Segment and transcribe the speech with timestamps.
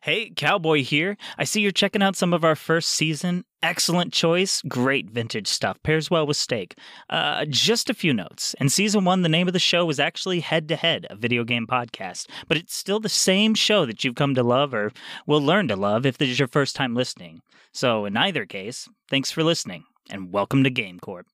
[0.00, 1.16] Hey, Cowboy here.
[1.38, 3.44] I see you're checking out some of our first season.
[3.62, 4.62] Excellent choice.
[4.68, 5.82] Great vintage stuff.
[5.82, 6.76] Pairs well with steak.
[7.10, 8.54] Uh, just a few notes.
[8.60, 11.42] In season one, the name of the show was actually Head to Head, a video
[11.42, 12.28] game podcast.
[12.46, 14.92] But it's still the same show that you've come to love or
[15.26, 17.40] will learn to love if this is your first time listening.
[17.72, 21.26] So, in either case, thanks for listening and welcome to Game Corp.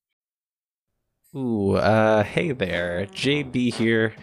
[1.36, 3.06] Ooh, uh, hey there.
[3.10, 4.14] JB here.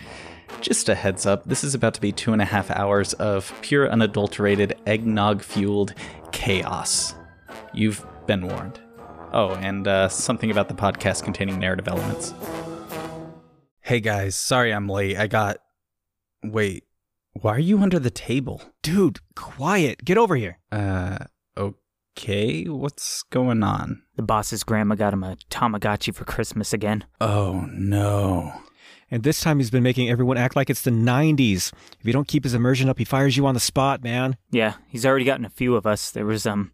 [0.62, 3.54] Just a heads up, this is about to be two and a half hours of
[3.62, 5.94] pure unadulterated eggnog fueled
[6.32, 7.16] chaos.
[7.74, 8.80] You've been warned.
[9.34, 12.34] Oh, and uh, something about the podcast containing narrative elements.
[13.82, 15.18] Hey guys, sorry I'm late.
[15.18, 15.58] I got.
[16.44, 16.86] Wait,
[17.34, 18.62] why are you under the table?
[18.84, 20.06] Dude, quiet.
[20.06, 20.60] Get over here.
[20.72, 21.18] Uh,
[22.18, 24.04] okay, what's going on?
[24.16, 27.06] The boss's grandma got him a Tamagotchi for Christmas again.
[27.20, 28.54] Oh no.
[29.10, 31.74] And this time he's been making everyone act like it's the 90s.
[32.00, 34.38] If you don't keep his immersion up, he fires you on the spot, man.
[34.52, 36.12] Yeah, he's already gotten a few of us.
[36.12, 36.72] There was um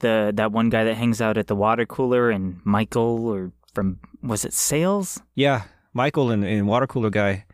[0.00, 4.00] the that one guy that hangs out at the water cooler and Michael or from
[4.22, 5.20] was it Sales?
[5.34, 7.44] Yeah, Michael and, and water cooler guy.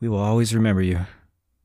[0.00, 1.00] We will always remember you.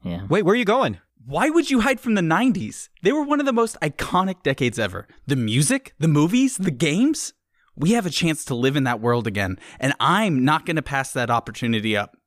[0.03, 0.25] Yeah.
[0.27, 0.97] Wait, where are you going?
[1.25, 2.89] Why would you hide from the 90s?
[3.02, 5.07] They were one of the most iconic decades ever.
[5.25, 7.31] The music, the movies, the games.
[7.77, 10.81] We have a chance to live in that world again, and I'm not going to
[10.81, 12.17] pass that opportunity up.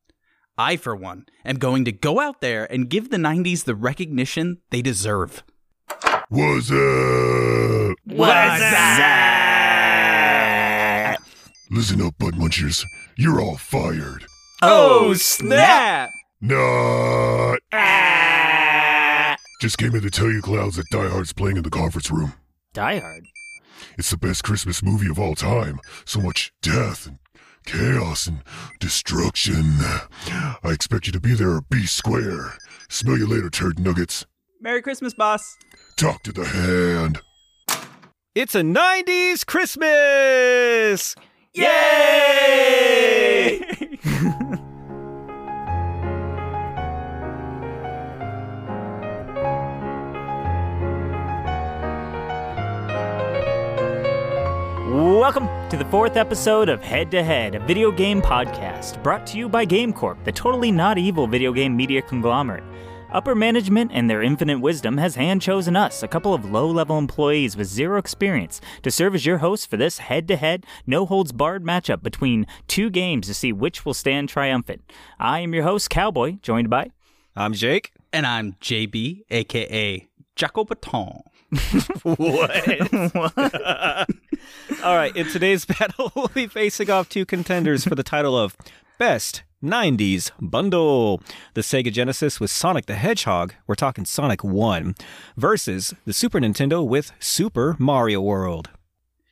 [0.56, 4.62] I, for one, am going to go out there and give the 90s the recognition
[4.70, 5.44] they deserve.
[6.30, 7.96] What's up?
[8.06, 9.76] What's that?
[11.70, 12.82] Listen up, Bud Munchers.
[13.18, 14.24] You're all fired.
[14.62, 16.08] Oh snap!
[16.40, 17.58] Not.
[17.72, 18.15] Ah.
[19.60, 22.34] Just came in to tell you, Clouds, that Die Hard's playing in the conference room.
[22.74, 23.26] Die Hard.
[23.96, 25.80] It's the best Christmas movie of all time.
[26.04, 27.18] So much death and
[27.64, 28.42] chaos and
[28.80, 29.76] destruction.
[30.28, 32.52] I expect you to be there or be square.
[32.90, 34.26] Smell you later, turd nuggets.
[34.60, 35.56] Merry Christmas, boss.
[35.96, 37.20] Talk to the hand.
[38.34, 41.14] It's a 90s Christmas!
[41.54, 41.66] Yay!
[55.16, 59.38] Welcome to the fourth episode of Head to Head, a video game podcast brought to
[59.38, 62.62] you by GameCorp, the totally not evil video game media conglomerate.
[63.10, 66.98] Upper management and their infinite wisdom has hand chosen us, a couple of low level
[66.98, 71.06] employees with zero experience, to serve as your hosts for this head to head, no
[71.06, 74.82] holds barred matchup between two games to see which will stand triumphant.
[75.18, 76.90] I am your host, Cowboy, joined by.
[77.34, 77.92] I'm Jake.
[78.12, 81.22] And I'm JB, aka Jaco Baton.
[84.84, 88.56] All right, in today's battle, we'll be facing off two contenders for the title of
[88.98, 91.22] Best 90s Bundle.
[91.54, 94.94] The Sega Genesis with Sonic the Hedgehog, we're talking Sonic 1,
[95.36, 98.70] versus the Super Nintendo with Super Mario World.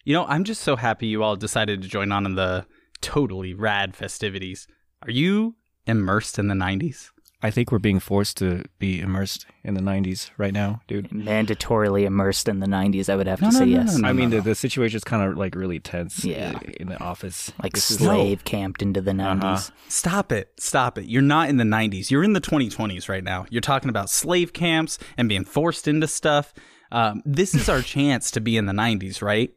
[0.05, 2.67] You know, I'm just so happy you all decided to join on in the
[3.01, 4.69] totally rad festivities.
[5.03, 7.11] Are you immersed in the 90s?
[7.45, 11.11] I think we're being forced to be immersed in the 90s right now, dude.
[11.11, 13.99] Mandatorily immersed in the 90s, I would have No, to no, say no, yes.
[13.99, 14.37] no, I mean, no.
[14.37, 16.59] the, the situation is kind of like really tense Yeah.
[16.81, 17.53] in the office.
[17.63, 19.43] Like This is slave camped into the 90s.
[19.45, 19.71] Uh-huh.
[19.89, 20.53] Stop it.
[20.59, 21.05] Stop it.
[21.07, 22.11] You're not in the 90s.
[22.11, 23.45] You're in the 2020s right now.
[23.51, 26.55] You're talking about slave camps and being forced into stuff.
[26.91, 29.53] Um, this is our chance to be in the 90s, right?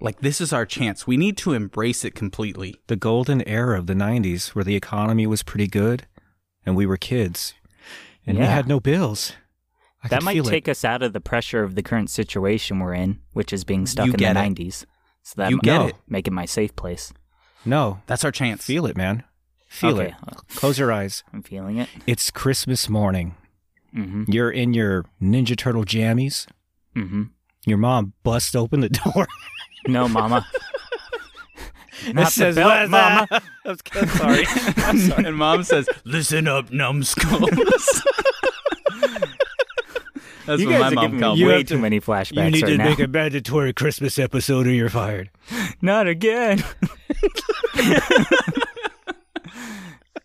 [0.00, 1.06] Like, this is our chance.
[1.06, 2.80] We need to embrace it completely.
[2.88, 6.06] the golden era of the 90s where the economy was pretty good
[6.66, 7.54] and we were kids
[8.26, 9.32] and we had no bills.
[10.04, 10.70] I that might take it.
[10.72, 14.06] us out of the pressure of the current situation we're in, which is being stuck
[14.06, 14.54] You in get the it.
[14.54, 14.84] 90s.
[15.22, 15.94] So that You might get it.
[16.08, 17.12] make it my safe place.
[17.64, 18.64] No, That's our chance.
[18.64, 19.24] feel it, man.
[19.68, 20.36] Feel Okay, it.
[20.54, 21.24] Close your eyes.
[21.32, 21.88] I'm feeling it.
[22.06, 23.34] It's Christmas morning.
[23.92, 26.46] hmm You're in your Ninja Turtle jammies.
[26.94, 27.24] hmm
[27.66, 29.26] Your mom busts open the door.
[29.86, 30.46] No, Mama.
[32.06, 33.26] Not the says, belt, "What's Mama.
[33.30, 34.44] that?" I'm I'm sorry.
[34.86, 35.24] I'm sorry.
[35.24, 38.02] and mom says, "Listen up, numbskulls."
[40.46, 42.50] That's You what guys my are mom giving me called way too many flashbacks You
[42.50, 42.84] need right to now.
[42.84, 45.28] make a mandatory Christmas episode or you're fired.
[45.82, 46.64] Not again.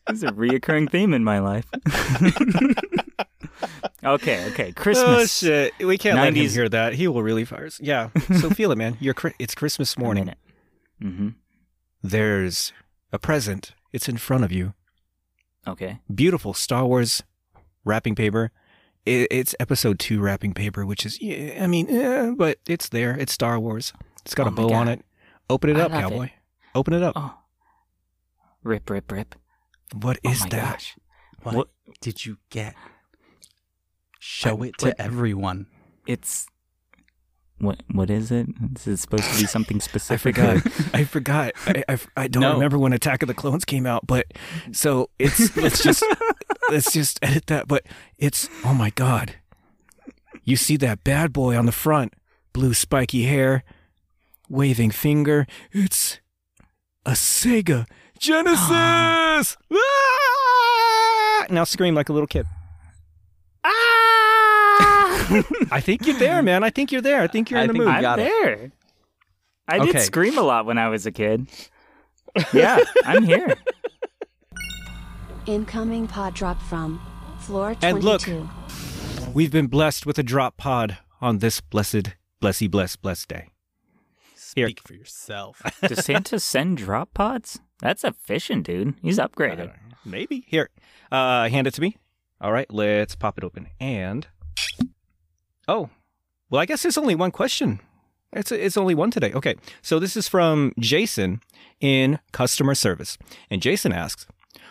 [0.07, 1.65] This is a reoccurring theme in my life.
[4.03, 4.71] okay, okay.
[4.73, 5.07] Christmas.
[5.43, 5.73] Oh shit!
[5.79, 6.93] We can't let him 90s hear that.
[6.93, 7.79] He will really fire us.
[7.81, 8.09] Yeah.
[8.39, 8.97] So feel it, man.
[8.99, 9.13] You're.
[9.13, 10.33] Chri- It's Christmas morning.
[11.01, 11.29] Mm-hmm.
[12.03, 12.73] There's
[13.11, 13.73] a present.
[13.91, 14.73] It's in front of you.
[15.67, 16.00] Okay.
[16.13, 17.23] Beautiful Star Wars
[17.85, 18.51] wrapping paper.
[19.05, 21.19] It's Episode Two wrapping paper, which is.
[21.21, 23.17] I mean, eh, but it's there.
[23.17, 23.91] It's Star Wars.
[24.25, 25.03] It's got Oh a my bow on it.
[25.50, 26.25] Open it I up, cowboy.
[26.25, 26.31] it.
[26.73, 27.13] Open it up.
[27.15, 27.38] Oh.
[28.63, 29.35] Rip, rip, rip.
[29.94, 30.71] What is Oh my that?
[30.71, 30.95] gosh.
[31.44, 31.67] What, What-
[32.00, 32.75] did you get?
[34.19, 35.67] Show it to What- everyone.
[36.07, 36.47] It's
[37.63, 37.81] what?
[37.92, 38.48] What is it?
[38.75, 40.38] Is it supposed to be something specific?
[40.39, 40.74] I forgot.
[40.94, 41.54] I forgot.
[41.65, 42.54] I, I, I don't No.
[42.54, 44.27] remember when Attack of the Clones came out, but
[44.71, 46.04] so it's let's just
[46.69, 47.68] let's just edit that.
[47.68, 47.86] But
[48.18, 49.36] it's oh my god,
[50.44, 52.13] you see that bad boy on the front,
[52.54, 53.63] blue spiky hair,
[54.50, 55.48] waving finger.
[55.71, 56.19] It's
[57.06, 57.86] a Sega
[58.19, 59.57] Genesis.
[59.75, 61.45] Ah!
[61.50, 62.45] Now scream like a little kid.
[65.71, 66.63] I think you're there, man.
[66.63, 67.21] I think you're there.
[67.21, 67.93] I think you're I in the think mood.
[67.95, 68.23] I'm got it.
[68.29, 68.71] there.
[69.67, 69.99] I did Okay.
[69.99, 71.47] scream a lot when I was a kid.
[72.51, 73.53] Yeah, I'm here.
[75.45, 76.99] Incoming pod drop from
[77.39, 77.85] floor 22.
[77.87, 78.21] And look.
[79.35, 83.49] We've been blessed with a drop pod on this blessed, blessy, blessed, blessed day.
[84.55, 84.67] Here.
[84.67, 85.61] Speak for yourself.
[85.87, 87.59] Does Santa send drop pods?
[87.81, 88.95] That's efficient, dude.
[89.01, 89.71] He's upgraded.
[90.05, 90.43] Maybe.
[90.47, 90.69] Here.
[91.11, 91.97] Uh hand it to me.
[92.41, 93.67] All right, let's pop it open.
[93.79, 94.27] And
[95.68, 95.89] Oh.
[96.50, 97.80] Well, I guess there's only one question.
[98.31, 99.31] It's it's only one today.
[99.33, 99.56] Okay.
[99.81, 101.42] So this is from Jason
[101.80, 103.18] in customer service.
[103.50, 104.25] And Jason asks,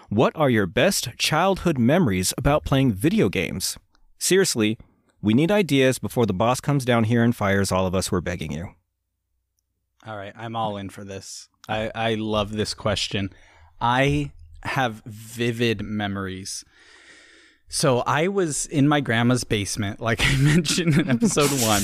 [0.08, 3.78] "What are your best childhood memories about playing video games?"
[4.18, 4.78] Seriously,
[5.20, 8.10] we need ideas before the boss comes down here and fires all of us.
[8.10, 8.74] We're begging you.
[10.04, 11.48] All right, I'm all in for this.
[11.68, 13.30] I, I love this question.
[13.80, 14.32] I
[14.64, 16.64] have vivid memories.
[17.74, 21.82] So I was in my grandma's basement, like I mentioned in episode one,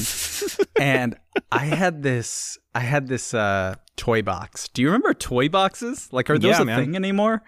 [0.78, 1.16] and
[1.50, 4.68] I had this I had this uh, toy box.
[4.68, 6.12] Do you remember toy boxes?
[6.12, 6.78] Like are those Yeah, a man.
[6.78, 7.42] thing anymore?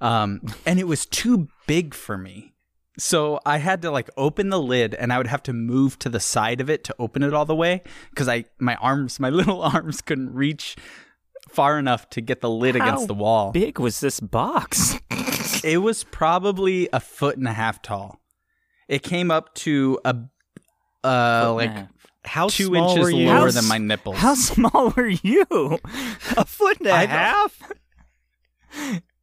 [0.00, 2.54] Um, and it was too big for me.
[2.96, 6.08] So I had to like open the lid and I would have to move to
[6.08, 9.30] the side of it to open it all the way because I my arms, my
[9.40, 10.76] little arms couldn't reach
[11.48, 13.50] far enough to get the lid How against the wall.
[13.50, 14.96] Big was this box?
[15.64, 18.20] It was probably a foot and a half tall.
[18.88, 20.16] It came up to a
[21.04, 21.86] uh like
[22.24, 23.26] How two small inches were you?
[23.26, 24.16] lower How than my nipples.
[24.18, 25.46] How small were you?
[26.36, 27.72] a foot and a I- half?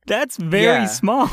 [0.05, 0.85] That's very Yeah.
[0.87, 1.29] small.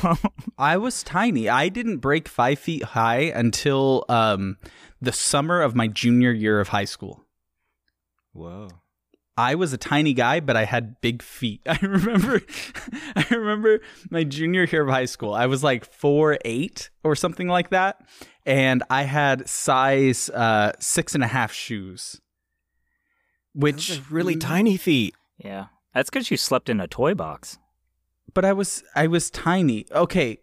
[0.58, 1.48] I was tiny.
[1.48, 4.56] I didn't break five feet high until um
[5.00, 7.25] the summer of my junior year of high school.
[8.32, 8.69] Whoa.
[9.36, 11.60] I was a tiny guy, but I had big feet.
[11.66, 12.40] I remember,
[13.16, 15.34] I remember my junior year of high school.
[15.34, 18.00] I was like four eight or something like that,
[18.46, 22.20] and I had size uh, six and a half shoes,
[23.54, 25.14] which Those are really tiny feet.
[25.38, 27.58] yeah, that's because you slept in a toy box.
[28.34, 29.86] But I was I was tiny.
[29.92, 30.38] Okay,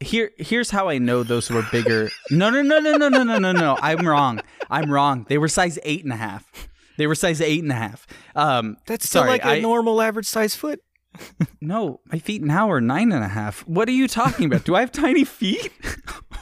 [0.00, 2.10] here here's how I know those were bigger.
[2.30, 3.78] No no no no no no no no no.
[3.80, 4.40] I'm wrong.
[4.70, 5.26] I'm wrong.
[5.28, 6.68] They were size eight and a half.
[6.98, 8.06] They were size eight and a half.
[8.36, 10.80] Um, That's still sorry, like a I- normal average size foot.
[11.60, 13.60] No, my feet now are nine and a half.
[13.68, 14.64] What are you talking about?
[14.64, 15.70] Do I have tiny feet?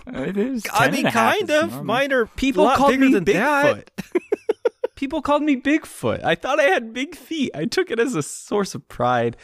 [0.07, 1.69] It is I mean, and a half kind of.
[1.71, 1.85] normal.
[1.85, 3.35] Mine are People a lot called me than Bigfoot.
[3.35, 3.91] that.
[4.97, 6.25] People called me Bigfoot.
[6.25, 7.51] I thought I had big feet.
[7.55, 9.37] I took it as a source of pride.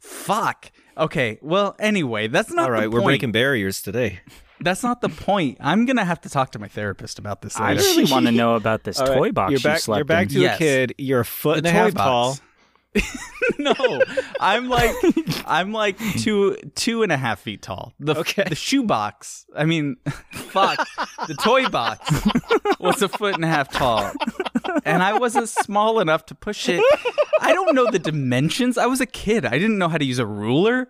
[0.00, 0.70] Fuck.
[0.98, 1.38] Okay.
[1.42, 3.06] Well, anyway, that's not All the right, we're point.
[3.06, 4.20] breaking barriers today.
[4.62, 5.58] That's not the point.
[5.60, 8.54] I'm gonna have to talk to my therapist about this I really want to know
[8.54, 10.28] about this All right, toy box you're you back, slept You're back in.
[10.34, 10.54] to Yes.
[10.56, 10.94] a kid.
[10.98, 12.38] You're a foot and a toy half box.
[12.38, 12.46] tall.
[13.58, 14.02] no,
[14.38, 14.94] I'm like
[15.46, 17.94] I'm like two two and a half feet tall.
[17.98, 18.44] The Okay.
[18.46, 19.46] the shoe box.
[19.56, 19.96] I mean,
[20.32, 20.78] fuck.
[21.26, 22.10] the toy box
[22.78, 24.12] was a foot and a half tall,
[24.84, 26.84] and I wasn't small enough to push it.
[27.40, 28.76] I don't know the dimensions.
[28.76, 29.46] I was a kid.
[29.46, 30.88] I didn't know how to use a ruler.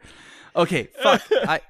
[0.57, 1.23] Okay, fuck.
[1.31, 1.61] I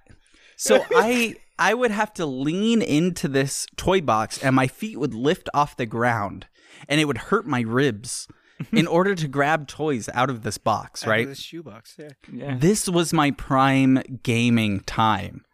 [0.56, 5.14] so I I would have to lean into this toy box, and my feet would
[5.14, 6.46] lift off the ground,
[6.88, 8.28] and it would hurt my ribs.
[8.72, 11.26] In order to grab toys out of this box, right?
[11.26, 11.96] The shoebox.
[11.98, 12.10] Yeah.
[12.32, 12.56] Yeah.
[12.56, 15.44] This was my prime gaming time.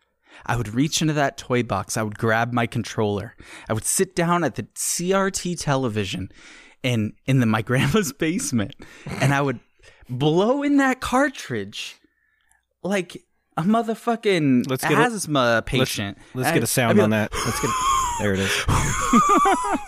[0.44, 1.96] I would reach into that toy box.
[1.96, 3.34] I would grab my controller.
[3.66, 6.30] I would sit down at the CRT television
[6.82, 8.74] in in the, my grandma's basement,
[9.06, 9.60] and I would
[10.08, 11.96] blow in that cartridge
[12.82, 13.22] like
[13.58, 16.16] a motherfucking Let's get a- asthma patient.
[16.34, 17.38] Let's And get a I'd sound be on like, that.
[17.44, 17.70] Let's get.
[18.20, 18.64] There it is.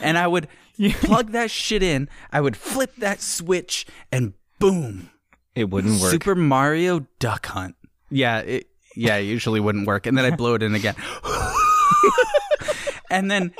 [0.00, 0.46] And I would
[1.00, 2.08] plug that shit in.
[2.30, 5.10] I would flip that switch, and boom,
[5.56, 6.12] It wouldn't work.
[6.12, 7.74] Super Mario Duck Hunt.
[8.10, 10.06] Yeah, it yeah, it usually wouldn't work.
[10.06, 10.94] And then I blow it in again.
[13.10, 13.52] and then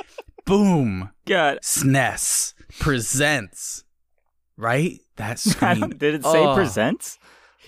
[0.45, 3.83] boom, God, SNES presents.
[4.57, 4.99] Right?
[5.17, 5.79] That I screen.
[5.81, 7.19] don't, did it say Oh, presents?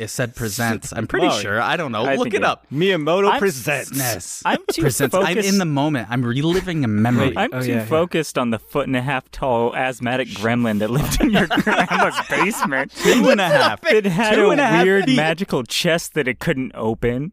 [0.01, 0.91] It said presents.
[0.91, 1.61] I'm pretty Oh, sure.
[1.61, 2.03] I don't know.
[2.05, 2.65] I Look it it- up.
[2.73, 3.91] Miyamoto I'm- presents.
[3.95, 4.41] Yes.
[4.43, 5.13] I'm too presents.
[5.15, 6.07] I'm in the moment.
[6.09, 7.33] I'm reliving a memory.
[7.37, 7.85] I'm Oh, too yeah, yeah.
[7.85, 12.15] focused on the foot and a half tall asthmatic gremlin that lived in your grandma's
[12.29, 12.91] basement.
[12.95, 13.85] Two and a half.
[13.85, 15.17] It had Two a and a half weird feet.
[15.17, 17.31] magical chest that it couldn't open.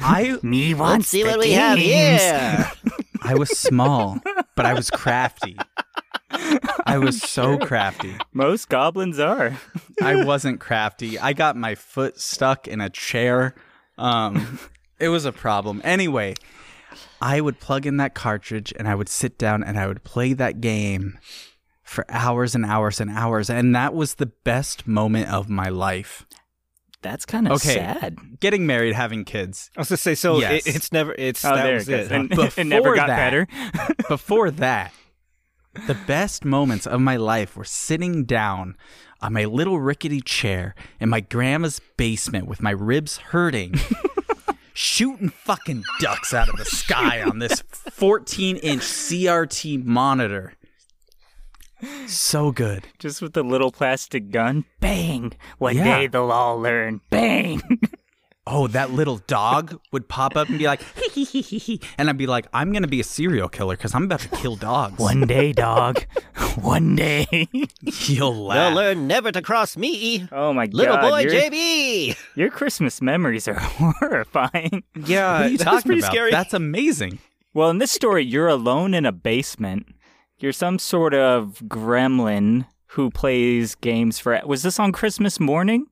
[0.00, 2.68] I Me wants see what we have here.
[3.22, 4.18] I was small,
[4.56, 5.56] but I was crafty.
[6.86, 8.14] I was so crafty.
[8.32, 9.58] Most goblins are.
[10.02, 11.18] I wasn't crafty.
[11.18, 13.54] I got my foot stuck in a chair.
[13.98, 14.58] Um,
[14.98, 15.80] it was a problem.
[15.84, 16.34] Anyway,
[17.20, 20.32] I would plug in that cartridge and I would sit down and I would play
[20.34, 21.18] that game
[21.82, 23.50] for hours and hours and hours.
[23.50, 26.24] And that was the best moment of my life.
[27.02, 27.74] That's kind of Okay.
[27.74, 28.18] sad.
[28.40, 29.70] Getting married, having kids.
[29.76, 30.66] I was gonna say, so Yes.
[30.66, 32.12] it, it's never, it's Oh, that there was it it.
[32.12, 32.50] And huh?
[32.56, 33.48] it never got that- better.
[34.08, 34.92] Before that,
[35.86, 38.76] the best moments of my life were sitting down
[39.20, 43.74] on my little rickety chair in my grandma's basement with my ribs hurting,
[44.72, 50.54] shooting fucking ducks out of the sky on this 14 inch CRT monitor.
[52.06, 52.86] So good.
[52.98, 54.64] Just with the little plastic gun.
[54.80, 55.32] Bang!
[55.58, 55.84] One Yeah.
[56.00, 57.00] day they'll all learn.
[57.10, 57.62] Bang!
[58.46, 61.80] Oh, that little dog would pop up and be like, hee hee hee hee hee.
[61.98, 64.28] And I'd be like, I'm going to be a serial killer because I'm about to
[64.30, 64.98] kill dogs.
[64.98, 66.04] One day, dog.
[66.60, 67.48] One day.
[67.82, 70.26] You'll They'll learn never to cross me.
[70.32, 71.10] Oh my Little god.
[71.10, 72.16] boy your, JB.
[72.34, 74.82] your Christmas memories are horrifying.
[74.96, 76.12] Yeah, What are you that's talking pretty about?
[76.12, 76.30] scary.
[76.30, 77.18] That's amazing.
[77.52, 79.94] Well, in this story, you're alone in a basement.
[80.38, 84.40] You're some sort of gremlin who plays games for.
[84.46, 85.86] Was this on Christmas morning?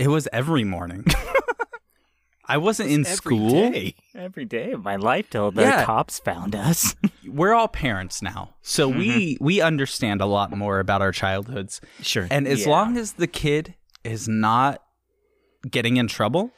[0.00, 1.04] It was every morning.
[2.46, 3.50] I wasn't in Every school.
[3.50, 3.94] day.
[4.14, 5.84] Every day of my life till the Yeah.
[5.84, 6.96] cops found us.
[7.28, 8.54] We're all parents now.
[8.62, 9.44] So we mm-hmm.
[9.44, 11.80] we understand a lot more about our childhoods.
[12.00, 12.26] Sure.
[12.30, 12.70] And as Yeah.
[12.70, 14.82] long as the kid is not
[15.70, 16.50] getting in trouble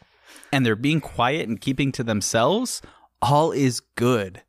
[0.52, 2.80] and they're being quiet and keeping to themselves,
[3.20, 4.42] all is good.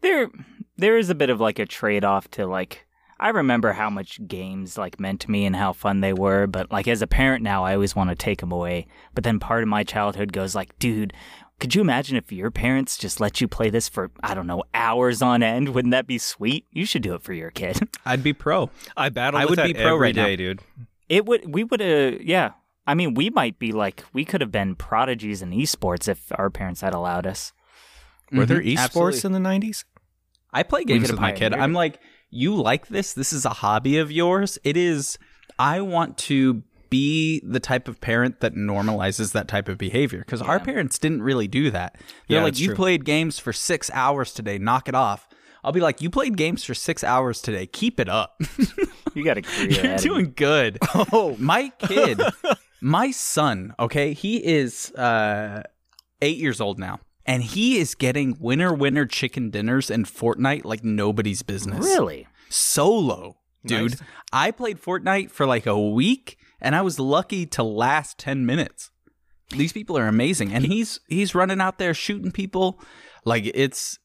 [0.00, 0.28] there,
[0.76, 2.86] there is a bit of like a trade off to like.
[3.20, 6.70] I remember how much games like meant to me and how fun they were, but
[6.72, 8.86] like as a parent now, I always want to take them away.
[9.14, 11.12] But then part of my childhood goes like, dude,
[11.60, 14.64] could you imagine if your parents just let you play this for I don't know
[14.74, 15.68] hours on end?
[15.74, 16.66] Wouldn't that be sweet?
[16.72, 17.88] You should do it for your kid.
[18.04, 18.70] I'd be pro.
[18.96, 20.34] I battle I with would that be pro every right now.
[20.34, 20.60] dude.
[21.08, 21.52] It would.
[21.54, 21.80] We would.
[21.80, 22.18] Uh.
[22.20, 22.52] Yeah.
[22.84, 26.50] I mean, we might be like we could have been prodigies in esports if our
[26.50, 27.52] parents had allowed us.
[28.32, 28.78] Were there Mhm, esports
[29.20, 29.20] absolutely.
[29.26, 29.84] in the 90s?
[30.52, 31.54] I play games with my kid.
[31.54, 31.74] I'm it.
[31.78, 32.00] like,
[32.32, 33.12] you like this?
[33.12, 34.58] This is a hobby of yours.
[34.64, 35.18] It is.
[35.58, 40.42] I want to be the type of parent that normalizes that type of behavior because
[40.42, 41.96] our parents didn't really do that.
[42.28, 42.76] They're Yeah, like, you true.
[42.76, 44.58] played games for six hours today.
[44.58, 45.28] Knock it off.
[45.64, 47.66] I'll be like, you played games for six hours today.
[47.66, 48.40] Keep it up.
[49.14, 49.68] You got a career.
[49.70, 50.78] You're doing good.
[51.12, 52.18] Oh, my kid,
[52.80, 53.74] my son.
[53.78, 55.64] Okay, he is uh,
[56.22, 60.84] eight years old now, and he is getting winner winner chicken dinners in Fortnite like
[60.84, 61.84] nobody's business.
[61.84, 62.26] Really?
[62.48, 63.92] Solo, dude.
[63.92, 64.02] Nice.
[64.32, 68.90] I played Fortnite for like a week, and I was lucky to last ten minutes.
[69.50, 72.80] These people are amazing, and he's he's running out there shooting people.
[73.24, 73.98] Like it's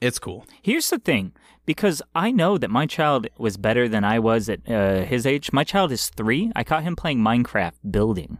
[0.00, 0.46] it's cool.
[0.62, 1.32] Here's the thing,
[1.66, 5.52] because I know that my child was better than I was at uh, his age.
[5.52, 6.50] My child is three.
[6.56, 8.38] I caught him playing Minecraft, building,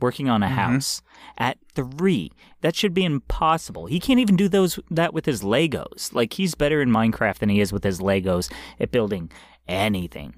[0.00, 1.02] working on a house
[1.38, 2.32] at three.
[2.66, 3.86] That should be impossible.
[3.86, 6.12] He can't even do those that with his Legos.
[6.12, 9.30] Like he's better in Minecraft than he is with his Legos at building
[9.68, 10.34] anything.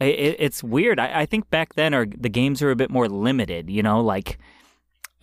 [0.00, 1.00] I- I- it's weird.
[1.00, 3.68] I, I think back then, our the games are a bit more limited.
[3.70, 4.38] You know, like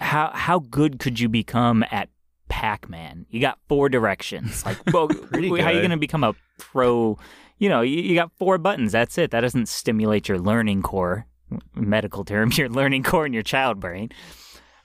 [0.02, 2.10] how how good could you become at
[2.50, 3.26] Pac-Man?
[3.30, 4.66] You got four directions.
[4.66, 7.18] Like, well, how are you going to become a pro?
[7.60, 8.92] You know, you, you got four buttons.
[8.92, 9.32] That's it.
[9.32, 11.28] That doesn't stimulate your learning core.
[11.76, 14.10] Medical term, your learning core in your child brain.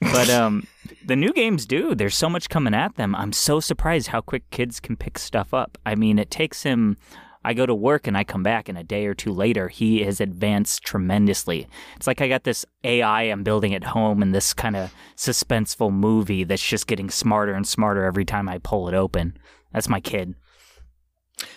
[0.01, 0.67] But um,
[1.05, 1.95] the new games do.
[1.95, 3.15] There's so much coming at them.
[3.15, 5.79] I'm so surprised how quick kids can pick stuff up.
[5.85, 6.97] I mean, it takes him.
[7.43, 10.03] I go to work and I come back, and a day or two later, he
[10.05, 11.69] has advanced tremendously.
[11.97, 15.91] It's like I got this AI I'm building at home and this kind of suspenseful
[15.91, 19.39] movie that's just getting smarter and smarter every time I pull it open.
[19.73, 20.35] That's my kid.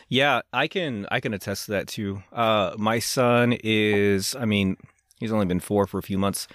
[0.07, 2.23] Yeah, I can I can attest to that too.
[2.31, 4.77] Uh, my son is, I mean,
[5.19, 6.47] he's only been four for a few months,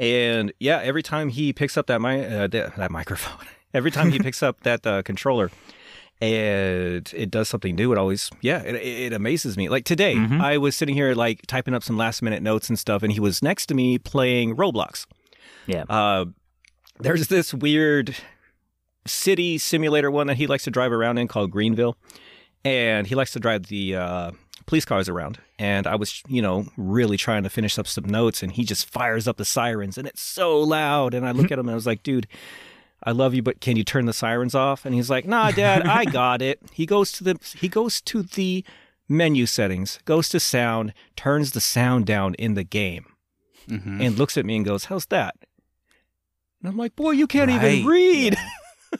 [0.00, 4.10] and yeah, every time he picks up that mi- uh, that, that microphone, every time
[4.10, 5.50] he picks up that uh, controller,
[6.20, 9.68] and it does something new, it always yeah, it, it amazes me.
[9.68, 10.40] Like today, Mhm.
[10.40, 13.20] I was sitting here like typing up some last minute notes and stuff, and he
[13.20, 15.06] was next to me playing Roblox.
[15.66, 15.84] Yeah.
[15.88, 16.26] Uh,
[16.98, 18.16] there's this weird
[19.06, 21.96] city simulator one that he likes to drive around in called Greenville,
[22.64, 24.30] and he likes to drive the uh,
[24.70, 28.42] police cars around, and I was, you know, really trying to finish up some notes,
[28.42, 31.12] and he just fires up the sirens, and it's so loud.
[31.12, 32.26] And I look at him and I was like, dude.
[33.02, 34.84] I love you, but can you turn the sirens off?
[34.84, 36.60] And he's like, Nah, Dad, I got it.
[36.70, 38.62] He goes to the he goes to the
[39.08, 43.06] menu settings, goes to sound, turns the sound down in the game,
[43.66, 44.04] Mhm.
[44.04, 45.34] and looks at me and goes, "How's that?"
[46.60, 47.72] And I'm like, "Boy, you can't Right.
[47.72, 48.36] even read."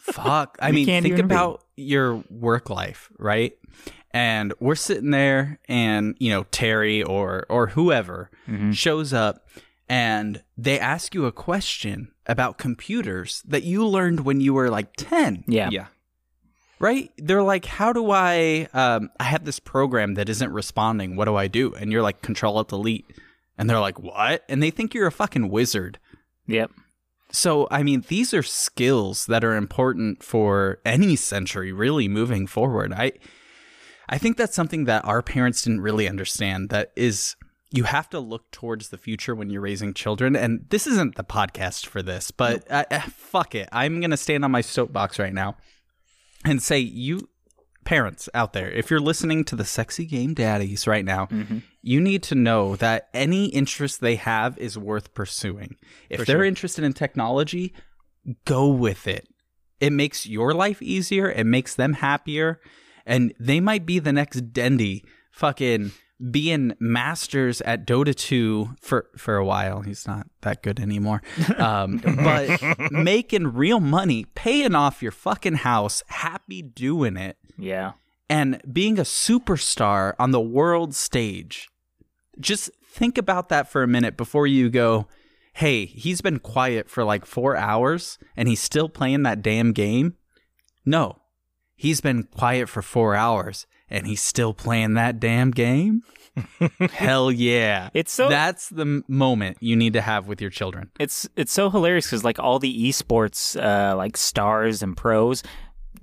[0.01, 0.57] Fuck.
[0.63, 1.25] I You mean, think even read.
[1.27, 3.53] about your work life, right?
[4.13, 8.73] And we're sitting there and, you know, Terry or or whoever Mm-hmm.
[8.73, 9.47] shows up
[9.89, 14.93] and they ask you a question about computers that you learned when you were like
[14.97, 15.69] 10, Yeah.
[15.71, 15.87] yeah,
[16.81, 17.11] right?
[17.19, 21.15] They're like, "How do I um I have this program that isn't responding.
[21.17, 23.07] What do I do?" And you're like, "Control Alt Delete."
[23.59, 25.99] And they're like, "What?" And they think you're a fucking wizard.
[26.47, 26.71] Yep.
[27.33, 32.93] So, I mean, these are skills that are important for any century really moving forward.
[32.93, 33.13] I
[34.11, 37.37] I think that's something that our parents didn't really understand that is
[37.71, 41.25] you have to look towards the future when you're raising children and this isn't the
[41.25, 43.69] podcast for this, but uh, fuck it.
[43.71, 45.57] I'm going to stand on my soapbox right now
[46.45, 47.29] and say you
[47.85, 51.29] parents out there, if you're listening to the sexy game daddies right now,
[51.81, 55.77] you need to know that any interest they have is worth pursuing.
[56.09, 56.45] If For they're sure.
[56.45, 57.75] interested in technology,
[58.45, 59.29] go with it.
[59.81, 62.61] It makes your life easier, it makes them happier,
[63.07, 65.93] and they might be the next Dendi fucking
[66.31, 69.81] being masters at Dota 2 for for a while.
[69.81, 71.23] He's not that good anymore.
[71.59, 77.93] Um, but making real money, paying off your fucking house, happy doing it Yeah.
[78.29, 81.69] and being a superstar on the world stage.
[82.39, 85.07] Just think about that for a minute before you go,
[85.55, 90.17] hey, he's been quiet for like four hours and he's still playing that damn game.
[90.87, 91.17] No,
[91.85, 96.03] he's been quiet for four hours and he's still playing that damn game.
[96.93, 97.89] Hell yeah.
[97.95, 100.91] It's so- That's the moment you need to have with your children.
[101.01, 105.43] It's it's so hilarious because like all the esports uh, like stars and pros.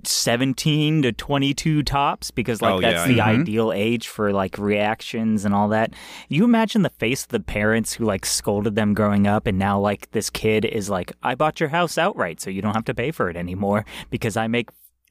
[0.04, 3.14] 17 to 22 tops because like Oh, that's yeah.
[3.14, 3.40] the Mhm.
[3.42, 5.92] ideal age for like reactions and all that.
[6.28, 9.78] You imagine the face of the parents who like scolded them growing up and now
[9.80, 12.94] like this kid is like I bought your house outright so you don't have to
[12.94, 14.68] pay for it anymore because I make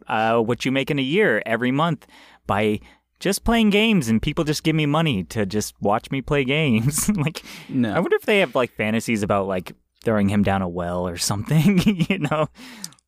[0.08, 2.06] uh what you make in a year every month
[2.46, 2.80] by
[3.20, 7.10] just playing games and people just give me money to just watch me play games.
[7.18, 7.94] like No.
[7.94, 11.18] I wonder if they have like fantasies about like throwing him down a well or
[11.18, 11.80] something,
[12.10, 12.48] you know?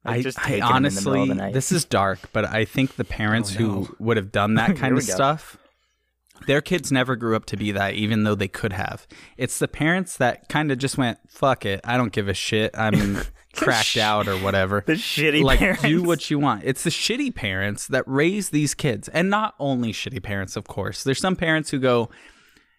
[0.03, 3.55] Like, I, just I the honestly, the this is dark, but I think the parents
[3.57, 3.67] Oh, no.
[3.83, 5.13] who would have done that kind of go.
[5.13, 5.57] stuff,
[6.47, 9.05] their kids never grew up to be that, even though they could have.
[9.37, 12.71] It's the parents that kind of just went, "Fuck it, I don't give a shit.
[12.77, 13.21] I'm
[13.63, 15.81] cracked out or whatever." the shitty like parents.
[15.83, 16.63] do what you want.
[16.65, 21.03] It's the shitty parents that raise these kids, and not only shitty parents, of course.
[21.03, 22.09] There's some parents who go,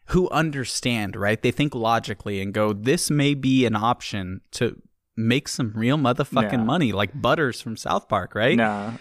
[0.07, 1.41] who understand, right?
[1.41, 4.81] They think logically and go, "This may be an option to."
[5.17, 6.57] Make some real motherfucking Yeah.
[6.65, 8.57] money, like Butters from South Park, right?
[8.57, 8.93] Nah.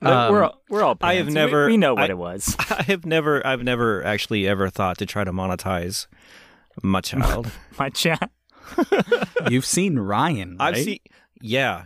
[0.00, 1.28] Um, we're all, we're all I have parents.
[1.28, 2.54] We- never- we, know what I- it was.
[2.70, 6.06] I have never, I've never actually ever thought to try to monetize
[6.84, 7.50] my child.
[7.80, 8.30] My chat.
[9.50, 10.74] You've seen Ryan, right?
[10.74, 10.98] I've seen,
[11.40, 11.84] yeah,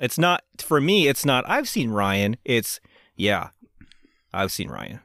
[0.00, 1.08] it's not for me.
[1.08, 1.48] It's not.
[1.48, 2.36] I've seen Ryan.
[2.44, 2.80] It's
[3.16, 3.50] yeah,
[4.32, 5.00] I've seen Ryan.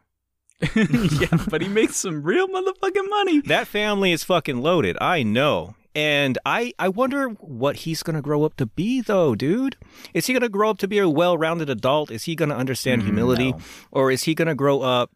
[0.76, 3.42] yeah, but he makes some real motherfucking money.
[3.42, 4.98] That family is fucking loaded.
[5.02, 5.76] I know.
[5.96, 9.76] And I, I wonder what he's going to grow up to be, though, dude.
[10.14, 12.10] Is he going to grow up to be a well rounded adult?
[12.10, 13.52] Is he going to understand mm, humility?
[13.52, 13.60] no.
[13.92, 15.12] Or is he going to grow up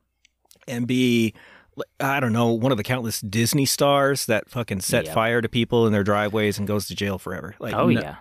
[0.67, 1.33] and be,
[1.99, 5.13] I don't know, one of the countless Disney stars that fucking set Yep.
[5.13, 7.55] fire to people in their driveways and goes to jail forever?
[7.59, 8.01] Like, oh, no.
[8.01, 8.15] yeah.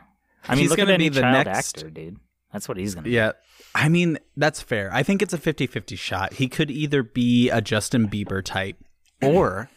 [0.49, 2.17] I mean, He's look gonna at be the child next- actor, dude.
[2.53, 3.33] That's what he's going to Yeah.
[3.75, 4.89] I mean, that's fair.
[4.93, 6.35] I think it's a 50 50 shot.
[6.35, 8.77] He could either be a Justin Bieber type,
[9.23, 9.69] or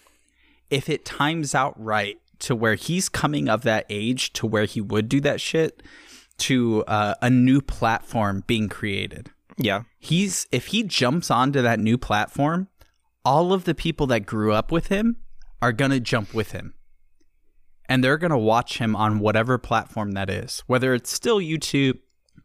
[0.70, 4.80] if it times out right to where he's coming of that age to where he
[4.80, 5.84] would do that shit,
[6.38, 9.30] to uh, a new platform being created.
[9.58, 9.84] yeah.
[9.98, 12.70] He's, if he jumps onto that new platform,
[13.26, 15.18] all of the people that grew up with him
[15.62, 16.74] are going to jump with him.
[17.88, 21.98] And they're going to watch him on whatever platform that is, whether it's still YouTube,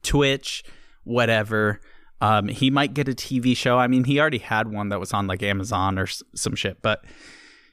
[0.03, 0.65] Twitch,
[1.05, 1.81] whatever.
[2.21, 3.79] Um, he might get a TV show.
[3.79, 6.81] I mean, he already had one that was on like Amazon or s- some shit,
[6.81, 7.05] but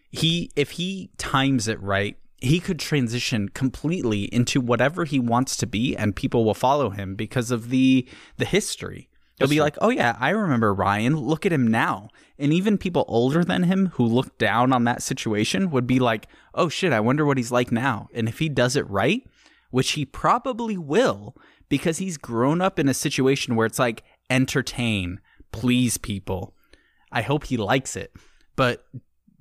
[0.10, 5.68] he, if he times it right, he could transition completely into whatever he wants to
[5.68, 9.10] be, and people will follow him because of the the history.
[9.42, 11.18] They'll be like, "Oh yeah, I remember Ryan.
[11.18, 15.02] Look at him now." And even people older than him who look down on that
[15.04, 18.50] situation would be like, "Oh shit, I wonder what he's like now." And if he
[18.50, 19.24] does it right,
[19.70, 21.36] which he probably will,
[21.70, 25.20] because he's grown up in a situation where it's like entertain,
[25.52, 26.54] please people.
[27.12, 28.14] I hope he likes it.
[28.56, 28.86] But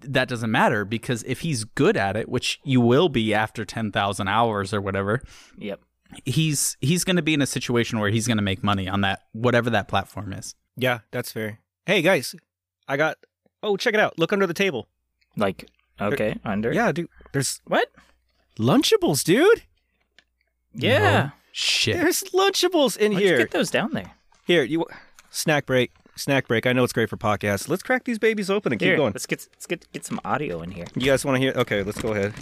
[0.00, 4.28] that doesn't matter because if he's good at it, which you will be after 10,000
[4.28, 5.20] hours or whatever,
[5.58, 5.80] Yep.
[6.24, 9.00] He's he's going to be in a situation where he's going to make money on
[9.02, 10.54] that whatever that platform is.
[10.76, 11.60] Yeah, that's fair.
[11.86, 12.34] Hey guys,
[12.88, 13.16] I got.
[13.62, 14.18] Oh, check it out.
[14.18, 14.88] Look under the table.
[15.36, 15.68] Like
[16.00, 16.72] okay, under.
[16.72, 17.08] Yeah, dude.
[17.32, 17.90] There's What?
[18.58, 19.62] Lunchables, dude.
[20.74, 21.30] Yeah.
[21.52, 21.96] Shit.
[21.96, 23.38] There's Lunchables in Why'd you here.
[23.38, 24.12] get those down there?
[24.46, 24.86] Here, you
[25.30, 25.92] snack break.
[26.16, 26.66] Snack break.
[26.66, 27.68] I know it's great for podcasts.
[27.68, 29.12] Let's crack these babies open and keep going.
[29.12, 30.86] let's get let's get get some audio in here.
[30.94, 31.52] You guys want to hear?
[31.56, 32.34] Okay, let's go ahead.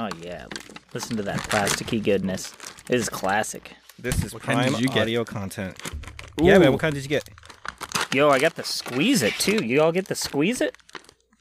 [0.00, 0.46] Oh yeah.
[0.94, 2.52] Listen to that plasticky goodness.
[2.86, 3.72] This is classic.
[3.98, 5.02] This is kind prime did you get?
[5.02, 5.76] audio content.
[6.40, 6.70] Yeah, man.
[6.70, 7.28] What kind did you get?
[8.12, 9.64] Yo, I got the squeeze it too.
[9.64, 10.76] You all get the squeeze it?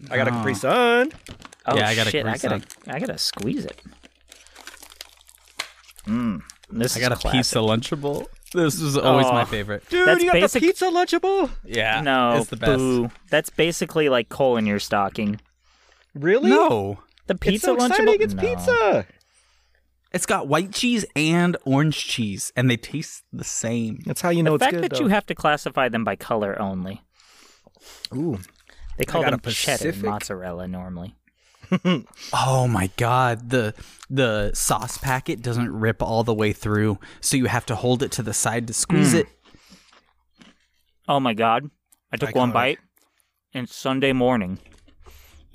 [0.10, 0.34] I got a Oh.
[0.38, 1.12] Capri Sun.
[1.68, 2.26] Oh Yeah, I got a shit!
[2.26, 3.80] I gotta I gotta squeeze it.
[6.08, 6.42] Mmm.
[6.70, 7.38] This I is got a classic.
[7.40, 8.28] pizza lunchable.
[8.54, 9.34] This is always Oh.
[9.34, 9.88] my favorite.
[9.90, 11.50] Dude, That's you got basic- the pizza Lunchable.
[11.66, 12.02] Yeah.
[12.02, 12.78] No, it's the best.
[12.78, 13.12] boo.
[13.30, 15.40] That's basically like coal in your stocking.
[16.16, 16.50] Really?
[16.50, 17.00] No.
[17.28, 18.06] The It's pizza so exciting.
[18.08, 18.22] lunchable.
[18.22, 18.42] It's No.
[18.42, 19.08] pizza.
[20.14, 24.00] It's got white cheese and orange cheese and they taste the same.
[24.06, 24.84] That's how you know The it's fact good.
[24.86, 25.02] that though.
[25.04, 27.02] you have to classify them by color only.
[28.16, 28.40] Ooh.
[28.98, 31.16] They call them a cheddar and mozzarella normally.
[32.34, 33.74] Oh my god, the
[34.10, 38.12] the sauce packet doesn't rip all the way through, so you have to hold it
[38.14, 39.20] to the side to squeeze Mm.
[39.20, 39.28] it.
[41.10, 41.70] Oh my god!
[42.12, 42.80] I took one bite,
[43.54, 44.60] and Sunday morning,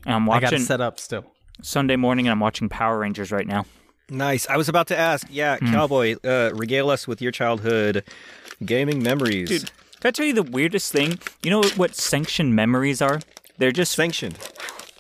[0.05, 1.25] and I'm I got watching set up still.
[1.63, 3.65] Sunday morning, and I'm watching Power Rangers right now.
[4.11, 4.47] Nice.
[4.49, 5.27] I was about to ask.
[5.31, 5.73] Yeah, Hmm.
[5.73, 8.05] Cowboy, uh, regale us with your childhood
[8.65, 9.49] gaming memories.
[9.49, 9.71] Dude,
[10.01, 11.19] can I tell you the weirdest thing?
[11.43, 13.21] You know what sanctioned memories are?
[13.59, 14.39] They're just sanctioned.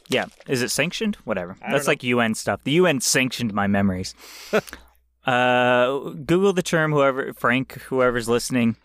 [0.08, 0.26] Yeah.
[0.48, 1.16] Is it sanctioned?
[1.24, 1.56] Whatever.
[1.68, 2.62] That's like UN stuff.
[2.64, 4.14] The UN sanctioned my memories.
[5.26, 8.76] uh, Google the term, whoever, Frank, whoever's listening,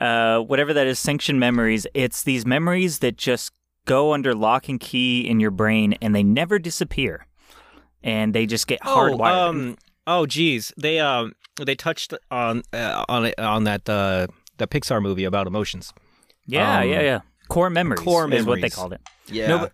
[0.00, 1.86] uh, whatever that is, sanctioned memories.
[1.94, 3.52] It's these memories that just
[3.86, 7.26] go under lock and key in your brain and they never disappear.
[8.02, 9.20] And they just get hardwired.
[9.20, 14.26] Oh, um, oh, geez, they um, they touched on uh, on on that uh,
[14.58, 15.92] the Pixar movie about emotions.
[16.46, 17.20] yeah, um, yeah, yeah.
[17.48, 19.00] Core memories core is what they called it.
[19.28, 19.48] Yeah.
[19.48, 19.68] No,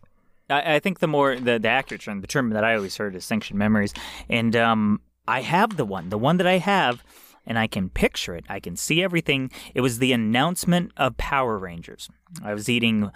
[0.49, 3.15] I, I think the more the, the accurate term, the term that I always heard
[3.15, 3.93] is sanctioned memories,
[4.29, 7.03] and um, I have the one, the one that I have,
[7.47, 8.45] and I can picture it.
[8.49, 9.51] I can see everything.
[9.75, 12.09] It was the announcement of Power Rangers.
[12.43, 13.11] I was eating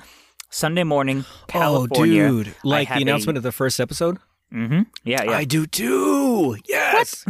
[0.50, 2.24] Sunday morning, California.
[2.24, 4.18] Oh, dude, like the announcement Of- of the first episode.
[4.52, 4.82] mm-hmm.
[5.04, 5.30] Yeah, yeah.
[5.32, 6.56] I do too.
[6.68, 7.24] Yes,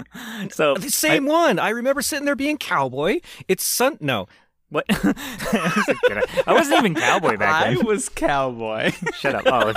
[0.50, 1.58] so the same one.
[1.58, 3.20] I remember sitting there being cowboy.
[3.48, 3.98] It's sun.
[4.00, 4.26] No,
[4.70, 4.84] what?
[4.88, 7.78] I wasn't even cowboy back then.
[7.78, 8.90] I was cowboy.
[9.14, 9.42] Shut up.
[9.46, 9.72] Oh,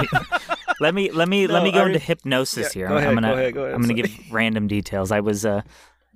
[0.80, 2.88] let me let me let me, let me go I into hypnosis Yeah, here.
[2.88, 3.76] go I'm ahead, gonna go ahead, go ahead.
[3.76, 5.12] I'm gonna give random details.
[5.12, 5.62] I was uh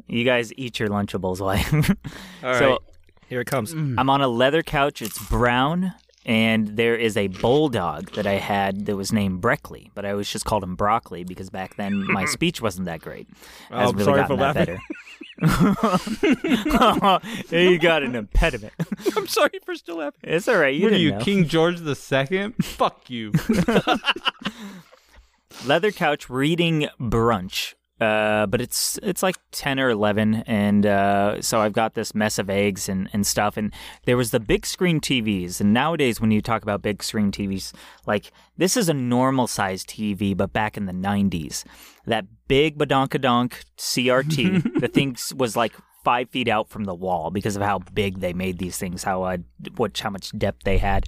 [0.07, 2.79] you guys eat your lunchables while I All So right.
[3.27, 3.71] here it comes.
[3.73, 5.93] I'm on a leather couch, it's brown,
[6.25, 10.29] and there is a bulldog that I had that was named Breckley, but I always
[10.29, 13.27] just called him Broccoli because back then my speech wasn't that great.
[13.71, 14.79] Oh, Has I'm really sorry gotten for that better.
[17.51, 18.73] you got an impediment.
[19.15, 20.19] I'm sorry for still laughing.
[20.23, 20.75] It's all right.
[20.75, 21.19] You what are didn't you, know.
[21.19, 22.63] King George the Second?
[22.63, 23.31] Fuck you.
[25.65, 27.73] leather couch reading brunch.
[28.01, 32.39] Uh, but it's it's like ten or eleven, and uh, so I've got this mess
[32.39, 33.57] of eggs and, and stuff.
[33.57, 33.71] And
[34.05, 37.73] there was the big screen TVs, and nowadays when you talk about big screen TVs,
[38.07, 41.63] like this is a normal sized TV, but back in the '90s,
[42.07, 47.55] that big badonkadonk CRT, the thing was like five feet out from the wall because
[47.55, 49.37] of how big they made these things, how uh,
[49.77, 51.05] what how much depth they had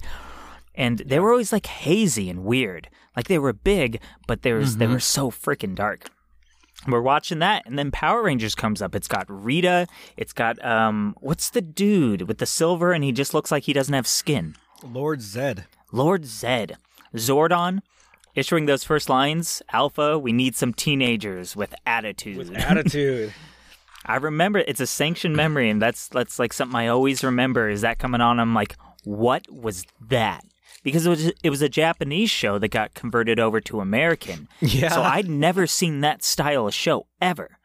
[0.76, 2.88] and they were always like hazy and weird.
[3.16, 6.08] Like they were big, but there was they were so freaking dark.
[6.86, 8.94] We're watching that, and then Power Rangers comes up.
[8.94, 9.86] It's got Rita.
[10.16, 13.72] It's got um, what's the dude with the silver, and he just looks like he
[13.72, 14.56] doesn't have skin.
[14.82, 15.64] Lord Zedd.
[15.92, 16.72] Lord Zedd,
[17.14, 17.80] Zordon,
[18.34, 19.62] issuing those first lines.
[19.72, 22.36] Alpha, we need some teenagers with attitude.
[22.36, 23.32] With attitude.
[24.06, 27.70] I remember it's a sanctioned memory, and that's that's like something I always remember.
[27.70, 28.38] Is that coming on?
[28.38, 30.44] I'm like, what was that?
[30.84, 34.48] Because it was it was a Japanese show that got converted over to American.
[34.60, 34.90] Yeah.
[34.90, 37.58] So I'd never seen that style of show ever.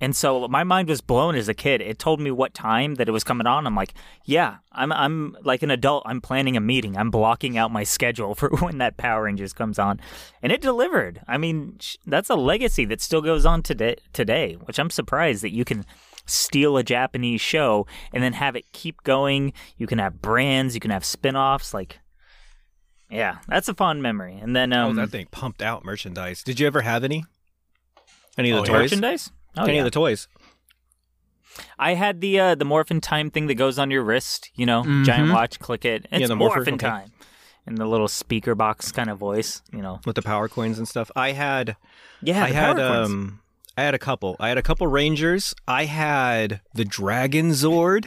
[0.00, 1.80] And so my mind was blown as a kid.
[1.80, 3.66] It told me what time that it was coming on.
[3.66, 6.04] I'm like, yeah, I'm I'm like an adult.
[6.06, 6.96] I'm planning a meeting.
[6.96, 10.00] I'm blocking out my schedule for when that Power Rangers comes on,
[10.42, 11.22] and it delivered.
[11.26, 13.96] I mean, that's a legacy that still goes on today.
[14.12, 15.84] Today, which I'm surprised that you can
[16.26, 19.52] steal a Japanese show and then have it keep going.
[19.76, 20.74] You can have brands.
[20.74, 21.72] You can have spin-offs.
[21.72, 22.00] Like,
[23.10, 24.38] yeah, that's a fond memory.
[24.40, 26.42] And then oh, um, that thing pumped out merchandise.
[26.42, 27.24] Did you ever have any?
[28.36, 28.80] Any of the Oh, yeah.
[28.80, 28.90] toys?
[28.92, 29.30] merchandise.
[29.56, 29.80] Oh, Any yeah.
[29.80, 30.28] of the toys?
[31.78, 34.50] I had the uh, the morphin time thing that goes on your wrist.
[34.54, 35.04] You know, Mm-hmm.
[35.04, 36.06] giant watch, click it.
[36.12, 36.86] It's the morpher, morphin okay.
[36.86, 37.12] time.
[37.66, 39.62] And the little speaker box kind of voice.
[39.72, 40.00] You know.
[40.06, 41.10] with the power coins and stuff.
[41.16, 41.76] I had
[42.22, 43.10] Yeah, I the had power coins.
[43.10, 43.40] um
[43.76, 44.36] I had a couple.
[44.40, 45.54] I had a couple Rangers.
[45.66, 48.06] I had the Dragon Zord.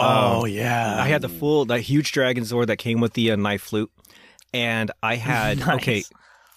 [0.00, 0.96] Oh Um, yeah.
[1.02, 3.90] I had the full that huge Dragon Zord that came with the uh, knife flute.
[4.54, 6.04] And I had okay.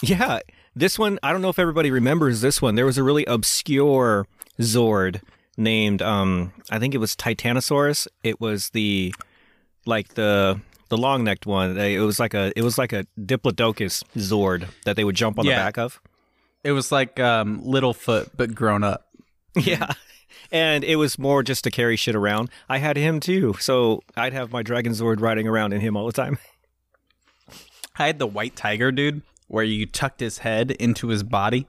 [0.01, 0.39] Yeah,
[0.75, 2.75] this one I don't know if everybody remembers this one.
[2.75, 4.27] There was a really obscure
[4.59, 5.21] Zord
[5.57, 8.07] named um I think it was Titanosaurus.
[8.23, 9.13] It was the
[9.85, 11.77] like the the long necked one.
[11.77, 15.45] It was like a it was like a Diplodocus Zord that they would jump on
[15.45, 15.55] Yeah.
[15.59, 15.99] the back of.
[16.63, 19.07] It was like um, Littlefoot, but grown up.
[19.55, 19.91] Yeah.
[20.51, 22.49] And it was more just to carry shit around.
[22.67, 23.55] I had him too.
[23.59, 26.37] So I'd have my Dragon Zord riding around in him all the time.
[27.97, 31.67] I had the white tiger dude, where you tucked his head into his body.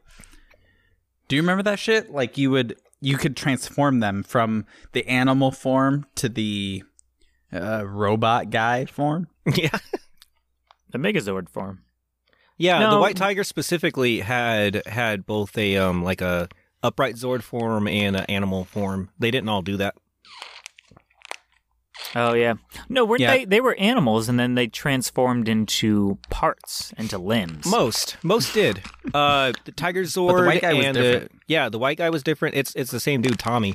[1.29, 2.11] Do you remember that shit?
[2.11, 6.83] Like you would, you could transform them from the animal form to the
[7.53, 9.29] uh, robot guy form.
[9.55, 9.79] yeah.
[10.91, 11.83] the Megazord form.
[12.59, 16.49] Yeah, the White Tiger specifically had had both a um like a
[16.83, 19.11] upright Zord form and an animal form.
[19.19, 19.95] They didn't all do that.
[22.15, 22.55] Oh yeah.
[22.89, 23.31] No, weren't Yeah.
[23.31, 23.45] they?
[23.47, 27.67] They were animals, and then they transformed into parts, into limbs.
[27.67, 28.83] Most, most did.
[29.15, 31.33] Uh, the Tiger Zord the white guy was and uh, different.
[31.47, 32.55] yeah, the white guy was different.
[32.57, 33.75] It's it's the same dude, Tommy.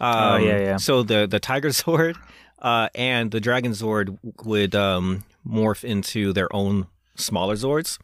[0.00, 0.76] Um, Oh, yeah, yeah.
[0.78, 2.16] So the the Tiger Zord
[2.60, 4.16] uh, and the Dragon Zord
[4.46, 7.98] would um, morph into their own smaller Zords,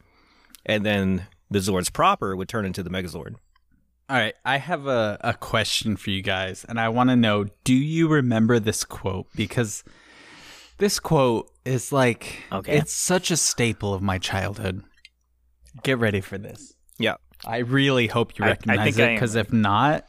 [0.63, 3.35] and then the Zords proper would turn into the Megazord.
[4.07, 7.45] All right, I have a, a question for you guys, and I want to know
[7.63, 9.27] do you remember this quote?
[9.35, 9.83] Because
[10.77, 12.77] this quote is like, Okay.
[12.77, 14.83] it's such a staple of my childhood.
[15.83, 16.73] Get ready for this.
[16.99, 17.15] Yeah.
[17.43, 20.05] I really hope you I- recognize I it, because if not,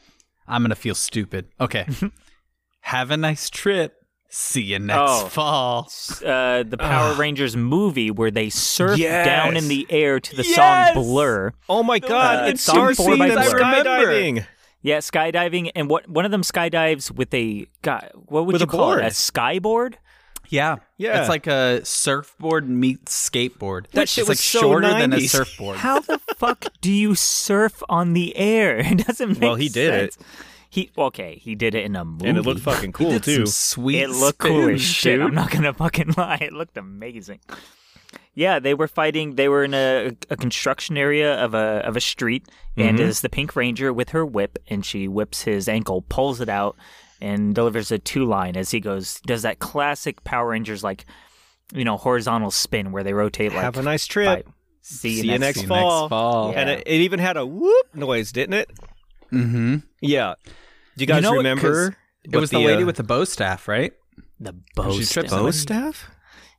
[0.47, 1.49] I'm going to feel stupid.
[1.61, 1.87] Okay.
[2.81, 3.95] have a nice trip.
[4.29, 5.27] See you next Oh.
[5.29, 5.93] fall.
[6.25, 9.25] uh, the Power Rangers movie where they surf Yes.
[9.27, 10.55] down in the air to the Yes.
[10.95, 11.53] song Blur.
[11.69, 12.45] Oh my God!
[12.45, 13.59] Uh, it's song Star four Scene by and Blur.
[13.61, 14.47] skydiving.
[14.83, 18.67] Yeah, skydiving, and what one of them skydives with a God, what would With you
[18.67, 19.01] a call board.
[19.01, 19.07] it?
[19.07, 19.95] A skyboard?
[20.49, 20.77] Yeah.
[20.97, 21.19] Yeah.
[21.21, 23.87] It's like a surfboard meets skateboard.
[23.93, 25.79] That It's shit like so shorter than a surfboard.
[25.79, 28.79] How the fuck do you surf on the air?
[28.93, 30.17] It doesn't make Well, he did it.
[30.71, 30.75] Sense.
[30.75, 33.23] He okay, he did it in a movie, And it looked fucking He cool did
[33.25, 33.35] too.
[33.35, 35.19] some sweet It looked cool as shit.
[35.19, 35.27] dude.
[35.29, 36.39] I'm not gonna fucking lie.
[36.41, 37.41] It looked amazing.
[38.35, 39.37] Yeah, they were fighting.
[39.37, 43.09] They were in a, a construction area of a of a street, and Mm-hmm.
[43.09, 46.77] is the Pink Ranger with her whip, and she whips his ankle, pulls it out,
[47.21, 49.21] and delivers a two line as he goes.
[49.27, 51.07] Does that classic Power Rangers like,
[51.73, 53.63] you know, horizontal spin where they rotate like.
[53.63, 54.27] Have a nice trip.
[54.27, 54.53] five-
[54.83, 55.41] See you, See you next.
[55.41, 56.03] next See you fall.
[56.03, 56.53] next fall.
[56.53, 56.61] Yeah.
[56.61, 58.71] And it, it even had a whoop noise, didn't it?
[59.33, 59.77] Mm-hmm.
[60.01, 60.35] Yeah.
[60.45, 60.51] Do
[61.03, 61.91] you guys know what, remember?
[61.91, 61.97] 'cause
[62.33, 63.93] It was the, lady with the bow staff, right?
[64.41, 65.13] The bow She staff.
[65.15, 66.11] trips bow staff.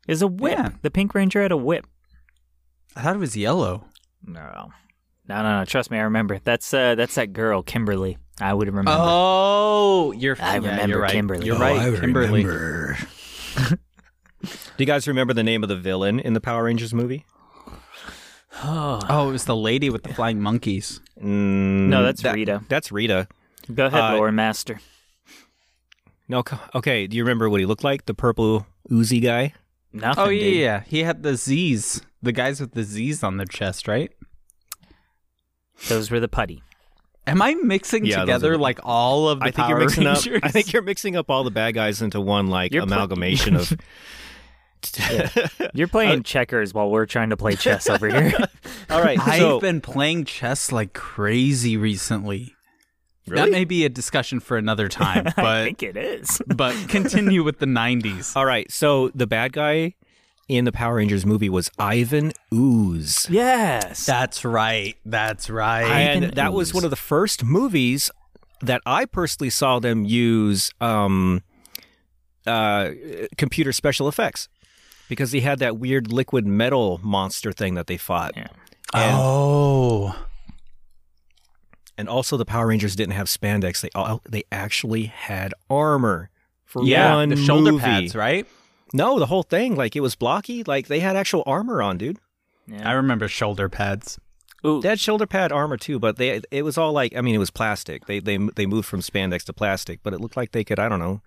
[0.08, 0.58] is a whip.
[0.58, 0.70] Yeah.
[0.82, 1.86] The Pink Ranger had a whip.
[2.96, 3.86] I thought it was yellow.
[4.26, 4.72] No,
[5.28, 5.66] no, no, no.
[5.66, 6.40] Trust me, I remember.
[6.44, 8.18] That's uh, that's that girl, Kimberly.
[8.42, 8.92] I would remember.
[8.94, 10.36] Oh, you're.
[10.40, 11.12] I yeah, remember you're right.
[11.12, 11.46] Kimberly.
[11.46, 12.44] You're Oh, right, Kimberly.
[14.44, 17.26] Do you guys remember the name of the villain in the Power Rangers movie?
[19.10, 21.00] Oh, it was the lady with the flying monkeys.
[21.22, 22.64] Mm, No, that's that- Rita.
[22.70, 23.28] That's Rita.
[23.74, 24.80] Go ahead, Uh, Lore Master.
[26.30, 26.44] No,
[26.76, 27.08] okay.
[27.08, 28.06] Do you remember what he looked like?
[28.06, 29.54] The purple oozy guy.
[29.94, 30.24] Nothing.
[30.24, 30.56] Oh yeah, dude.
[30.56, 30.84] yeah.
[30.88, 32.02] He had the Z's.
[32.22, 34.12] The guys with the Z's on their chest, right?
[35.88, 36.64] Those were the putty.
[37.26, 40.06] Am I mixing Yeah, together are- like all of the I think Power you're mixing
[40.06, 40.28] Rangers?
[40.38, 40.46] up.
[40.46, 43.56] I think you're mixing up all the bad guys into one like You're pl- amalgamation
[45.00, 45.70] of.
[45.74, 48.34] You're playing checkers while we're trying to play chess over here.
[48.90, 49.20] all right.
[49.20, 52.54] I've been playing chess like crazy recently.
[53.28, 56.42] That may be a discussion for another time, but I think it is.
[56.48, 58.38] but continue with the 90s.
[58.38, 58.72] all right.
[58.72, 59.96] So the bad guy
[60.48, 63.28] in the Power Rangers movie was Ivan Ooze.
[63.30, 64.06] Yes.
[64.06, 64.96] That's right.
[65.06, 65.84] That's right.
[65.84, 66.76] and Ivan that was Ooze.
[66.76, 68.10] one of the first movies
[68.62, 71.44] that I personally saw them use um,
[72.46, 72.92] uh,
[73.38, 74.48] computer special effects
[75.10, 78.34] because he had that weird liquid metal monster thing that they fought.
[78.36, 78.48] Yeah.
[78.94, 80.16] And, oh.
[81.98, 86.30] and also the Power Rangers didn't have spandex; they all they actually had armor
[86.66, 87.84] for Yeah, one the shoulder movie.
[87.84, 88.46] pads, right?
[88.94, 90.64] No, the whole thing like it was blocky.
[90.64, 92.20] Like they had actual armor on, dude.
[92.68, 92.88] Yeah.
[92.90, 94.20] I remember shoulder pads.
[94.66, 97.36] Ooh, They had shoulder pad armor too, but they it was all like I mean
[97.36, 98.06] it was plastic.
[98.06, 100.88] They they they moved from spandex to plastic, but it looked like they could I
[100.90, 101.22] don't know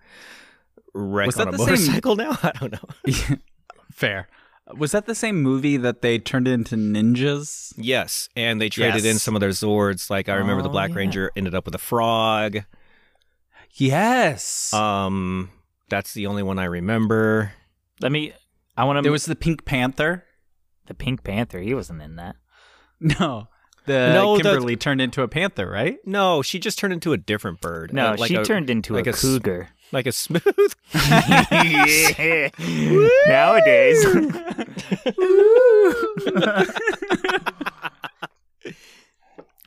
[0.93, 2.37] wreck Was on that a the same- motorcycle now.
[2.43, 3.35] I don't know.
[3.91, 4.27] Fair.
[4.77, 7.73] Was that the same movie that they turned into ninjas?
[7.77, 10.09] Yes, and they traded in some of their Zords.
[10.09, 10.95] Like I remember the Oh, Black yeah.
[10.97, 12.59] Ranger ended up with a frog.
[13.73, 14.73] Yes.
[14.73, 15.49] Um,
[15.89, 17.53] that's the only one I remember.
[18.01, 18.33] Let me.
[18.77, 19.01] I want to.
[19.01, 20.25] there was the Pink Panther.
[20.87, 21.59] the Pink Panther.
[21.59, 22.35] He wasn't in that.
[22.99, 23.47] No.
[23.87, 25.97] The No, the- Kimberly turned into a panther, right?
[26.05, 27.91] No, she just turned into a different bird.
[27.93, 29.69] No, Uh, like she a- turned into like a, a s- cougar.
[29.91, 30.41] Like a smooth.
[33.27, 34.05] Nowadays.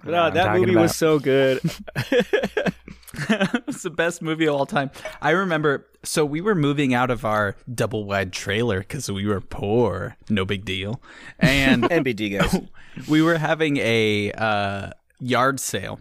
[0.06, 0.82] No, that movie about.
[0.82, 1.60] was so good.
[1.64, 4.90] it's the best movie of all time.
[5.22, 5.86] I remember.
[6.02, 10.16] So we were moving out of our double wide trailer because we were poor.
[10.28, 11.00] No big deal.
[11.38, 12.60] And NBD guys.
[13.08, 16.00] we were having a uh, yard sale,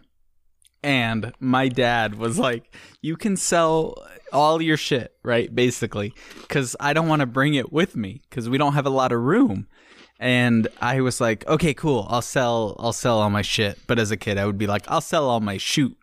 [0.84, 3.96] and my dad was like, "You can sell
[4.32, 5.54] all your shit, right?
[5.54, 8.90] Basically, because I don't want to bring it with me because we don't have a
[8.92, 9.68] lot of room."
[10.20, 12.08] And I was like, "Okay, cool.
[12.10, 12.76] I'll sell.
[12.80, 15.30] I'll sell all my shit." But as a kid, I would be like, "I'll sell
[15.30, 15.98] all my shoot."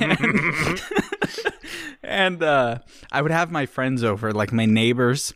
[0.00, 0.80] and
[2.02, 2.78] and, uh,
[3.12, 5.34] I would have my friends over, like my neighbors,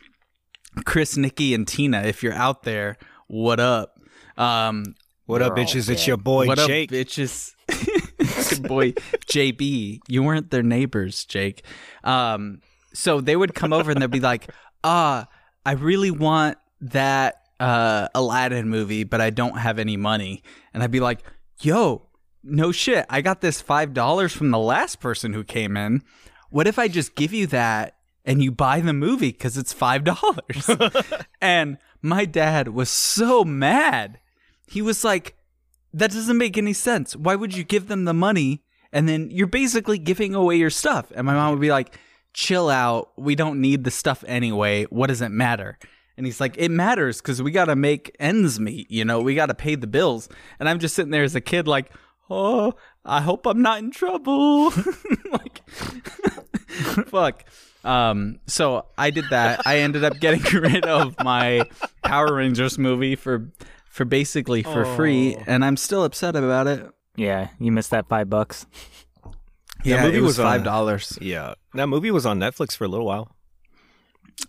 [0.85, 2.03] Chris, Nikki, and Tina.
[2.03, 3.99] If you're out there, what up?
[4.37, 4.95] Um,
[5.27, 5.89] What up, They're bitches?
[5.89, 6.91] It's your boy what Jake.
[6.91, 7.53] up, bitches?
[8.51, 8.93] Your boy
[9.27, 10.01] JB.
[10.09, 11.65] You weren't their neighbors, Jake.
[12.05, 12.61] Um,
[12.93, 14.51] so they would come over and they'd be like,
[14.85, 15.29] "Ah,
[15.65, 20.43] I really want that uh, Aladdin movie, but I don't have any money."
[20.75, 21.21] And I'd be like,
[21.61, 22.09] "Yo,
[22.43, 23.07] no shit.
[23.09, 26.03] I got this five dollars from the last person who came in.
[26.51, 30.05] What if I just give you that?" And you buy the movie because it's five
[30.05, 30.69] dollars.
[31.41, 34.21] and my dad was so mad.
[34.67, 35.37] He was like,
[35.95, 37.17] that doesn't make any sense.
[37.17, 41.13] Why would you give them the money and then you're basically giving away your stuff?
[41.15, 41.99] And my mom would be like,
[42.33, 43.11] chill out.
[43.17, 44.85] We don't need the stuff anyway.
[44.85, 45.79] What does it matter?
[46.17, 48.91] And he's like, it matters because we got to make ends meet.
[48.91, 50.29] You know, we got to pay the bills.
[50.59, 51.91] And I'm just sitting there as a kid, like,
[52.29, 52.75] oh,
[53.05, 54.71] I hope I'm not in trouble.
[55.33, 55.69] like,
[57.07, 57.45] fuck.
[57.85, 59.67] Um, so I did that.
[59.67, 61.63] I ended up getting rid of my
[62.05, 63.51] Power Rangers movie for
[63.91, 66.89] for basically for free, and I'm still upset about it.
[67.17, 68.65] yeah, you missed that five bucks.
[69.85, 71.19] Yeah, that movie it was was five dollars.
[71.21, 73.35] Yeah, that movie was on Netflix for a little while,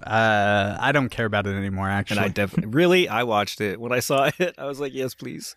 [0.06, 1.90] Uh, I don't care about it anymore.
[1.90, 4.56] Actually, and I definitely really I watched it when I saw it.
[4.58, 5.56] I was like, yes, please.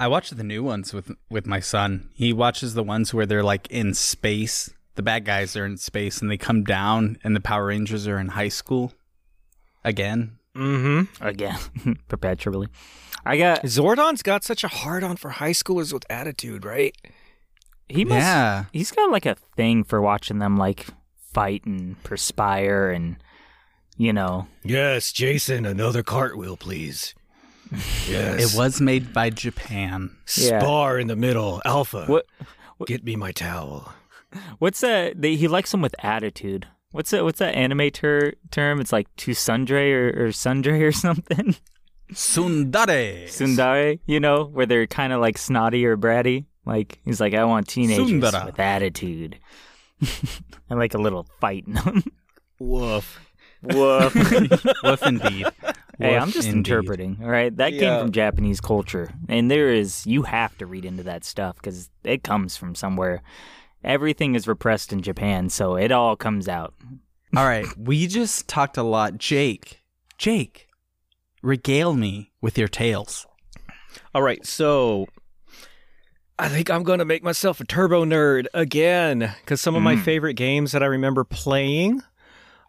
[0.00, 2.10] I watched the new ones with with my son.
[2.14, 4.70] He watches the ones where they're like in space.
[4.94, 8.18] The bad guys are in space and they come down, and the Power Rangers are
[8.18, 8.92] in high school
[9.84, 10.37] again.
[10.56, 11.24] Mm-hmm.
[11.24, 11.58] Again,
[12.08, 12.68] perpetually.
[13.24, 13.62] I got.
[13.62, 16.96] Zordon's got such a hard on for high schoolers with attitude, right?
[17.88, 18.18] He must.
[18.20, 18.64] Yeah.
[18.72, 20.86] He's got like a thing for watching them like
[21.32, 23.16] fight and perspire and,
[23.96, 24.46] you know.
[24.62, 27.14] Yes, Jason, another cartwheel, please.
[28.08, 30.16] Yes, It was made by Japan.
[30.38, 30.60] Yeah.
[30.60, 31.60] spar in the middle.
[31.66, 32.24] Alpha, What?
[32.86, 33.92] get me my towel.
[34.58, 35.20] What's that?
[35.20, 36.66] They, he likes them with attitude.
[36.92, 37.24] What's that?
[37.24, 38.80] What's that anime ter- term?
[38.80, 41.54] It's like to sundre or, or sundre or something.
[42.12, 43.28] Sundare.
[43.28, 46.46] Sundare, you know, where they're kind of like snotty or bratty.
[46.64, 48.46] Like he's like, I want teenagers Sundara.
[48.46, 49.38] with attitude.
[50.70, 52.02] I like a little fight in them.
[52.58, 53.20] Woof.
[53.62, 54.14] Woof.
[54.84, 55.46] Woof indeed.
[55.98, 56.58] hey, Woof I'm just indeed.
[56.70, 57.18] interpreting.
[57.22, 61.02] All right, that came from Japanese culture, and there is you have to read into
[61.04, 63.22] that stuff because it comes from somewhere.
[63.84, 66.74] Everything is repressed in Japan, so it all comes out.
[67.36, 69.18] All right, we just talked a lot.
[69.18, 69.82] Jake,
[70.16, 70.68] Jake,
[71.42, 73.26] regale me with your tales.
[74.14, 75.06] All right, so
[76.38, 79.96] I think I'm going to make myself a turbo nerd again because some of my
[79.96, 82.02] favorite games that I remember playing.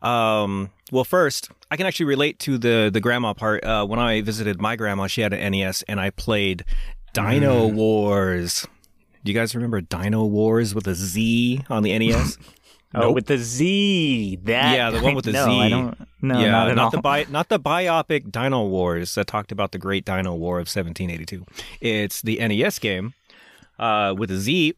[0.02, 3.64] Um, well, first, I can actually relate to the the grandma part.
[3.64, 6.66] Uh, when I visited my grandma, she had an NES, and I played
[7.14, 8.66] Dino Wars.
[9.30, 12.40] Do you guys remember Dino Wars with a Z on the NES?
[12.96, 14.40] Oh, with the Z.
[14.42, 15.52] That Yeah, the one with the no, Z.
[15.52, 16.08] I don't.
[16.24, 16.90] No, yeah, not all.
[16.90, 20.62] the bi- not the biopic Dino Wars that talked about the Great Dino War of
[20.62, 21.46] 1782.
[21.80, 23.14] It's the NES game
[23.78, 24.74] uh, with a Z,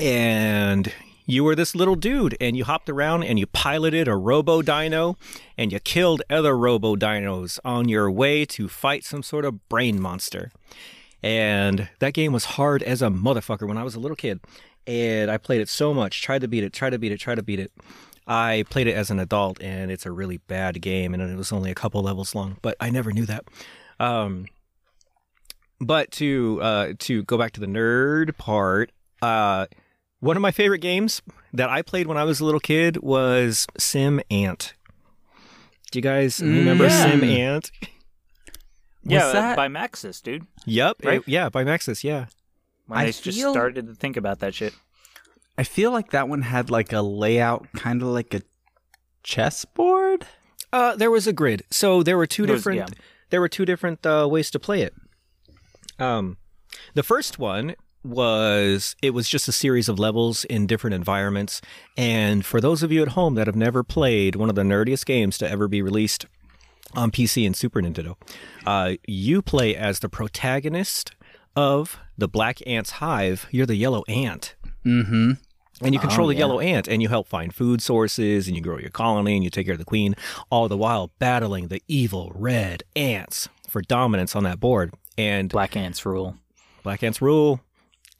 [0.00, 0.92] and
[1.24, 5.16] you were this little dude, and you hopped around and you piloted a Robo Dino,
[5.56, 10.02] and you killed other Robo Dinos on your way to fight some sort of brain
[10.02, 10.50] monster.
[11.22, 14.40] And that game was hard as a motherfucker when I was a little kid.
[14.86, 17.36] And I played it so much, tried to beat it, tried to beat it, tried
[17.36, 17.72] to beat it.
[18.26, 21.52] I played it as an adult, and it's a really bad game, and it was
[21.52, 22.58] only a couple levels long.
[22.60, 23.44] But I never knew that.
[24.00, 24.46] Um,
[25.80, 28.90] but to uh, to go back to the nerd part,
[29.22, 29.66] uh,
[30.20, 33.66] one of my favorite games that I played when I was a little kid was
[33.78, 34.74] Sim Ant.
[35.90, 37.12] Do you guys remember yeah.
[37.12, 37.70] SimAnt?
[39.08, 40.46] yeah, Was that- by Maxis, dude.
[40.64, 40.96] Yep.
[41.04, 41.18] Right?
[41.20, 42.02] it- yeah, by Maxis.
[42.04, 42.26] Yeah.
[42.86, 44.72] When I I just started to think about that shit.
[45.58, 48.42] I feel like that one had like a layout, kind of like a
[49.22, 50.26] chessboard.
[50.72, 52.78] Uh, there was a grid, so there were two There was- different.
[52.78, 52.86] yeah.
[53.30, 54.94] There were two different uh, ways to play it.
[55.98, 56.36] Um,
[56.94, 61.60] the first one was it was just a series of levels in different environments,
[61.96, 65.06] and for those of you at home that have never played one of the nerdiest
[65.06, 66.26] games to ever be released
[66.96, 68.16] on PC and Super Nintendo,
[68.66, 71.12] uh, you play as the protagonist
[71.54, 73.46] of the Black Ant's Hive.
[73.50, 74.54] You're the yellow ant.
[74.84, 75.32] Mm-hmm.
[75.82, 76.38] And you control Oh, the yeah.
[76.40, 79.50] yellow ant and you help find food sources and you grow your colony and you
[79.50, 80.14] take care of the queen,
[80.50, 84.94] all the while battling the evil red ants for dominance on that board.
[85.18, 86.36] And Black Ants rule.
[86.82, 87.60] black ants rule.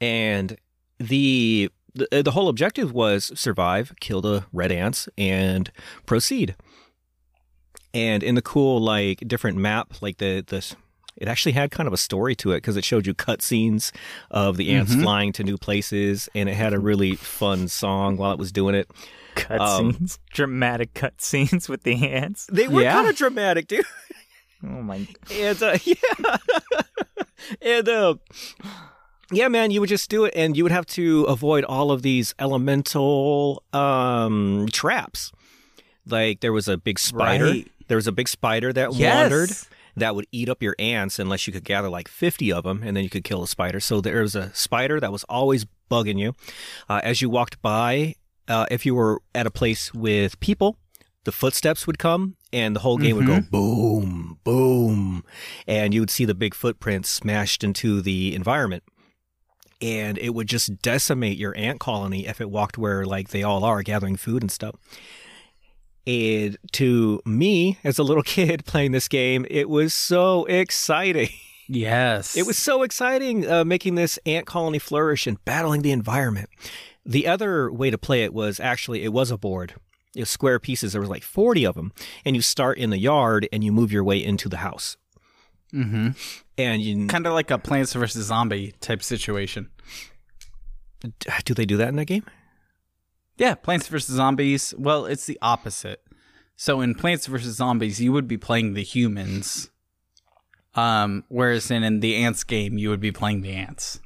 [0.01, 0.57] And
[0.99, 5.71] the, the the whole objective was survive, kill the red ants, and
[6.05, 6.57] proceed.
[7.97, 10.59] And in the cool like different map, like the the
[11.17, 13.91] it actually had kind of a story to it because it showed you cutscenes
[14.31, 15.03] of the ants Mhm.
[15.03, 18.75] flying to new places, and it had a really fun song while it was doing
[18.75, 18.91] it.
[19.35, 20.19] Cutscenes.
[20.33, 22.47] Dramatic cutscenes with the ants.
[22.53, 22.93] They were Yeah.
[22.93, 23.87] kind of dramatic, dude.
[24.63, 25.07] Oh my.
[25.33, 26.37] And uh, yeah,
[27.63, 28.15] and uh,
[29.31, 32.03] yeah, man, you would just do it, and you would have to avoid all of
[32.03, 35.33] these elemental um, traps.
[36.07, 37.45] Like there was a big spider.
[37.47, 37.69] Right.
[37.89, 39.51] There was a big spider that wandered
[39.97, 42.97] that would eat up your ants unless you could gather like 50 of them and
[42.97, 43.81] then you could kill the spider.
[43.81, 46.35] So there was a spider that was always bugging you.
[46.89, 48.15] Uh, as you walked by,
[48.49, 50.77] uh, if you were at a place with people,
[51.25, 55.25] the footsteps would come and the whole game would go boom, boom.
[55.67, 58.85] And you would see the big footprints smashed into the environment.
[59.83, 63.65] And it would just decimate your ant colony if it walked where like they all
[63.65, 64.77] are gathering food and stuff.
[66.07, 71.31] And to me, as a little kid playing this game, it was so exciting.
[71.69, 72.37] Yes.
[72.37, 76.49] It was so exciting uh, making this ant colony flourish and battling the environment.
[77.05, 79.75] The other way to play it was actually, it was a board.
[80.15, 80.93] It was square pieces.
[80.93, 81.93] There was like 40 of them.
[82.25, 84.97] And you start in the yard and you move your way into the house.
[85.73, 86.11] Mm-hmm.
[86.57, 88.27] And you, Kind of like a Plants vs.
[88.27, 89.69] Zombie type situation.
[91.45, 92.25] do they do that in that game?
[93.39, 94.15] Yeah, Plants vs.
[94.17, 94.75] Zombies.
[94.79, 96.03] Well, it's the opposite.
[96.57, 97.57] So in Plants vs.
[97.57, 99.71] Zombies, you would be playing the humans.
[100.75, 104.01] Um, whereas in, in the ants game, you would be playing the ants.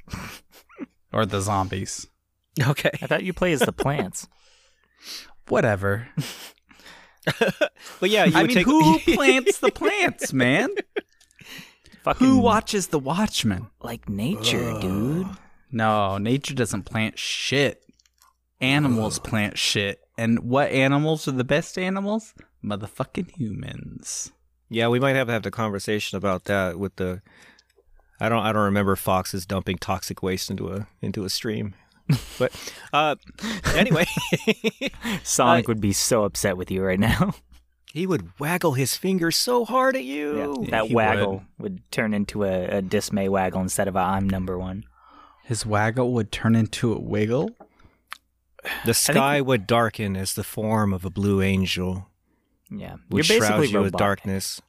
[1.13, 2.07] or the zombies.
[2.61, 2.91] Okay.
[3.01, 4.27] I thought you play as the plants.
[5.47, 6.07] Whatever.
[7.99, 8.65] But yeah, you I mean, take.
[8.65, 10.69] who plants the plants, man?
[12.03, 13.67] Fucking Who watches the Watchmen?
[13.81, 15.27] like nature, dude.
[15.71, 17.83] No, nature doesn't plant shit.
[18.61, 19.99] Animals plant shit.
[20.17, 22.33] And what animals are the best animals?
[22.63, 24.31] Motherfucking humans.
[24.69, 27.21] Yeah, we might have to have the conversation about that with the.
[28.19, 28.43] I don't.
[28.45, 31.73] I don't remember foxes dumping toxic waste into a into a stream,
[32.39, 32.53] but
[32.93, 33.15] uh,
[33.75, 34.05] anyway,
[35.23, 37.33] Sonic would be so upset with you right now.
[37.91, 40.65] he would waggle his finger so hard at you.
[40.69, 41.81] that he waggle would.
[41.91, 44.85] turn into a, a dismay waggle instead of a I'm number one.
[45.43, 47.49] His waggle would turn into a wiggle.
[48.85, 52.09] The sky would darken as the form of a blue angel
[52.69, 54.61] Yeah, would you're shroud you with darkness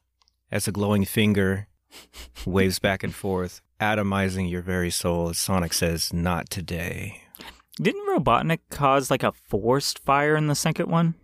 [0.51, 1.67] as a glowing finger
[2.45, 5.29] waves back and forth, atomizing your very soul.
[5.29, 7.21] As Sonic says, "Not today."
[7.81, 11.15] Didn't Robotnik cause like a forced fire in the second one?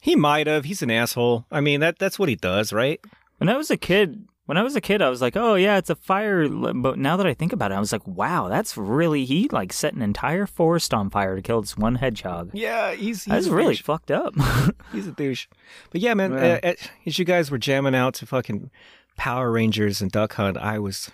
[0.00, 0.64] He might have.
[0.64, 1.46] He's an asshole.
[1.50, 3.00] I mean, that that's what he does, right?
[3.38, 5.78] When I was a kid, when I was a kid, I was like, "Oh yeah,
[5.78, 8.76] it's a fire." But now that I think about it, I was like, "Wow, that's
[8.76, 12.92] really he like set an entire forest on fire to kill this one hedgehog." Yeah,
[12.94, 14.34] he's That's really fucked up.
[14.92, 15.46] He's a douche.
[15.90, 16.60] But yeah, man, Yeah.
[16.62, 16.74] uh,
[17.06, 18.70] as you guys were jamming out to fucking
[19.16, 21.10] Power Rangers and Duck Hunt, I was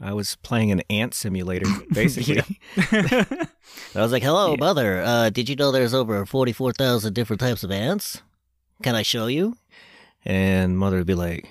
[0.00, 2.58] I was playing an ant simulator, basically.
[2.76, 3.46] I
[3.94, 5.00] was like, hello, mother.
[5.00, 8.20] Uh, did you know there's over 44,000 different types of ants?
[8.82, 9.56] Can I show you?
[10.24, 11.48] And mother would be like,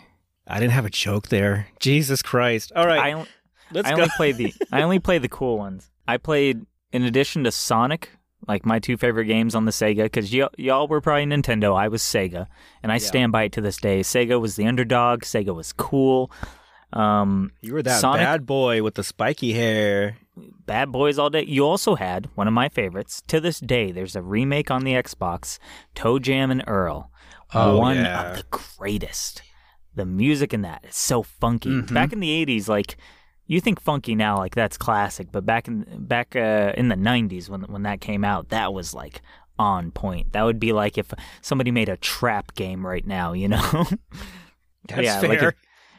[0.52, 1.68] I didn't have a joke there.
[1.80, 2.72] Jesus Christ.
[2.76, 3.26] All right, I,
[3.72, 3.98] let's I go.
[4.04, 5.90] only played the I only play the cool ones.
[6.08, 8.10] I played in addition to Sonic,
[8.48, 11.76] like my two favorite games on the Sega, because y- y'all were probably Nintendo.
[11.78, 12.48] I was Sega,
[12.84, 14.02] and I stand by it to this day.
[14.02, 15.22] Sega was the underdog.
[15.22, 16.32] Sega was cool.
[16.94, 20.18] Um, you were that Sonic- bad boy with the spiky hair.
[20.66, 21.44] Bad Boys All Day.
[21.44, 23.92] You also had one of my favorites to this day.
[23.92, 25.60] There's a remake on the Xbox,
[25.96, 27.12] ToeJam and Earl.
[27.54, 28.32] Oh, one yeah.
[28.32, 29.42] of the greatest.
[29.96, 31.70] The music in that is so funky.
[31.70, 31.94] Mm-hmm.
[31.94, 32.96] Back in the '80s, like
[33.46, 37.50] you think funky now, like that's classic, but back in back uh, in the '90s
[37.50, 39.22] when when that came out, that was like
[39.60, 40.34] on point.
[40.34, 43.62] That would be like if somebody made a trap game right now, you know?
[44.88, 45.50] That's yeah, like fair.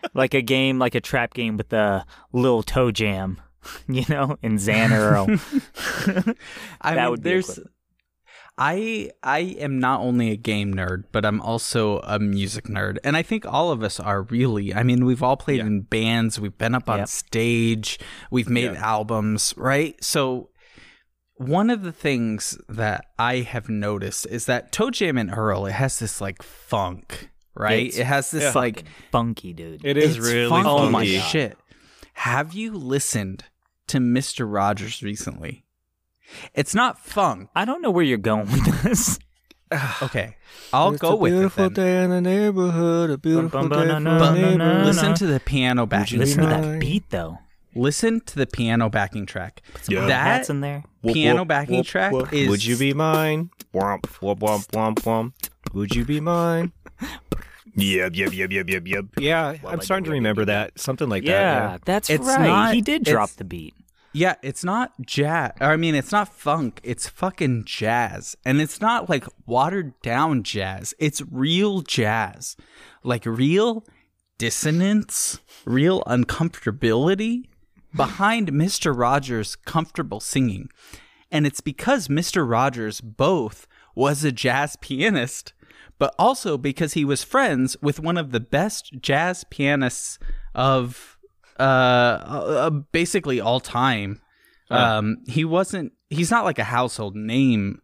[0.03, 3.40] a, like a game, like a trap game with the little toe jam,
[3.88, 5.26] you know, in Xan Earl.
[6.80, 7.61] I That mean, would be there's.
[8.64, 13.16] I I am not only a game nerd, but I'm also a music nerd, and
[13.16, 14.72] I think all of us are really.
[14.72, 15.66] I mean, we've all played Yeah.
[15.66, 17.08] in bands, we've been up on Yep.
[17.08, 17.98] stage,
[18.30, 18.86] we've made Yeah.
[18.94, 19.96] albums, right?
[20.02, 20.50] So
[21.34, 25.98] one of the things that I have noticed is that ToeJam and Earl, it has
[25.98, 27.86] this like funk, right?
[27.86, 28.52] It's it has this Yeah.
[28.54, 29.84] like Funky, dude.
[29.84, 31.58] It is it's really funky Oh my as shit.
[32.14, 33.44] Have you listened
[33.88, 35.64] to Mister Rogers recently?
[36.55, 37.49] It's not funk.
[37.55, 39.18] I don't know where you're going with this.
[40.03, 40.37] Okay,
[40.74, 41.72] I'll It's go with it beautiful then.
[41.72, 43.09] day in the neighborhood.
[43.09, 44.85] A beautiful day bum, for na, a na, But na, na, neighborhood.
[44.85, 46.18] listen to the piano backing.
[46.18, 47.39] Listen to that beat, though.
[47.74, 49.62] Listen to the piano backing track.
[49.80, 50.85] Some That in there.
[51.01, 52.30] Whoop, piano whoop, backing whoop, track whoop.
[52.35, 52.51] is.
[52.51, 53.49] Would you be mine?
[53.72, 55.33] Womp, womp, womp, womp, womp.
[55.72, 56.72] Would you be mine?
[57.74, 59.05] Yep, yep, yep, yep, yep, yep.
[59.18, 60.78] Yeah, I'm starting to remember that.
[60.78, 61.30] Something like that.
[61.30, 61.85] Yeah, that.
[61.87, 62.47] that's It's right.
[62.47, 63.72] not- he did drop the beat.
[64.14, 65.52] Yeah, it's not jazz.
[65.60, 66.80] I mean, it's not funk.
[66.82, 68.36] It's fucking jazz.
[68.44, 70.92] And it's not like watered down jazz.
[70.98, 72.56] It's real jazz.
[73.02, 73.86] Like real
[74.36, 77.44] dissonance, real uncomfortability
[77.94, 78.96] behind Mr.
[78.96, 80.68] Rogers' comfortable singing.
[81.30, 82.48] And it's because Mr.
[82.48, 85.54] Rogers both was a jazz pianist,
[85.98, 90.18] but also because he was friends with one of the best jazz pianists
[90.54, 91.11] of
[91.62, 94.20] uh, uh basically all time.
[94.70, 97.80] Um he wasn't he's not like a household name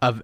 [0.00, 0.22] of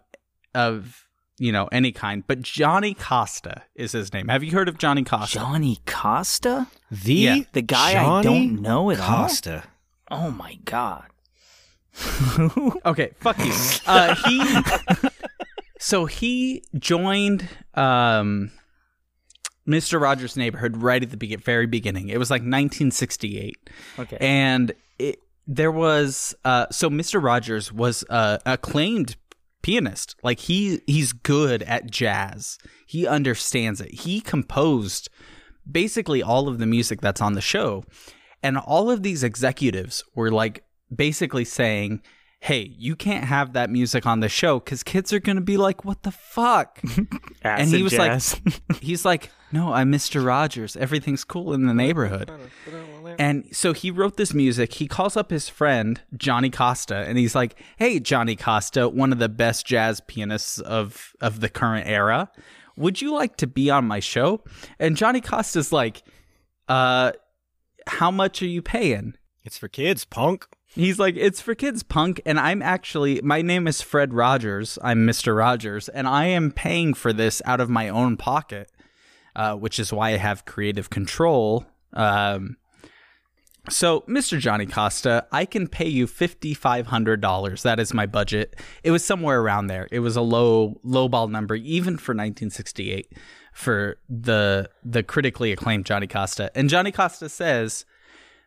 [0.54, 1.04] of
[1.38, 4.28] you know any kind, but Johnny Costa is his name.
[4.28, 5.38] Have you heard of Johnny Costa?
[5.38, 6.68] Johnny Costa?
[6.90, 7.38] The Yeah.
[7.52, 9.22] The guy I don't know at all?
[9.24, 9.64] Costa.
[10.10, 11.06] Oh my god.
[12.84, 13.52] Okay, fuck you.
[13.86, 15.08] Uh, he
[15.78, 18.50] so he joined um,
[19.68, 20.00] Mr.
[20.00, 22.08] Rogers' Neighborhood right at the very beginning.
[22.08, 24.16] It was like 1968, Okay.
[24.20, 27.22] and it, there was uh, so Mr.
[27.22, 29.16] Rogers was uh, acclaimed
[29.62, 30.16] pianist.
[30.22, 32.58] Like he he's good at jazz.
[32.86, 33.92] He understands it.
[33.92, 35.08] He composed
[35.70, 37.84] basically all of the music that's on the show.
[38.42, 40.64] And all of these executives were like
[40.94, 42.00] basically saying,
[42.40, 45.56] Hey, you can't have that music on the show because kids are going to be
[45.56, 46.80] like, What the fuck?
[47.42, 48.40] and he was jazz.
[48.44, 50.24] like, He's like, No, I'm Mr.
[50.24, 50.76] Rogers.
[50.76, 52.30] Everything's cool in the neighborhood.
[53.18, 54.74] And so he wrote this music.
[54.74, 59.18] He calls up his friend, Johnny Costa, and he's like, Hey, Johnny Costa, one of
[59.18, 62.30] the best jazz pianists of, of the current era.
[62.76, 64.44] Would you like to be on my show?
[64.78, 66.04] And Johnny Costa's like,
[66.68, 67.10] uh,
[67.88, 69.14] how much are you paying?
[69.42, 70.46] It's for kids, punk.
[70.74, 72.20] He's like, it's for kids, punk.
[72.26, 74.78] And I'm actually, my name is Fred Rogers.
[74.82, 75.36] I'm Mr.
[75.36, 78.70] Rogers, and I am paying for this out of my own pocket,
[79.34, 81.64] uh, which is why I have creative control.
[81.94, 82.58] Um,
[83.70, 84.38] so, Mr.
[84.38, 87.62] Johnny Costa, I can pay you $5,500.
[87.62, 88.56] That is my budget.
[88.82, 89.88] It was somewhere around there.
[89.90, 93.12] It was a low, low ball number, even for 1968,
[93.52, 96.50] for the the critically acclaimed Johnny Costa.
[96.54, 97.84] And Johnny Costa says,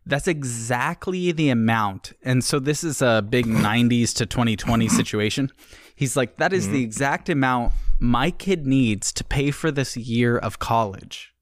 [0.06, 2.14] that's exactly the amount.
[2.24, 5.52] And so this is a big 90s to 2020 situation.
[5.96, 6.84] He's like, that is the mm-hmm.
[6.84, 11.34] exact amount my kid needs to pay for this year of college.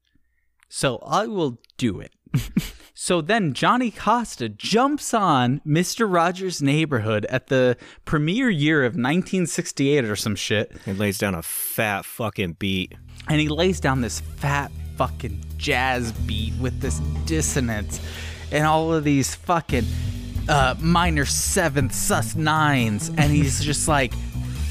[0.68, 2.12] So I will do it.
[2.94, 6.12] so then Johnny Costa jumps on Mr.
[6.12, 10.76] Rogers' Neighborhood at the premiere year of 1968 or some shit.
[10.86, 12.94] It lays down a fat fucking beat.
[13.28, 18.00] And he lays down this fat fucking jazz beat with this dissonance
[18.52, 19.84] and all of these fucking
[20.48, 24.14] uh, minor seventh sus nines, and he's just like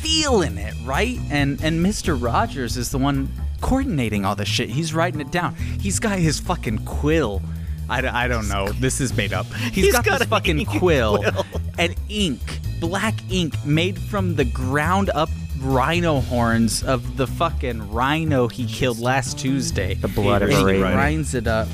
[0.02, 1.20] feeling it, right?
[1.30, 2.22] And and Mr.
[2.22, 4.70] Rogers is the one coordinating all this shit.
[4.70, 5.56] He's writing it down.
[5.56, 7.42] He's got his fucking quill.
[7.90, 8.70] I, I don't know.
[8.70, 9.48] This is made up.
[9.72, 11.46] He's got, got this a fucking quill, quill.
[11.80, 18.48] and ink, black ink made from the ground up rhino horns of the fucking rhino
[18.48, 19.96] he killed last Tuesday.
[19.96, 21.68] The blood of and a he grinds it up.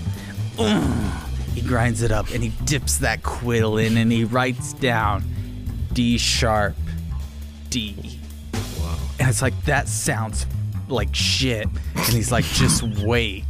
[0.57, 1.21] Ugh.
[1.55, 5.23] He grinds it up and he dips that quill in and he writes down
[5.93, 6.75] D sharp
[7.69, 8.19] D.
[8.79, 8.97] Wow.
[9.19, 10.45] And it's like that sounds
[10.89, 11.67] like shit.
[11.95, 13.45] And he's like, just wait.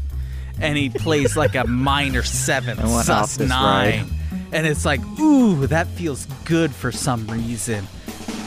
[0.62, 4.08] And he plays like a minor seventh, I went off sus this nine.
[4.52, 7.86] And it's like, ooh, that feels good for some reason.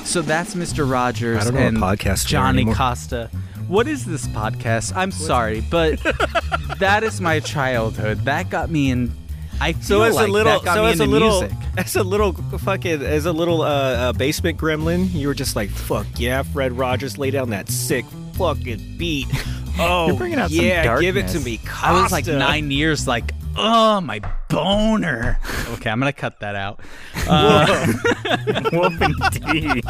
[0.05, 0.91] So that's Mr.
[0.91, 2.65] Rogers I don't know and podcast Johnny.
[2.65, 3.29] Costa.
[3.67, 4.97] What is this podcast?
[4.97, 5.99] I'm sorry, but
[6.79, 8.21] that is my childhood.
[8.25, 9.13] That got me in.
[9.61, 11.59] I So as like a little, so as a little, music.
[11.77, 15.71] as a little fucking, as a little uh, uh, basement gremlin, you were just like,
[15.71, 18.05] "Fuck yeah, Fred Rogers, lay down that sick
[18.35, 19.29] fucking beat."
[19.81, 21.61] Oh, You're bringing out some yeah, give it to me.
[21.81, 25.39] I was like nine years, like, oh my boner.
[25.75, 26.81] Okay, I'm gonna cut that out.
[27.29, 27.87] Uh,
[28.73, 29.85] Whoa, indeed.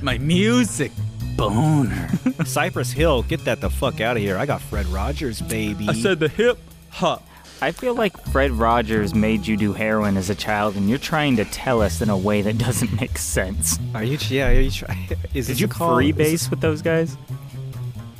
[0.00, 0.92] My music
[1.36, 2.08] boner.
[2.44, 4.36] Cypress Hill, get that the fuck out of here.
[4.36, 5.86] I got Fred Rogers, baby.
[5.88, 6.58] I said the hip
[6.90, 7.26] hop.
[7.62, 11.36] I feel like Fred Rogers made you do heroin as a child, and you're trying
[11.36, 13.78] to tell us in a way that doesn't make sense.
[13.94, 14.18] Are you?
[14.28, 14.48] Yeah.
[14.50, 15.08] Are you trying?
[15.34, 15.96] Is Did you a call?
[15.96, 17.16] free Is with those guys?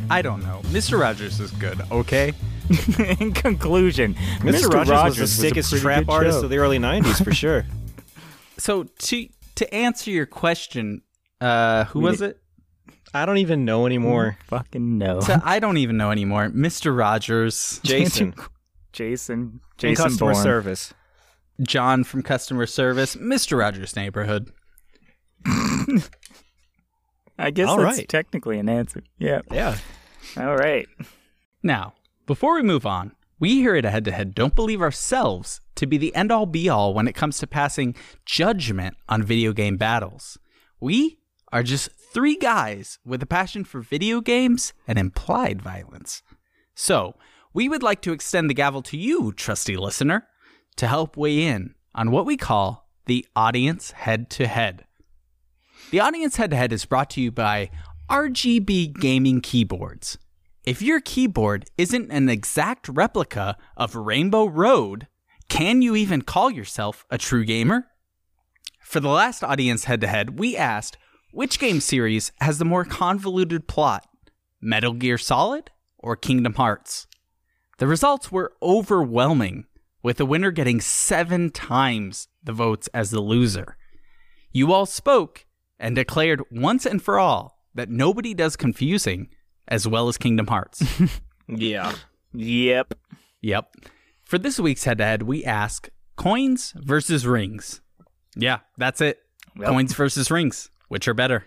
[0.09, 0.61] I don't know.
[0.67, 0.99] Mr.
[1.01, 2.33] Rogers is good, okay?
[3.19, 4.73] in conclusion, this- Mr.
[4.73, 6.45] Rogers, was the a sickest pretty trap good artist show.
[6.45, 7.67] of the early '90s for sure.
[8.59, 11.03] So to to answer your question,
[11.41, 12.41] uh, who was it?
[13.15, 14.39] I don't even know anymore.
[14.49, 15.21] Fucking no.
[15.21, 16.49] So I don't even know anymore.
[16.49, 16.97] Mr.
[16.97, 18.35] Rogers, Jason,
[18.93, 19.41] Jason.
[19.41, 20.43] in Jason customer Bourne.
[20.43, 20.95] service.
[21.63, 23.59] John from customer service, Mr.
[23.59, 24.51] Rogers neighborhood.
[27.39, 28.09] I guess All that's right.
[28.09, 29.03] technically an answer.
[29.19, 29.41] Yeah.
[29.51, 29.77] Yeah.
[30.37, 30.87] All right.
[31.63, 31.95] Now,
[32.27, 35.99] before we move on, we here at Head to Head don't believe ourselves to be
[35.99, 37.95] the end all be all when it comes to passing
[38.25, 40.39] judgment on video game battles.
[40.81, 41.19] We
[41.53, 46.23] are just three guys with a passion for video games and implied violence.
[46.75, 47.15] So,
[47.53, 50.27] we would like to extend the gavel to you, trusty listener,
[50.77, 54.87] to help weigh in on what we call the audience head to head.
[55.91, 57.69] The audience head to head is brought to you by
[58.09, 60.17] RGB Gaming Keyboards.
[60.65, 65.07] If your keyboard isn't an exact replica of Rainbow Road,
[65.51, 67.89] can you even call yourself a true gamer?
[68.81, 70.97] For the last audience head to head, we asked
[71.33, 74.07] which game series has the more convoluted plot
[74.61, 77.07] Metal Gear Solid or Kingdom Hearts?
[77.79, 79.67] The results were overwhelming,
[80.03, 83.77] with the winner getting seven times the votes as the loser.
[84.53, 85.45] You all spoke
[85.79, 89.29] and declared once and for all that nobody does confusing
[89.69, 90.83] as well as Kingdom Hearts.
[91.49, 91.95] Yeah.
[92.33, 92.95] Yep.
[93.41, 93.73] yep.
[94.25, 97.81] For this week's head to head, we ask coins versus rings.
[98.35, 99.21] Yeah, that's it.
[99.57, 99.69] Yep.
[99.69, 100.71] Coins versus rings.
[100.89, 101.47] Which are better?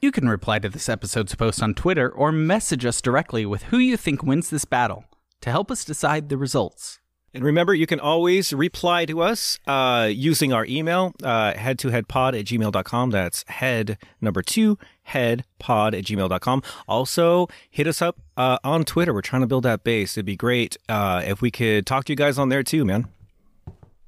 [0.00, 3.78] You can reply to this episode's post on Twitter or message us directly with who
[3.78, 5.04] you think wins this battle
[5.42, 6.98] to help us decide the results.
[7.34, 12.46] And remember, you can always reply to us uh, using our email, uh, head2headpod at
[12.46, 13.10] gmail.com.
[13.10, 16.62] That's head number two, headpod at gmail.com.
[16.86, 19.12] Also, hit us up uh, on Twitter.
[19.12, 20.16] We're trying to build that base.
[20.16, 23.08] It'd be great uh, if we could talk to you guys on there too, man.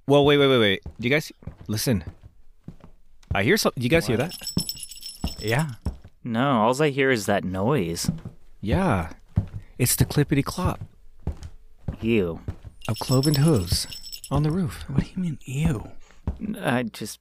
[0.06, 0.82] Well, wait, wait, wait, wait.
[1.00, 1.32] Do you guys
[1.66, 2.04] listen?
[3.36, 3.82] I hear something.
[3.82, 4.34] You guys hear that?
[5.38, 5.72] Yeah.
[6.24, 8.10] No, all I hear is that noise.
[8.62, 9.10] Yeah.
[9.76, 10.80] It's the clippity clop
[12.00, 12.40] Ew.
[12.88, 13.86] of cloven hooves
[14.30, 14.84] on the roof.
[14.88, 15.86] What do you mean, ew?
[16.58, 17.20] I just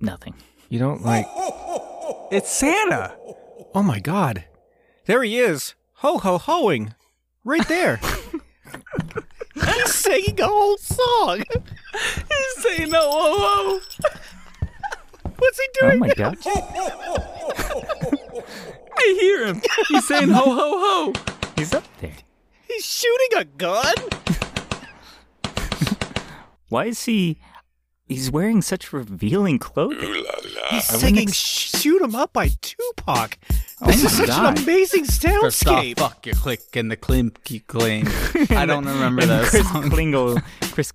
[0.00, 0.34] nothing.
[0.68, 1.26] You don't like.
[2.32, 3.14] It's Santa!
[3.72, 4.46] Oh my god.
[5.06, 5.76] There he is.
[5.98, 6.92] Ho ho hoing.
[7.44, 8.00] Right there.
[9.54, 11.44] He's singing a whole song.
[11.92, 13.80] He's saying no, whoa, whoa.
[15.42, 15.98] What's he Oh doing?
[15.98, 16.38] my god.
[18.96, 19.60] I hear him.
[19.88, 21.12] He's saying ho, ho, ho.
[21.56, 22.12] He's up there.
[22.68, 23.94] He's shooting a gun?
[26.68, 27.38] Why is he
[28.08, 29.98] he's wearing such revealing clothing?
[29.98, 33.38] He's I wouldn't singing ex- Shoot 'em Up by Tupac.
[33.80, 34.56] Oh This is such God.
[34.58, 35.24] an amazing First
[35.66, 35.98] off, soundscape.
[35.98, 38.06] fuck your click and the clinky claim.
[38.50, 39.90] I don't remember that Chris song.
[39.90, 40.40] Klingle
[40.72, 40.92] Chris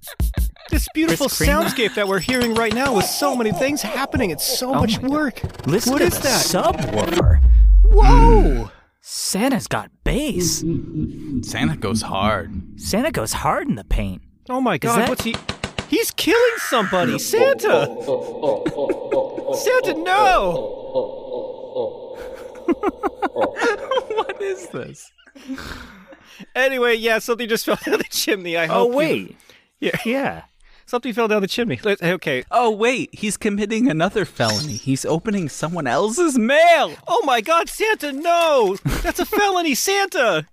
[0.69, 4.31] This beautiful soundscape that we're hearing right now with so many things happening.
[4.31, 5.41] It's so Oh much work.
[5.65, 6.45] Listen What to is the that?
[6.45, 7.41] subwoofer.
[7.85, 8.03] Whoa!
[8.03, 8.71] Mm.
[9.01, 10.63] Santa's got bass.
[11.41, 12.51] Santa goes hard.
[12.79, 14.21] Santa goes hard in the paint.
[14.49, 15.35] Oh my god, that- what's he?
[15.89, 17.17] He's killing somebody!
[17.33, 17.85] Santa!
[19.55, 20.73] Santa, no!
[24.09, 25.09] what is this?
[26.53, 28.57] Anyway, yeah, something just fell down the chimney.
[28.57, 28.91] I Oh hope.
[28.91, 29.37] you- wait.
[29.79, 29.97] Yeah.
[30.05, 30.41] Yeah.
[30.87, 31.79] Something fell down the chimney.
[31.85, 32.45] Okay.
[32.49, 33.09] Oh, wait.
[33.13, 34.73] He's committing another felony.
[34.77, 38.77] He's opening someone else's mail Oh my God, Santa, no!
[39.03, 40.47] That's a felony, Santa!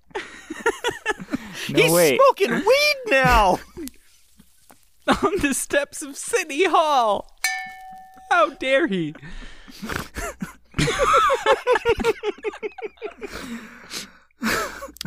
[1.71, 2.21] No He's wait.
[2.21, 3.61] smoking weed now!
[5.07, 7.31] on the steps of City Hall.
[8.31, 9.15] How dare he?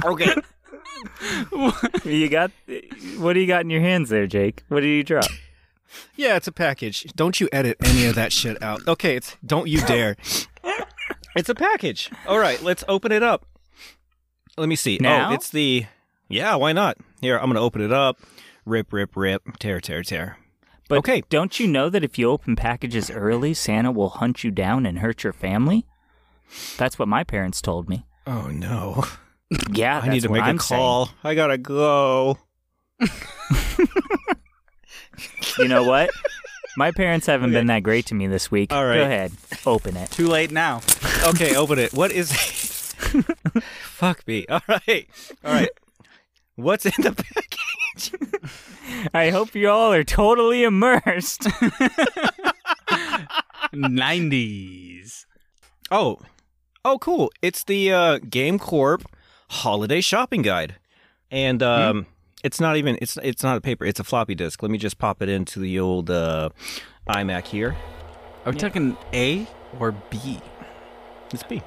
[0.06, 0.34] Okay.
[2.06, 2.52] You got
[3.18, 4.64] what do you got in your hands there, Jake?
[4.70, 5.26] What did you drop?
[6.16, 7.06] Yeah, it's a package.
[7.16, 8.88] Don't you edit any of that shit out.
[8.88, 10.16] Okay, it's don't you dare.
[11.36, 12.10] It's a package.
[12.28, 13.46] All right, let's open it up.
[14.58, 14.98] Let me see.
[15.00, 15.30] Oh, now?
[15.30, 15.86] Oh, it's the
[16.30, 16.98] Yeah, why not?
[17.22, 18.20] Here, I'm going to open it up.
[18.66, 19.44] Rip, rip, rip.
[19.60, 20.38] Tear, tear, tear.
[20.90, 21.22] But Okay.
[21.30, 25.00] don't you know that if you open packages early, Santa will hunt you down and
[25.00, 25.86] hurt your family?
[26.78, 28.06] That's what my parents told me.
[28.26, 29.04] Oh no.
[29.72, 31.10] Yeah, I need to make I'm a call.
[31.24, 32.38] I got to go.
[35.58, 36.10] You know what?
[36.78, 38.72] My parents haven't been that great to me this week.
[38.72, 38.98] All right.
[38.98, 39.32] Go ahead.
[39.66, 40.12] Open it.
[40.12, 40.82] Too late now.
[41.26, 41.94] Okay, open it.
[41.94, 42.32] What is?
[42.32, 43.64] It?
[43.82, 44.46] Fuck me.
[44.48, 45.08] All right,
[45.44, 45.70] all right.
[46.56, 48.14] What's in the package?
[49.14, 51.42] I hope you all are totally immersed.
[53.74, 55.26] 90s.
[55.90, 56.20] Oh,
[56.86, 57.32] oh, cool!
[57.42, 59.04] It's the uh, Game Corp
[59.50, 60.76] Holiday Shopping Guide,
[61.32, 62.06] and um,
[62.44, 64.62] it's not even it's it's not a paper; it's a floppy disk.
[64.62, 66.50] Let me just pop it into the old uh,
[67.08, 67.76] iMac here.
[68.46, 69.48] Are we talking A
[69.80, 70.40] or B?
[71.32, 71.62] It's B.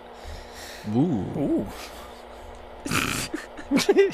[0.94, 1.66] Ooh.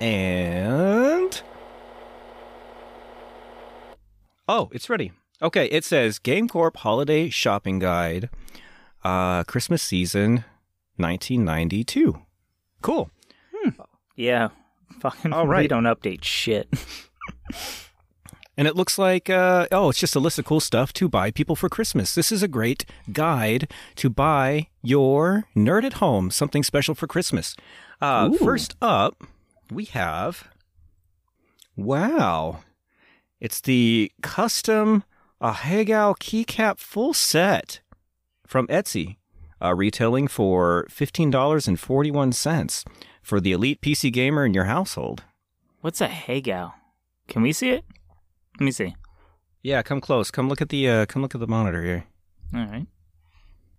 [0.00, 1.40] And
[4.46, 5.12] oh, it's ready.
[5.40, 8.28] Okay, it says Game Corp Holiday Shopping Guide,
[9.04, 10.44] uh, Christmas season,
[10.96, 12.20] 1992.
[12.82, 13.10] Cool.
[14.16, 14.48] yeah.
[15.00, 16.68] Fucking All We don't update shit.
[18.56, 21.30] And it looks like, uh, oh, it's just a list of cool stuff to buy
[21.30, 22.14] people for Christmas.
[22.14, 27.54] This is a great guide to buy your nerd at home something special for Christmas.
[28.00, 29.22] Uh, first up,
[29.70, 30.48] we have,
[31.76, 32.60] wow,
[33.40, 35.04] it's the custom
[35.42, 37.80] Ahegao keycap full set
[38.46, 39.16] from Etsy,
[39.62, 42.84] uh, retailing for $15.41
[43.22, 45.22] for the elite PC gamer in your household.
[45.80, 46.72] What's a Hagao?
[47.28, 47.84] Can we see it?
[48.58, 48.94] Let me see.
[49.62, 50.30] Yeah, come close.
[50.30, 52.04] Come look at the uh, come look at the monitor here.
[52.54, 52.86] All right.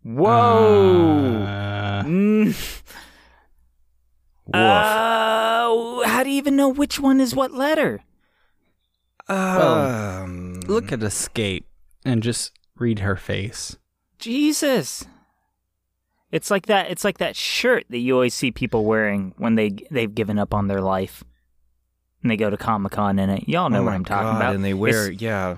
[0.04, 1.44] Whoa.
[1.44, 2.46] Uh, Mm.
[2.48, 2.84] Woof.
[4.54, 8.02] Uh, how do you even know which one is what letter?
[9.28, 11.68] um, look at Escape
[12.06, 13.76] and just read her face.
[14.20, 15.06] Jesus.
[16.32, 16.92] It's like that.
[16.92, 20.54] It's like that shirt that you always see people wearing when they they've given up
[20.54, 21.24] on their life,
[22.22, 23.48] and they go to Comic Con in it.
[23.48, 24.56] Y'all know oh what I'm talking God, about.
[24.56, 25.58] And they wear It's, yeah.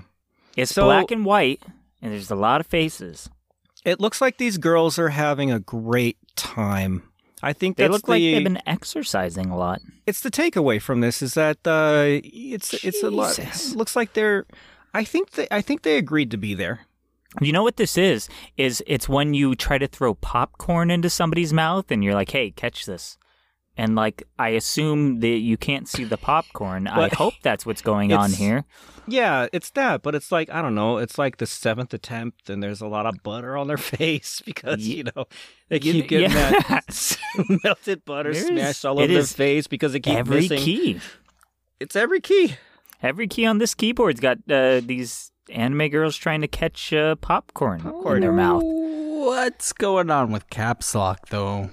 [0.56, 1.62] it's So- black and white,
[2.00, 3.28] and there's a lot of faces.
[3.84, 7.02] It looks like these girls are having a great time.
[7.42, 9.80] I think They look the, like they've been exercising a lot.
[10.06, 13.38] It's the takeaway from this is that uh, it's it's a lot.
[13.38, 14.44] It looks like they're.
[14.92, 16.80] I think they I think they agreed to be there.
[17.40, 18.28] You know what this is?
[18.56, 22.50] Is it's when you try to throw popcorn into somebody's mouth and you're like, "Hey,
[22.50, 23.16] catch this."
[23.76, 26.88] And like I assume that you can't see the popcorn.
[26.88, 28.64] I hope that's what's going on here.
[29.06, 30.98] Yeah, it's that, but it's like I don't know.
[30.98, 34.86] It's like the seventh attempt, and there's a lot of butter on their face because
[34.86, 35.26] you know
[35.68, 36.50] they keep getting yeah.
[36.68, 37.16] that
[37.64, 40.58] melted butter There's- smashed all over their face because it keeps Every missing.
[40.58, 41.00] key.
[41.78, 42.56] It's every key.
[43.02, 47.80] Every key on this keyboard's got uh, these anime girls trying to catch uh, popcorn,
[48.16, 48.62] in their mouth.
[48.64, 51.70] What's going on with Caps Lock, though?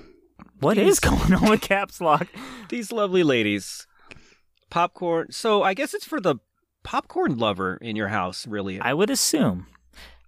[0.59, 2.27] What is going on with caps lock?
[2.69, 3.85] These lovely ladies,
[4.69, 5.31] popcorn.
[5.31, 6.37] So I guess it's for the
[6.83, 8.79] popcorn lover in your house, really.
[8.79, 9.67] I would assume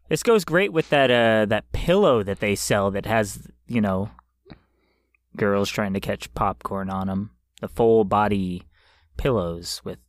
[0.08, 4.12] this goes great with that uh, that pillow that they sell that has you know
[5.36, 7.32] girls trying to catch popcorn on them.
[7.60, 8.64] The full body
[9.18, 10.00] pillows with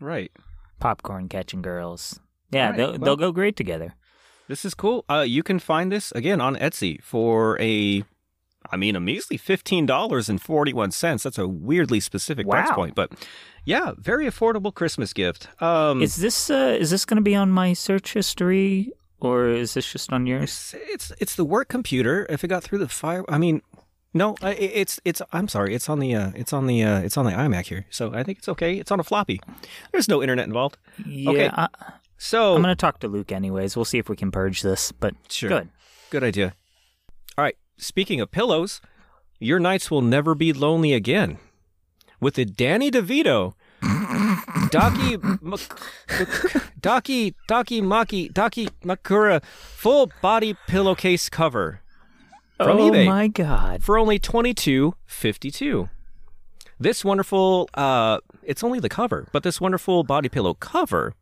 [0.00, 0.32] right.
[0.80, 2.18] popcorn catching girls.
[2.50, 3.94] Yeah, right, they'll well- they'll go great together.
[4.48, 5.04] This is cool.
[5.08, 8.02] Uh, you can find this again on Etsy for a,
[8.72, 11.22] I mean, a measly fifteen dollars and forty one cents.
[11.22, 13.12] That's a weirdly specific price point, but
[13.64, 15.46] yeah, very affordable Christmas gift.
[15.62, 18.90] Um, Is this uh, is this going to be on my search history
[19.20, 20.74] or is this just on yours?
[20.74, 22.26] it's, it's it's the work computer.
[22.28, 23.62] If it got through the fire, I mean,
[24.14, 25.22] no, it- it's it's.
[25.32, 27.86] I'm sorry, it's on the uh, it's on the uh, it's on the iMac here,
[27.90, 28.74] so I think it's okay.
[28.80, 29.40] It's on a floppy.
[29.92, 30.76] There's no internet involved.
[31.06, 31.50] Yeah, Okay.
[31.52, 31.68] I,
[32.22, 33.76] So I'm going to talk to Luke anyways.
[33.76, 34.92] We'll see if we can purge this.
[34.92, 35.48] But Sure.
[35.48, 35.68] good.
[36.10, 36.54] Good idea.
[37.38, 37.56] All right.
[37.78, 38.82] Speaking of pillows,
[39.38, 41.38] your nights will never be lonely again.
[42.20, 43.54] With the Danny DeVito,
[45.40, 45.80] Mak-
[46.78, 51.80] Daki, Daki Maki, Daki Makura full body pillowcase cover
[52.58, 53.82] from oh eBay my god.
[53.82, 55.88] for only twenty two fifty two.
[56.78, 61.14] This wonderful, uh, it's only the cover, but this wonderful body pillow cover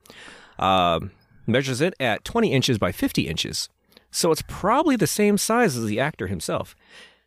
[0.58, 1.00] uh,
[1.46, 3.68] measures it at 20 inches by 50 inches.
[4.10, 6.74] So it's probably the same size as the actor himself.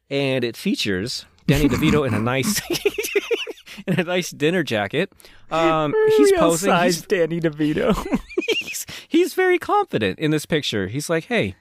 [0.10, 2.62] And it features Danny DeVito in a nice
[3.88, 5.12] in a nice dinner jacket.
[5.50, 6.74] Um, he's posing.
[6.76, 7.96] He's, Danny DeVito.
[8.60, 10.88] he's, he's very confident in this picture.
[10.88, 11.56] He's like, hey,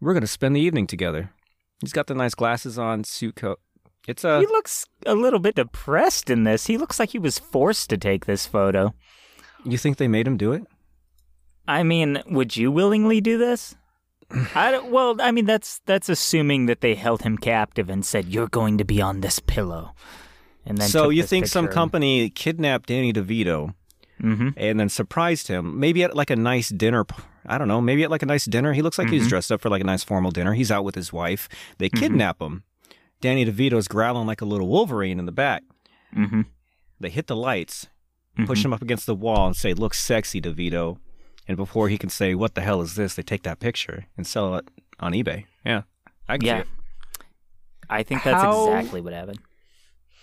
[0.00, 1.30] we're going to spend the evening together.
[1.80, 3.60] He's got the nice glasses on, suit coat.
[4.08, 6.66] It's a he looks a little bit depressed in this.
[6.66, 8.94] He looks like he was forced to take this photo.
[9.64, 10.66] You think they made him do it?
[11.68, 13.74] I mean, would you willingly do this?
[14.54, 18.48] I well, I mean that's that's assuming that they held him captive and said you're
[18.48, 19.94] going to be on this pillow.
[20.64, 23.74] And then so you think some company kidnapped Danny DeVito,
[24.22, 24.50] Mm-hmm.
[24.56, 25.80] and then surprised him.
[25.80, 27.04] Maybe at like a nice dinner.
[27.44, 27.80] I don't know.
[27.80, 28.72] Maybe at like a nice dinner.
[28.72, 29.30] He looks like he's Mhm.
[29.30, 30.54] dressed up for like a nice formal dinner.
[30.54, 31.48] He's out with his wife.
[31.78, 31.98] They Mhm.
[31.98, 32.62] kidnap him.
[33.20, 35.64] Danny DeVito's growling like a little Wolverine in the back.
[36.16, 36.42] Mm-hmm.
[37.00, 37.88] They hit the lights,
[38.46, 40.98] push him up against the wall, and say, "Look sexy, DeVito."
[41.52, 44.26] And before he can say, "What the hell is this?" they take that picture and
[44.26, 44.64] sell it
[45.00, 45.44] on eBay.
[45.66, 45.82] Yeah,
[46.26, 46.56] I can Yeah.
[46.56, 46.68] see it.
[47.90, 49.40] I think that's How- exactly what happened.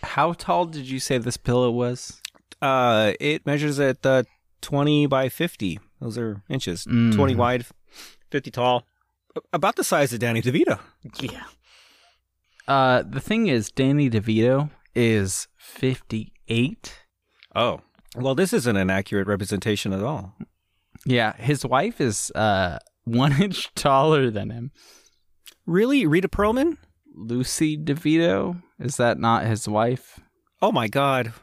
[0.01, 2.19] How tall did you say this pillow was?
[2.63, 4.23] Uh, it measures at uh,
[4.61, 5.79] 20 by 50.
[6.01, 6.85] Those are inches.
[6.85, 7.13] Mm.
[7.13, 7.65] 20 wide,
[8.31, 8.87] 50 tall.
[9.35, 10.79] A- About the size of Danny DeVito.
[11.21, 11.43] Yeah.
[12.67, 17.03] Uh, the thing is, Danny DeVito is 58.
[17.55, 17.81] Oh.
[18.15, 20.33] Well, this isn't an accurate representation at all.
[21.05, 24.71] Yeah, his wife is uh one inch taller than him.
[25.65, 26.05] Really?
[26.05, 26.77] Rita Perlman?
[27.13, 30.19] Lucy DeVito is that not his wife?
[30.61, 31.33] Oh my God.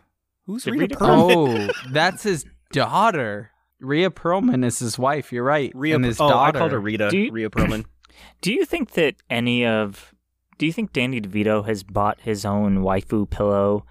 [0.47, 1.69] Who's Did Rita, Rita Perlman?
[1.69, 3.51] Oh, that's his daughter.
[3.81, 5.33] Rhea Perlman is his wife.
[5.33, 5.71] You're right.
[5.75, 6.57] Rhea, and his oh, daughter.
[6.57, 7.11] I called her Rita.
[7.11, 7.85] Do you- Rhea Perlman.
[8.41, 10.15] Do you think that any of
[10.59, 13.85] do you think Danny DeVito has bought his own waifu pillow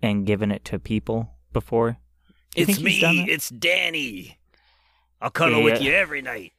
[0.00, 1.98] and given it to people before?
[2.54, 3.28] it's you think he's done that?
[3.28, 4.38] It's Danny.
[5.20, 6.52] I'll cuddle with you every night.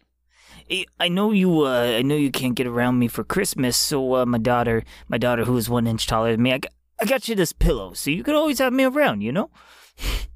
[0.67, 1.61] Hey, I know you.
[1.65, 5.17] Uh, I know you can't get around me for Christmas, so uh, my daughter, my
[5.17, 7.93] daughter who is one inch taller than me, I got, I got you this pillow,
[7.93, 9.21] so you can always have me around.
[9.21, 9.49] You know.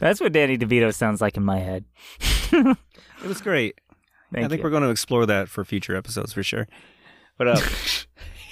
[0.00, 1.84] That's what Danny DeVito sounds like in my head.
[2.50, 2.76] It
[3.24, 3.78] was great.
[4.32, 4.64] Thank I think you.
[4.64, 6.66] we're going to explore that for future episodes for sure.
[7.38, 7.60] But uh,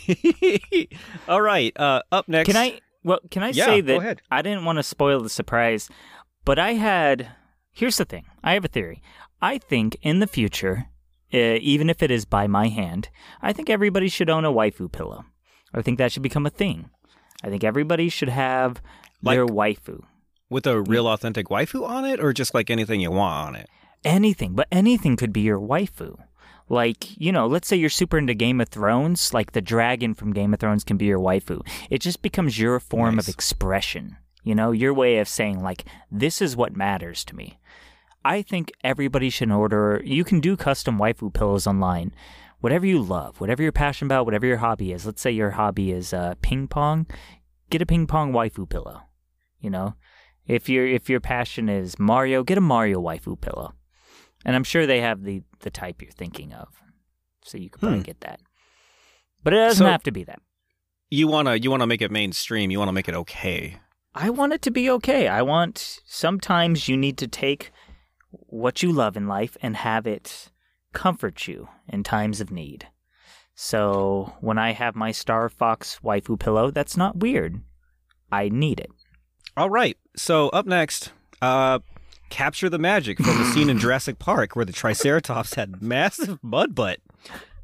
[1.29, 1.77] all right.
[1.77, 2.47] Uh, up next.
[2.47, 2.81] Can I?
[3.03, 4.23] Well, can I Yeah, say go that ahead.
[4.31, 5.89] I didn't want to spoil the surprise,
[6.45, 7.29] but I had.
[7.73, 8.25] Here's the thing.
[8.43, 9.03] I have a theory.
[9.41, 10.87] I think in the future,
[11.33, 13.09] uh, even if it is by my hand,
[13.41, 15.25] I think everybody should own a waifu pillow.
[15.73, 16.91] I think that should become a thing.
[17.43, 18.83] I think everybody should have
[19.23, 20.03] their waifu.
[20.51, 23.69] with a real authentic waifu on it, or just like anything you want on it?
[24.05, 26.17] anything, but anything could be your waifu.
[26.71, 30.33] Like, you know, let's say you're super into Game of Thrones, like the dragon from
[30.33, 31.61] Game of Thrones can be your waifu.
[31.91, 33.29] It just becomes your form Nice.
[33.29, 37.59] of expression, you know, your way of saying, like, this is what matters to me.
[38.25, 42.13] I think everybody should order, you can do custom waifu pillows online.
[42.61, 45.07] Whatever you love, whatever you're passionate about, whatever your hobby is.
[45.07, 47.07] Let's say your hobby is uh, ping pong,
[47.71, 49.01] get a ping pong waifu pillow.
[49.61, 49.95] You know,
[50.47, 53.73] if your if your passion is Mario, get a Mario waifu pillow.
[54.45, 56.69] And I'm sure they have the the type you're thinking of,
[57.45, 58.05] so you could probably Hmm.
[58.05, 58.41] get that.
[59.43, 60.41] But it doesn't So- have to be that.
[61.09, 62.71] You wanna you wanna make it mainstream.
[62.71, 63.79] You wanna make it okay.
[64.15, 65.29] I want it to be okay.
[65.29, 67.71] I want sometimes you need to take
[68.31, 70.51] what you love in life and have it
[70.93, 72.89] comfort you in times of need.
[73.55, 77.61] So when I have my Star Fox waifu pillow, that's not weird.
[78.33, 78.91] I need it.
[79.57, 79.97] All right.
[80.17, 81.81] So up next, uh,
[82.31, 86.75] capture the magic from the scene in Jurassic Park where the Triceratops had massive mud
[86.75, 87.01] butt.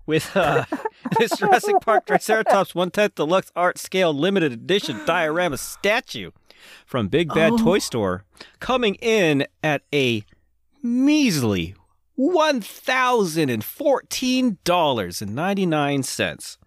[0.06, 0.64] With uh,
[1.18, 6.30] this Jurassic Park Triceratops one tenth deluxe art scale limited edition diorama statue
[6.84, 7.58] from Big Bad Oh.
[7.58, 8.24] Toy Store
[8.60, 10.24] coming in at a
[10.82, 11.74] measly
[12.14, 16.58] one thousand and fourteen dollars and ninety nine cents.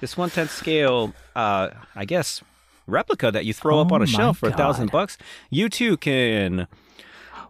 [0.00, 2.42] This one tenth scale, uh, I guess,
[2.86, 5.16] replica that you throw up Oh on a my shelf for a thousand bucks.
[5.48, 6.66] You too can,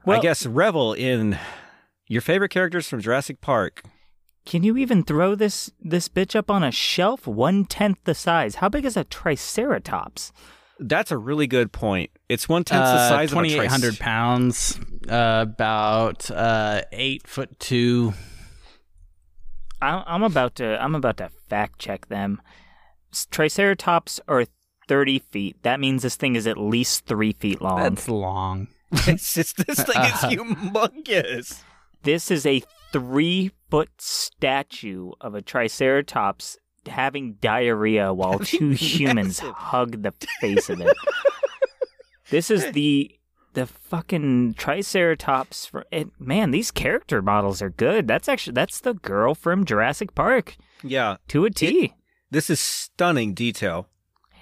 [0.07, 1.39] I guess, revel in
[2.09, 3.83] your favorite characters from Jurassic Park.
[4.45, 8.57] Can you even throw this this bitch up on a shelf one tenth the size?
[8.57, 10.33] How big is a Triceratops?
[10.81, 12.11] That's a really good point.
[12.29, 17.27] It's one tenth the Uh, size of a 2,800 tric- pounds, uh, about uh, eight
[17.29, 18.15] foot two.
[19.81, 22.41] I, I'm about to I'm about to fact check them.
[23.31, 24.47] Triceratops are
[24.89, 25.57] thirty feet.
[25.63, 27.81] That means this thing is at least three feet long.
[27.83, 28.69] That's long.
[29.07, 31.63] It's just, this thing is humongous.
[32.03, 32.63] This is a
[32.93, 39.55] three foot statue of a Triceratops having diarrhea while two humans massive.
[39.55, 40.97] hug the face of it.
[42.31, 43.19] this is the
[43.55, 45.67] the fucking Triceratops.
[45.67, 48.09] For, it, man, these character models are good.
[48.09, 51.95] That's actually that's the girl from Jurassic Park Yeah, to a T.
[52.31, 53.89] this is stunning detail.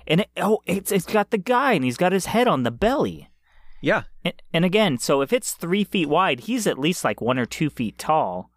[0.07, 2.70] and it, oh, it's it's got the guy, and he's got his head on the
[2.70, 3.28] belly.
[3.83, 7.39] Yeah, And, and again, so if it's three feet wide, he's at least like one
[7.39, 8.51] or two feet tall.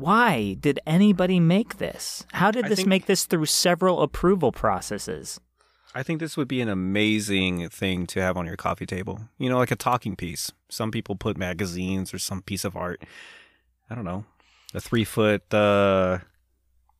[0.00, 2.24] Why did anybody make this?
[2.32, 5.40] How did this think- make this through several approval processes?
[5.94, 9.28] I think this would be an amazing thing to have on your coffee table.
[9.38, 10.52] You know, like a talking piece.
[10.68, 13.02] Some people put magazines or some piece of art.
[13.90, 14.24] I don't know.
[14.74, 16.18] A three foot, uh,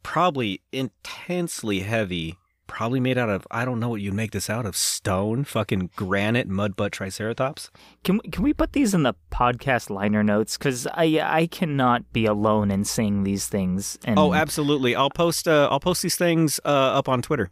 [0.02, 2.38] probably intensely heavy
[2.68, 5.90] probably made out of I don't know what you'd make this out of stone, fucking
[5.96, 7.70] granite, mud butt triceratops.
[8.04, 10.56] Can we, can we put these in the podcast liner notes?
[10.56, 13.98] Because I I cannot be alone in saying these things.
[14.04, 14.94] And Oh, absolutely.
[14.94, 17.50] I'll post uh, I'll post these things uh, up on Twitter.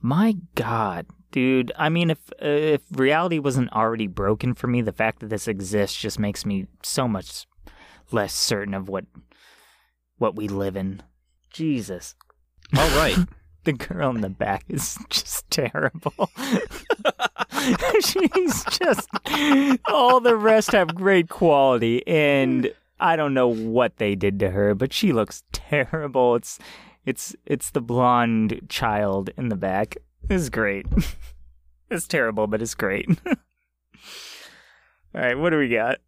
[0.00, 1.70] my God, dude.
[1.76, 5.46] I mean, if uh, if reality wasn't already broken for me, the fact that this
[5.46, 7.46] exists just makes me so much
[8.10, 9.04] less certain of what
[10.18, 11.02] what we live in.
[11.50, 12.16] Jesus,
[12.76, 13.16] All right.
[13.64, 16.30] the girl in the back is just terrible.
[18.00, 19.08] She's just
[19.88, 24.74] all the rest have great quality and I don't know what they did to her,
[24.74, 26.36] but she looks terrible.
[26.36, 26.58] It's
[27.04, 29.96] it's it's the blonde child in the back.
[30.28, 30.86] It's great.
[31.90, 33.06] It's terrible, but it's great.
[33.26, 33.34] all
[35.12, 35.98] right, what do we got?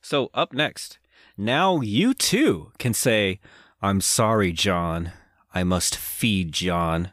[0.00, 0.98] so up next,
[1.36, 3.40] now you too can say,
[3.82, 5.12] "I'm sorry, John.
[5.54, 7.12] I must feed John,"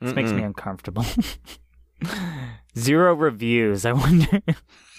[0.00, 1.04] This makes me uncomfortable.
[2.78, 3.86] Zero reviews.
[3.86, 4.42] I wonder.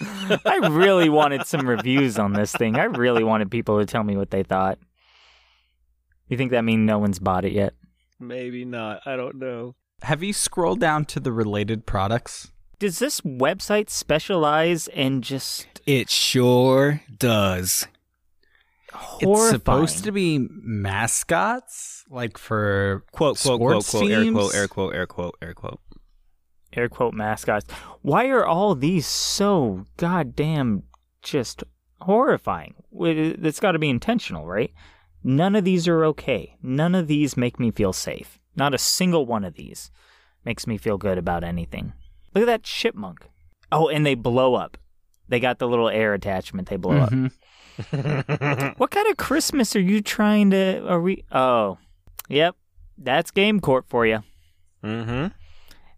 [0.44, 2.76] I really wanted some reviews on this thing.
[2.76, 4.78] I really wanted people to tell me what they thought.
[6.28, 7.74] You think that means no one's bought it yet?
[8.18, 9.00] Maybe not.
[9.06, 9.76] I don't know.
[10.02, 12.52] Have you scrolled down to the related products?
[12.78, 17.86] Does this website specialize in just It sure does.
[18.92, 19.32] Horrifying?
[19.42, 24.68] It's supposed to be mascots, like for Quote, quote, quote, sports quote, air quote, air
[24.68, 25.80] quote, air quote, air quote.
[26.72, 27.66] air quote mascots.
[28.02, 30.84] Why are all these so goddamn
[31.22, 31.64] just
[32.00, 32.74] horrifying?
[33.00, 34.72] It- It's got to be intentional, right?
[35.24, 36.56] None of these are okay.
[36.62, 38.38] None of these make me feel safe.
[38.56, 39.90] Not a single one of these
[40.44, 41.92] makes me feel good about anything.
[42.34, 43.28] Look at that chipmunk.
[43.72, 44.76] Oh, and they blow up.
[45.28, 46.68] They got the little air attachment.
[46.68, 47.10] They blow up.
[47.10, 47.26] Mm-hmm.
[48.76, 50.86] What kind of Christmas are you trying to?
[50.86, 51.24] Are we?
[51.32, 51.78] Oh,
[52.28, 52.56] yep.
[52.96, 54.22] That's Game Court for you.
[54.84, 55.28] Mm-hmm.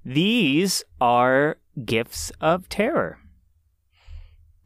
[0.04, 3.18] These are gifts of terror.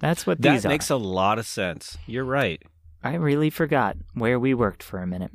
[0.00, 0.94] That's what these That makes are.
[0.94, 1.96] a lot of sense.
[2.06, 2.60] You're right.
[3.02, 5.32] I really forgot where we worked for a minute.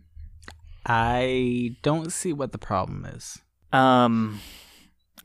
[0.85, 3.39] I don't see what the problem is.
[3.71, 4.39] Um,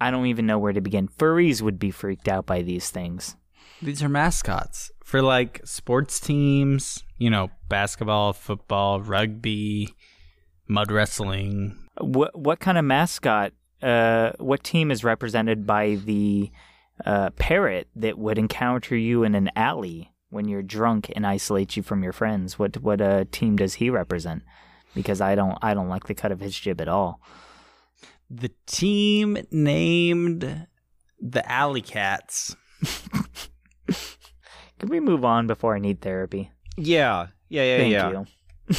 [0.01, 1.09] I don't even know where to begin.
[1.09, 3.37] Furries would be freaked out by these things.
[3.83, 9.95] These are mascots for like sports teams, you know, basketball, football, rugby,
[10.67, 11.77] mud wrestling.
[12.01, 13.53] What what kind of mascot?
[13.83, 16.51] Uh, what team is represented by the
[17.05, 21.83] uh, parrot that would encounter you in an alley when you're drunk and isolate you
[21.83, 22.59] from your friends?
[22.59, 24.43] What what uh, team does he represent?
[24.95, 27.21] Because I don't I don't like the cut of his jib at all.
[28.31, 30.67] The team named
[31.21, 32.57] the Alley Cats.
[34.79, 36.51] Can we move on before I need therapy?
[36.77, 37.29] Yeah.
[37.49, 38.11] Yeah, yeah, Thank yeah.
[38.11, 38.77] you.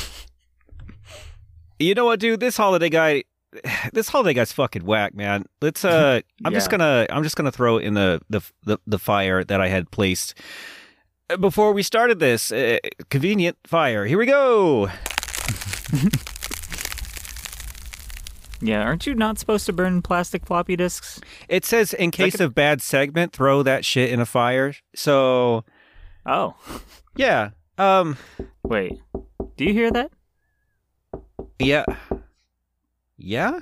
[1.80, 2.40] You know what, dude?
[2.40, 3.24] This holiday guy,
[3.94, 5.46] this holiday guy's fucking whack, man.
[5.62, 5.84] Let's.
[5.84, 7.06] uh I'm just gonna.
[7.10, 10.36] I'm just gonna throw in the the the, the fire that I had placed
[11.40, 12.52] before we started this.
[12.52, 12.78] Uh,
[13.10, 14.06] convenient fire.
[14.06, 14.90] Here we go.
[18.62, 21.20] Yeah, aren't you not supposed to burn plastic floppy disks?
[21.50, 24.74] It says in case of bad segment, throw that shit in a fire.
[24.96, 25.64] So
[26.26, 26.56] Oh,
[27.16, 27.50] yeah.
[27.78, 28.18] Um.
[28.64, 29.00] wait.
[29.58, 30.12] Do you hear that?
[31.60, 31.86] Yeah.
[33.18, 33.60] Yeah.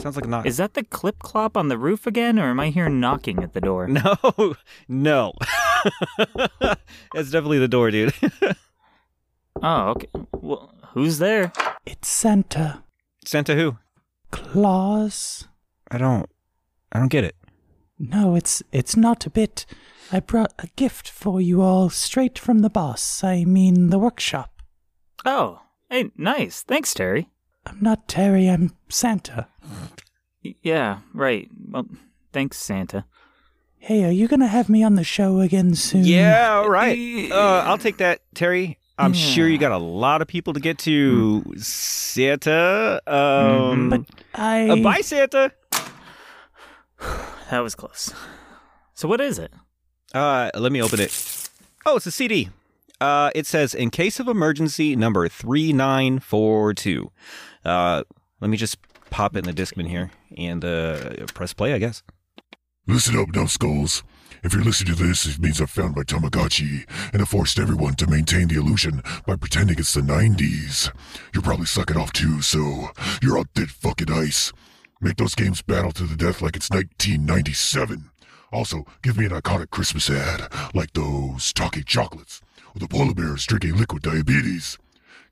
[0.00, 0.46] Sounds like a knock.
[0.46, 3.52] Is that the clip clop on the roof again, or am I hearing knocking at
[3.52, 3.86] the door?
[3.88, 4.16] No,
[4.88, 5.32] no.
[6.60, 8.14] That's definitely the door, dude.
[9.62, 10.06] Oh, okay.
[10.32, 11.52] Well, who's there?
[11.86, 12.82] It's Santa
[13.24, 13.76] Santa who?
[14.30, 15.46] Claus.
[15.90, 16.28] I don't.
[16.92, 17.36] I don't get it.
[17.98, 19.66] No, it's it's not a bit.
[20.12, 23.22] I brought a gift for you all straight from the boss.
[23.22, 24.62] I mean the workshop.
[25.24, 25.60] Oh,
[25.90, 26.62] hey, nice.
[26.62, 27.28] Thanks, Terry.
[27.66, 29.46] I'm not Terry, I'm Santa.
[30.42, 31.48] Yeah, right.
[31.68, 31.86] Well,
[32.32, 33.04] thanks, Santa.
[33.78, 36.04] Hey, are you gonna have me on the show again soon?
[36.04, 37.30] Yeah, right.
[37.30, 38.78] Uh, I'll take that, Terry.
[39.00, 41.42] I'm sure you got a lot of people to get to.
[41.56, 43.00] Santa.
[43.06, 44.06] Um, Mhm.
[44.34, 44.68] I.
[44.68, 45.52] uh, bye, Santa.
[47.50, 48.14] That was close.
[48.94, 49.52] So what is it?
[50.14, 51.48] Uh, let me open it.
[51.84, 52.48] Oh, it's a CD.
[53.00, 57.10] Uh, it says, in case of emergency, number 3942.
[57.64, 58.04] Uh,
[58.40, 58.76] let me just
[59.10, 62.02] pop it in the Discman here and uh, press play, I guess.
[62.86, 64.02] Listen up, numbskulls.
[64.42, 67.94] If you're listening to this, it means I've found my Tamagotchi and I forced everyone
[67.96, 70.90] to maintain the illusion by pretending it's the 90s.
[71.34, 72.88] You're probably sucking off too, so
[73.22, 74.52] you're on thick fucking ice.
[75.00, 78.10] Make those games battle to the death like it's 1997.
[78.52, 82.40] Also, give me an iconic Christmas ad, like those talking chocolates,
[82.74, 84.78] or the polar bears drinking liquid diabetes.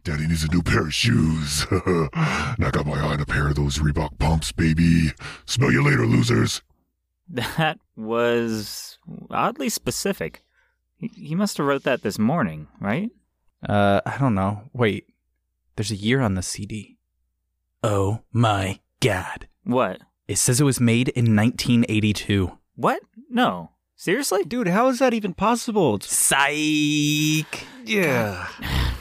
[0.04, 1.66] Daddy needs a new pair of shoes.
[1.70, 2.10] and
[2.64, 5.12] I got my eye on a pair of those Reebok pumps, baby.
[5.46, 6.62] Smell you later, losers.
[7.30, 8.97] That was
[9.30, 10.42] oddly specific.
[10.96, 13.10] He, he must have wrote that this morning, right?
[13.66, 14.62] Uh, I don't know.
[14.72, 15.06] Wait,
[15.76, 16.98] there's a year on the CD.
[17.82, 19.48] Oh my god!
[19.64, 20.00] What?
[20.26, 22.52] It says it was made in 1982.
[22.76, 23.00] What?
[23.30, 23.70] No.
[23.96, 24.44] Seriously?
[24.44, 25.96] Dude, how is that even possible?
[25.96, 27.64] It's- Psych.
[27.84, 28.46] yeah.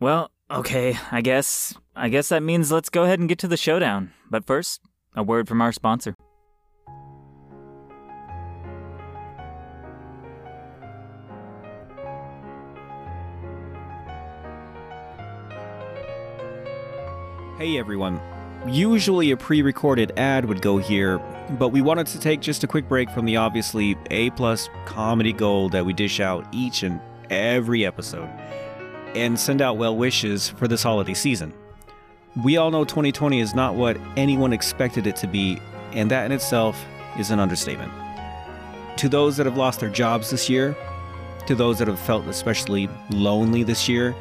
[0.00, 3.56] Well, okay, I guess I guess that means let's go ahead and get to the
[3.56, 4.12] showdown.
[4.30, 4.80] But first,
[5.16, 6.14] a word from our sponsor.
[17.56, 18.20] Hey everyone.
[18.66, 21.18] Usually a pre-recorded ad would go here,
[21.56, 25.32] but we wanted to take just a quick break from the obviously A plus comedy
[25.32, 27.00] gold that we dish out each and
[27.30, 28.28] every episode
[29.14, 31.54] and send out well wishes for this holiday season.
[32.42, 35.60] We all know 2020 is not what anyone expected it to be,
[35.92, 36.84] and that in itself
[37.20, 37.92] is an understatement.
[38.96, 40.76] To those that have lost their jobs this year,
[41.46, 44.12] to those that have felt especially lonely this year,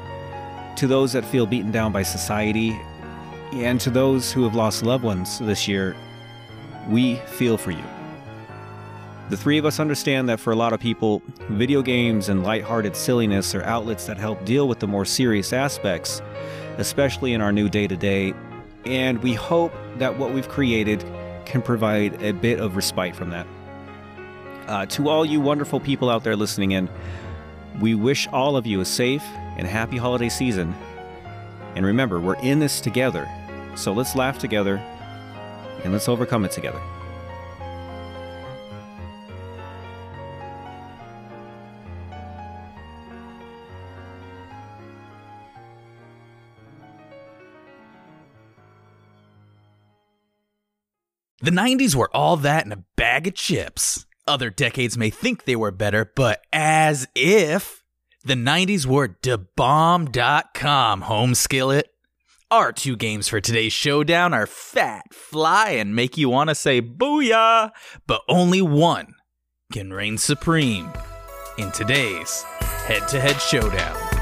[0.75, 2.79] to those that feel beaten down by society
[3.61, 5.95] and to those who have lost loved ones this year,
[6.89, 7.83] we feel for you.
[9.29, 12.95] The three of us understand that for a lot of people, video games and lighthearted
[12.95, 16.21] silliness are outlets that help deal with the more serious aspects,
[16.77, 18.33] especially in our new day to day,
[18.85, 21.05] and we hope that what we've created
[21.45, 23.47] can provide a bit of respite from that.
[24.67, 26.89] Uh, to all you wonderful people out there listening in,
[27.79, 29.23] we wish all of you a safe
[29.57, 30.75] and happy holiday season.
[31.75, 33.27] And remember, we're in this together.
[33.75, 34.77] So let's laugh together
[35.83, 36.81] and let's overcome it together.
[51.41, 54.05] The 90s were all that in a bag of chips.
[54.25, 57.83] Other decades may think they were better, but as if
[58.23, 61.92] the 90s were debomb.com home skillet.
[62.53, 66.83] Our two games for today's showdown are fat, fly, and make you want to say
[66.83, 67.71] booyah,
[68.05, 69.15] but only one
[69.71, 70.93] can reign supreme
[71.57, 72.43] in today's
[72.85, 74.12] head to head showdown.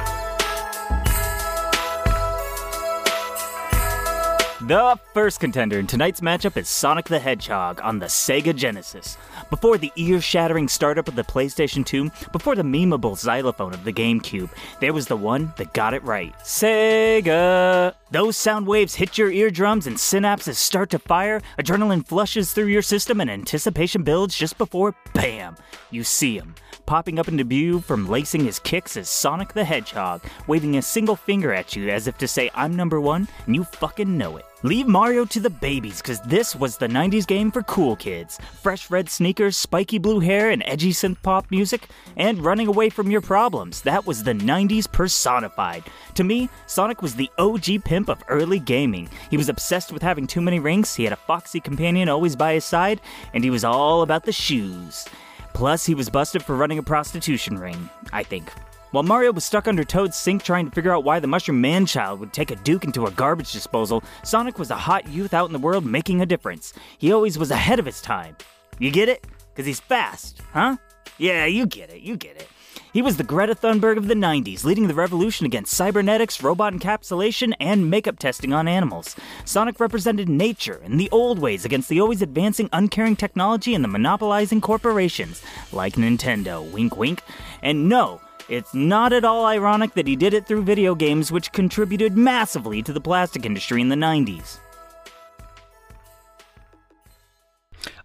[4.71, 9.17] The first contender in tonight's matchup is Sonic the Hedgehog on the Sega Genesis.
[9.49, 13.91] Before the ear shattering startup of the PlayStation 2, before the memeable xylophone of the
[13.91, 14.49] GameCube,
[14.79, 17.95] there was the one that got it right Sega!
[18.11, 22.81] Those sound waves hit your eardrums and synapses start to fire, adrenaline flushes through your
[22.81, 25.57] system, and anticipation builds just before BAM!
[25.89, 26.55] You see him.
[26.85, 31.15] Popping up into view from lacing his kicks as Sonic the Hedgehog, waving a single
[31.15, 34.45] finger at you as if to say, I'm number one, and you fucking know it.
[34.63, 38.39] Leave Mario to the babies, cause this was the 90s game for cool kids.
[38.61, 43.09] Fresh red sneakers, spiky blue hair, and edgy synth pop music, and running away from
[43.09, 43.81] your problems.
[43.81, 45.83] That was the 90s personified.
[46.13, 49.09] To me, Sonic was the OG pimp of early gaming.
[49.31, 52.53] He was obsessed with having too many rings, he had a foxy companion always by
[52.53, 53.01] his side,
[53.33, 55.07] and he was all about the shoes.
[55.55, 58.51] Plus, he was busted for running a prostitution ring, I think.
[58.91, 61.85] While Mario was stuck under Toad's sink trying to figure out why the Mushroom Man
[61.85, 65.45] child would take a Duke into a garbage disposal, Sonic was a hot youth out
[65.45, 66.73] in the world making a difference.
[66.97, 68.35] He always was ahead of his time.
[68.79, 69.25] You get it?
[69.53, 70.75] Because he's fast, huh?
[71.17, 72.49] Yeah, you get it, you get it.
[72.91, 77.53] He was the Greta Thunberg of the 90s, leading the revolution against cybernetics, robot encapsulation,
[77.61, 79.15] and makeup testing on animals.
[79.45, 83.87] Sonic represented nature and the old ways against the always advancing, uncaring technology and the
[83.87, 85.41] monopolizing corporations,
[85.71, 87.21] like Nintendo, wink wink.
[87.61, 88.19] And no,
[88.51, 92.83] it's not at all ironic that he did it through video games, which contributed massively
[92.83, 94.59] to the plastic industry in the 90s.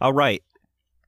[0.00, 0.42] All right.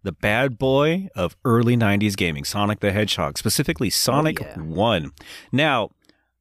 [0.02, 4.62] The bad boy of early 90s gaming, Sonic the Hedgehog, specifically Sonic oh, yeah.
[4.62, 5.12] 1.
[5.52, 5.90] Now,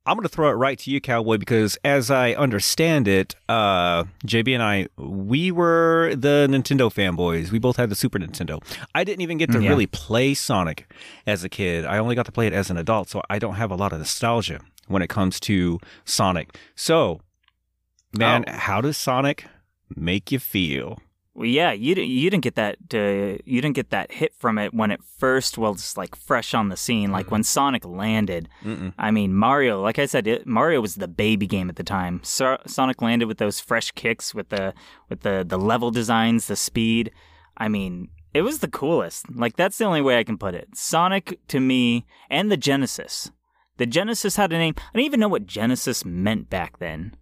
[0.08, 4.06] I'm going to throw it right to you, Cowboy, because as I understand it, uh,
[4.26, 7.52] JB and I, we were the Nintendo fanboys.
[7.52, 8.64] We both had the Super Nintendo.
[8.96, 9.68] I didn't even get to Yeah.
[9.70, 10.90] really play Sonic
[11.28, 11.84] as a kid.
[11.86, 13.92] I only got to play it as an adult, so I don't have a lot
[13.92, 16.58] of nostalgia when it comes to Sonic.
[16.74, 17.20] So,
[18.18, 18.54] man, Oh.
[18.54, 19.46] how does Sonic
[19.94, 21.00] make you feel?
[21.38, 24.58] Well, yeah, you didn't you didn't get that uh, you didn't get that hit from
[24.58, 28.50] it when it first was like fresh on the scene, like when Sonic landed.
[28.66, 28.92] Mm-mm.
[28.98, 32.22] I mean, Mario, like I said, it, Mario was the baby game at the time.
[32.24, 34.74] So, Sonic landed with those fresh kicks, with the
[35.10, 37.12] with the the level designs, the speed.
[37.56, 39.30] I mean, it was the coolest.
[39.32, 40.70] Like that's the only way I can put it.
[40.74, 43.30] Sonic to me, and the Genesis.
[43.78, 44.74] The Genesis had a name.
[44.76, 47.16] I didn't even know what Genesis meant back then.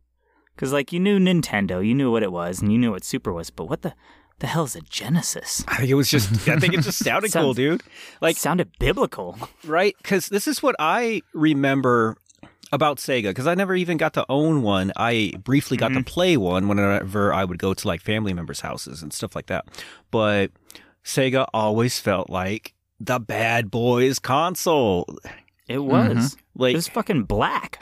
[0.58, 3.34] Cause like you knew Nintendo, you knew what it was, and you knew what Super
[3.34, 3.50] was.
[3.50, 3.94] But what the
[4.40, 5.64] the hell is a Genesis?
[5.68, 7.84] I think it was just, I think it just sounded cool, dude.
[8.22, 9.38] Like sounded biblical.
[9.66, 9.96] right?
[10.02, 12.18] Because this is what I remember
[12.72, 13.30] about Sega.
[13.30, 14.92] Because I never even got to own one.
[14.96, 16.04] I briefly got to mm-hmm.
[16.04, 19.66] play one whenever I would go to like family members' houses and stuff like that.
[20.12, 20.52] But
[21.04, 25.08] Sega always felt like the bad boys console.
[25.68, 26.36] It was.
[26.36, 26.62] Mm-hmm.
[26.62, 27.82] Like, It was fucking black.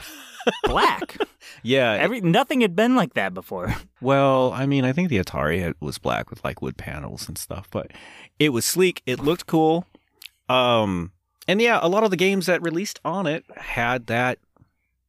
[0.64, 1.16] Black.
[1.62, 1.92] yeah.
[1.92, 3.74] Every nothing had been like that before.
[4.00, 7.38] well, I mean, I think the Atari had, was black with like wood panels and
[7.38, 7.90] stuff, but
[8.38, 9.02] it was sleek.
[9.06, 9.86] It looked cool.
[10.48, 11.12] Um,
[11.48, 14.38] and yeah, a lot of the games that released on it had that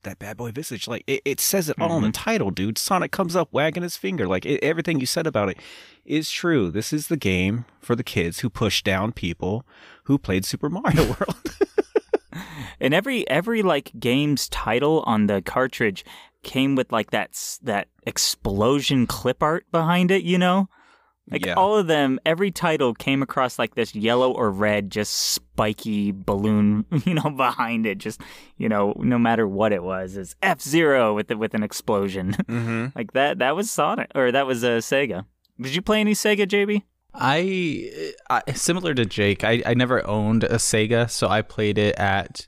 [0.05, 0.87] that bad boy visage.
[0.87, 2.77] Like it, it says it all in the title, dude.
[2.77, 4.27] Sonic comes up wagging his finger.
[4.27, 5.57] Like it, everything you said about it
[6.05, 6.71] is true.
[6.71, 9.65] This is the game for the kids who push down people
[10.05, 11.57] who played Super Mario World.
[12.79, 16.05] And every every like game's title on the cartridge
[16.43, 17.31] came with like that
[17.63, 20.69] that explosion clip art behind it, you know?
[21.31, 21.55] Like Yeah.
[21.55, 26.85] all of them, every title came across like this yellow or red, just spiky balloon,
[27.05, 27.97] you know, behind it.
[27.97, 28.21] Just
[28.57, 32.33] you know, no matter what it was, it's F Zero with the, with an explosion.
[32.47, 32.87] mm-hmm.
[32.95, 33.39] like that.
[33.39, 35.25] That was Sonic, or that was uh, Sega.
[35.59, 36.83] Did you play any Sega, JB?
[37.17, 41.95] I, I similar to Jake, I, I never owned a Sega, so I played it
[41.95, 42.45] at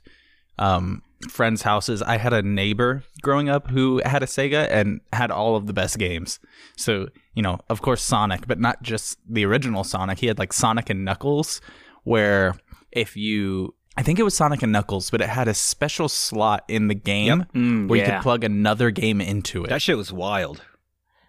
[0.58, 2.02] um, friends' houses.
[2.02, 5.72] I had a neighbor growing up who had a Sega and had all of the
[5.72, 6.38] best games.
[6.76, 10.18] So, you know, of course Sonic, but not just the original Sonic.
[10.18, 11.60] He had like Sonic and Knuckles
[12.04, 12.54] where
[12.92, 16.64] if you I think it was Sonic and Knuckles, but it had a special slot
[16.68, 19.70] in the game Mm, where you could plug another game into it.
[19.70, 20.62] That shit was wild.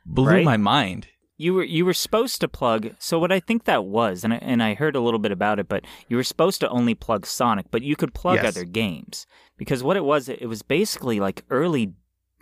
[0.05, 0.45] Blew Right?
[0.45, 1.07] my mind.
[1.41, 2.91] You were you were supposed to plug.
[2.99, 5.57] So what I think that was, and I, and I heard a little bit about
[5.57, 8.55] it, but you were supposed to only plug Sonic, but you could plug Yes.
[8.57, 9.25] other games
[9.57, 11.93] because what it was, it was basically like early,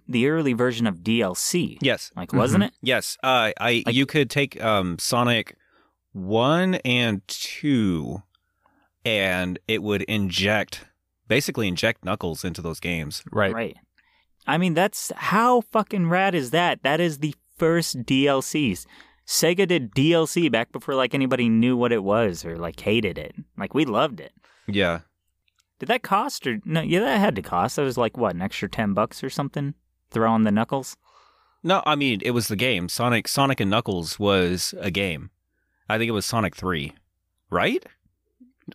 [0.07, 1.77] the early version of DLC.
[1.79, 2.11] Yes.
[2.15, 2.73] Like wasn't it?
[2.81, 5.55] Yes, uh, I Like- you could take um, Sonic
[6.13, 8.23] one and two,
[9.05, 10.85] and it would inject,
[11.27, 13.23] basically inject Knuckles into those games.
[13.31, 13.53] Right.
[13.53, 13.77] Right.
[14.47, 16.81] I mean, that's how fucking rad is that?
[16.81, 18.85] That is the first DLCs.
[19.25, 23.35] Sega did DLC back before like anybody knew what it was or like hated it.
[23.57, 24.31] Like we loved it.
[24.67, 25.01] Yeah,
[25.79, 26.81] Did that cost or no?
[26.81, 27.75] Yeah, that had to cost.
[27.75, 29.73] That was like what an extra ten bucks or something.
[30.11, 30.95] Throw on the knuckles.
[31.63, 32.87] no, I mean it was the game.
[32.89, 35.29] Sonic, Sonic and Knuckles was a game.
[35.89, 36.93] I think it was Sonic three,
[37.49, 37.85] right?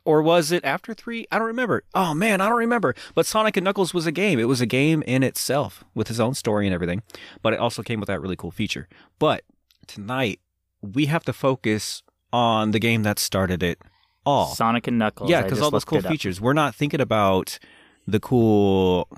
[0.05, 1.27] Or was it after three?
[1.31, 1.85] I don't remember.
[1.95, 2.95] Oh man, I don't remember.
[3.15, 4.39] But Sonic and Knuckles was a game.
[4.39, 7.03] It was a game in itself with his own story and everything.
[7.43, 8.89] But it also came with that really cool feature.
[9.19, 9.43] But
[9.87, 10.41] tonight
[10.81, 12.03] we have to focus
[12.33, 13.79] on the game that started it
[14.25, 14.55] all.
[14.55, 15.29] Sonic and Knuckles.
[15.29, 16.41] yeah, because all those cool features.
[16.41, 17.59] We're not thinking about
[18.07, 19.09] the cool,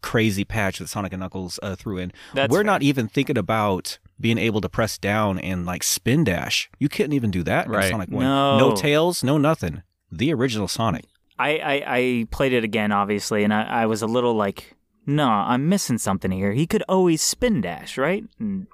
[0.00, 2.12] crazy patch that Sonic and Knuckles uh, threw in.
[2.34, 2.64] That's We're fair.
[2.64, 6.70] not even thinking about being able to press down and like spin dash.
[6.78, 7.90] You couldn't even do that in Right.
[7.90, 8.22] Sonic One.
[8.24, 8.58] No.
[8.58, 9.82] no tails, no nothing.
[10.10, 11.04] The original Sonic.
[11.38, 14.74] I, I I played it again, obviously, and I, I was a little like,
[15.06, 16.52] no, I'm missing something here.
[16.52, 18.24] He could always spin dash, right?
[18.40, 18.66] And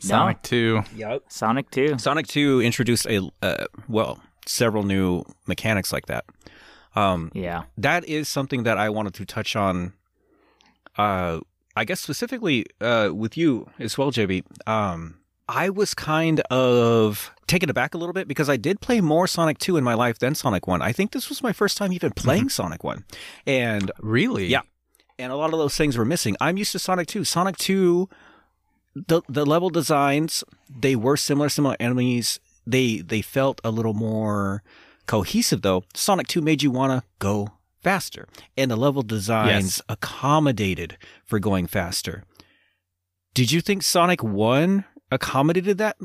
[0.00, 0.82] Sonic 2.
[0.96, 1.22] Yep.
[1.28, 1.98] Sonic 2.
[1.98, 6.24] Sonic Two introduced a uh, well several new mechanics like that.
[6.96, 7.64] Um, Yeah.
[7.76, 9.92] that is something that I wanted to touch on.
[10.96, 11.40] Uh,
[11.76, 14.42] I guess specifically uh, with you as well, JB.
[14.66, 15.18] Um,
[15.48, 19.58] I was kind of taken aback a little bit because I did play more Sonic
[19.58, 20.82] 2 in my life than Sonic 1.
[20.82, 22.48] I think this was my first time even playing mm-hmm.
[22.48, 23.04] Sonic 1.
[23.46, 24.46] And Really?
[24.46, 24.60] Yeah.
[25.18, 26.36] and a lot of those things were missing.
[26.40, 27.24] I'm used to Sonic 2.
[27.24, 28.08] Sonic 2
[29.06, 32.40] the the level designs, they were similar similar enemies.
[32.66, 34.62] They they felt a little more
[35.06, 35.84] cohesive though.
[35.94, 37.48] Sonic 2 made you want to go
[37.82, 38.26] faster
[38.56, 42.24] and the level designs accommodated for going faster.
[43.34, 45.96] Did you think Sonic 1 accommodated that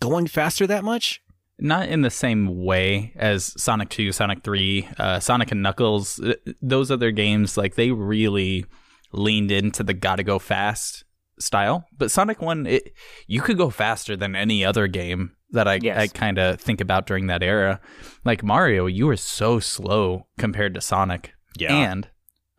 [0.00, 1.20] going faster that much.
[1.60, 6.20] Not in the same way as Sonic 2, Sonic 3, uh, Sonic and Knuckles.
[6.62, 8.64] Those other games, like they really
[9.12, 11.04] leaned into the gotta go fast
[11.40, 11.84] style.
[11.96, 12.92] But Sonic 1, it,
[13.26, 15.98] you could go faster than any other game that I, Yes.
[15.98, 17.80] I kind of think about during that era.
[18.24, 21.32] Like Mario, you were so slow compared to Sonic.
[21.58, 21.72] Yeah.
[21.74, 22.08] And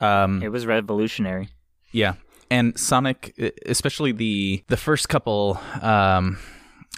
[0.02, 1.50] um, It was revolutionary.
[1.94, 2.16] yeah,
[2.52, 3.34] and Sonic,
[3.66, 6.38] especially the the first couple, um,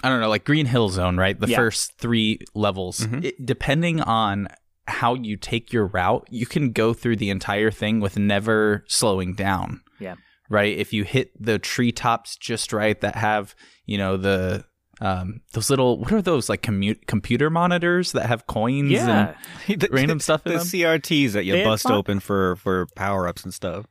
[0.03, 1.39] I don't know, like Green Hill Zone, right?
[1.39, 1.57] The Yeah.
[1.57, 4.47] first three levels, it, depending on
[4.87, 9.33] how you take your route, you can go through the entire thing with never slowing
[9.35, 9.81] down.
[9.99, 10.15] Yeah.
[10.49, 10.77] Right.
[10.77, 13.55] If you hit the treetops just right, that have
[13.85, 14.65] you know the
[14.99, 19.35] um, those little what are those like commute computer monitors that have coins Yeah.
[19.67, 20.67] and random stuff in the them?
[20.67, 23.85] CRTs that you They bust open for for power ups and stuff.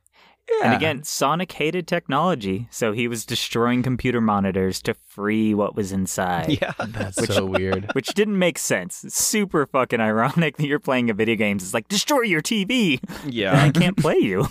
[0.63, 5.91] And again, Sonic hated technology, so he was destroying computer monitors to free what was
[5.91, 6.59] inside.
[6.61, 7.89] Yeah, That's so weird.
[7.93, 9.03] Which didn't make sense.
[9.03, 11.57] It's super fucking ironic that you're playing a video game.
[11.57, 12.99] It's like, destroy your TV.
[13.25, 13.63] yeah.
[13.63, 14.47] I can't play you.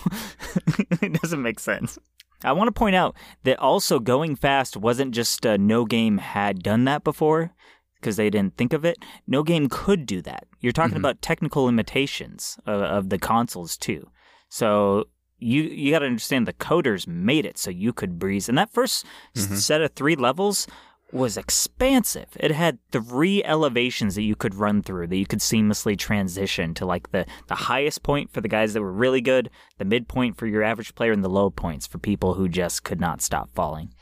[1.01, 1.97] it doesn't make sense.
[2.43, 6.63] I want to point out that also going fast wasn't just uh, no game had
[6.63, 7.53] done that before
[7.95, 8.97] because they didn't think of it.
[9.27, 10.47] No game could do that.
[10.59, 14.09] You're talking about technical limitations of, of the consoles too.
[14.49, 15.05] So
[15.41, 18.47] you you got to understand the coders made it so you could breeze.
[18.47, 19.03] And that 1st
[19.35, 20.67] s set of three levels
[21.11, 22.29] was expansive.
[22.39, 26.85] It had three elevations that you could run through that you could seamlessly transition to
[26.85, 30.47] like the, the highest point for the guys that were really good, the midpoint for
[30.47, 33.93] your average player, and the low points for people who just could not stop falling.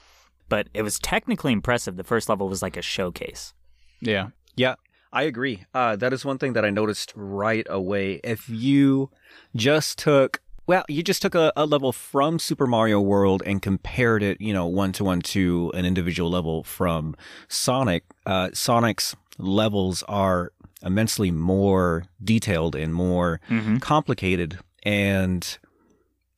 [0.49, 1.95] But it was technically impressive.
[1.95, 3.53] The first level was like a showcase.
[4.01, 4.29] Yeah.
[4.55, 4.75] Yeah,
[5.11, 5.65] I agree.
[5.73, 8.19] Uh, that is one thing that I noticed right away.
[8.23, 9.09] If you
[9.55, 14.21] just took, well, you just took a, a level from Super Mario World and compared
[14.21, 17.15] it, you know, one to one to an individual level from
[17.47, 20.51] Sonic, uh, Sonic's levels are
[20.83, 23.77] immensely more detailed and more Mm-hmm.
[23.77, 24.59] complicated.
[24.83, 25.41] And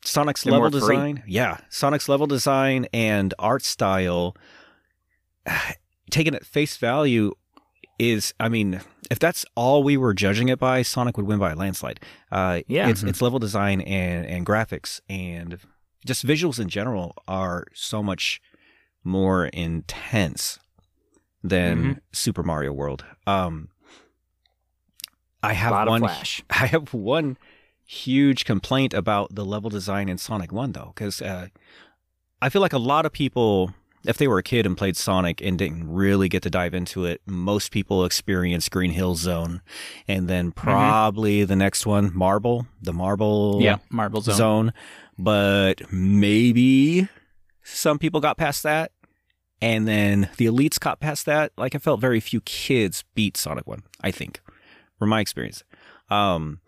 [0.05, 0.79] Sonic's level free.
[0.79, 4.35] design, yeah, Sonic's level design and art style,
[6.09, 7.33] taken at face value,
[8.01, 11.51] is I mean, if that's all we were judging it by, Sonic would win by
[11.51, 11.99] a landslide.
[12.31, 12.89] Uh, Yeah.
[12.89, 15.57] it's it's level design and and graphics and
[16.05, 18.41] just visuals in general are so much
[19.03, 20.59] more intense
[21.43, 21.91] than Mm-hmm.
[22.11, 23.03] Super Mario World.
[23.27, 23.69] Um,
[25.43, 26.03] I have one.
[26.49, 27.37] I have one
[27.85, 31.47] huge complaint about the level design in Sonic One, though, because uh,
[32.41, 33.73] I feel like a lot of people,
[34.05, 37.05] if they were a kid and played Sonic and didn't really get to dive into
[37.05, 39.61] it, most people experienced Green Hill Zone,
[40.07, 43.77] and then probably the next one, Marble, the Marble Yeah.
[43.89, 44.35] Marble Zone.
[44.35, 44.73] zone.
[45.17, 47.07] But maybe
[47.63, 48.91] some people got past that.
[49.63, 51.51] And then the elites got past that.
[51.55, 54.41] Like I felt very few kids beat Sonic 1, I think,
[54.97, 55.63] from my experience.
[56.09, 56.61] Um,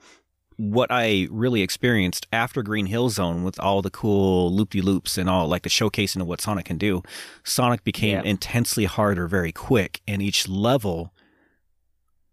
[0.58, 5.18] what I really experienced after Green Hill Zone with all the cool loop de loops
[5.18, 7.02] and all like the showcasing of what Sonic can do,
[7.44, 8.30] Sonic became Yeah.
[8.30, 10.02] intensely harder very quick.
[10.08, 11.14] And each level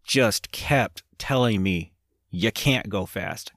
[0.04, 1.92] just kept telling me,
[2.30, 3.52] you can't go fast.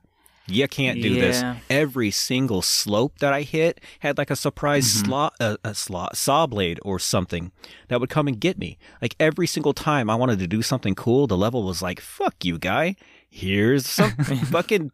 [0.46, 1.42] You can't do this.
[1.70, 5.06] Every single slope that I hit had like a surprise Mm-hmm.
[5.06, 7.54] slot, a, a slot, saw blade or something
[7.88, 8.78] that would come and get me.
[9.02, 12.44] Like every single time I wanted to do something cool, the level was like, "Fuck
[12.44, 12.98] you, guy.
[13.34, 14.12] Here's some
[14.52, 14.92] fucking."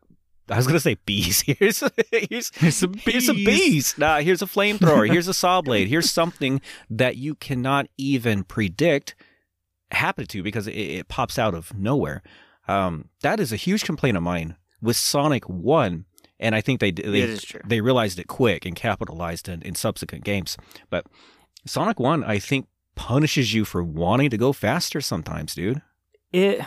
[0.49, 1.41] I was gonna say bees.
[1.45, 1.83] Here's
[2.29, 3.95] here's Here's some here's some bees.
[3.99, 5.07] Nah, here's a flamethrower.
[5.07, 5.89] Here's a saw blade.
[5.89, 6.59] Here's something
[6.89, 9.13] that you cannot even predict
[9.91, 12.23] happen to because it, it pops out of nowhere.
[12.67, 16.05] Um, that is a huge complaint of mine with Sonic One,
[16.39, 17.61] and I think they they It is true.
[17.67, 20.57] they realized it quick and capitalized in, in subsequent games.
[20.89, 21.05] But
[21.67, 25.81] Sonic One, I think, punishes you for wanting to go faster sometimes, dude.
[26.31, 26.61] It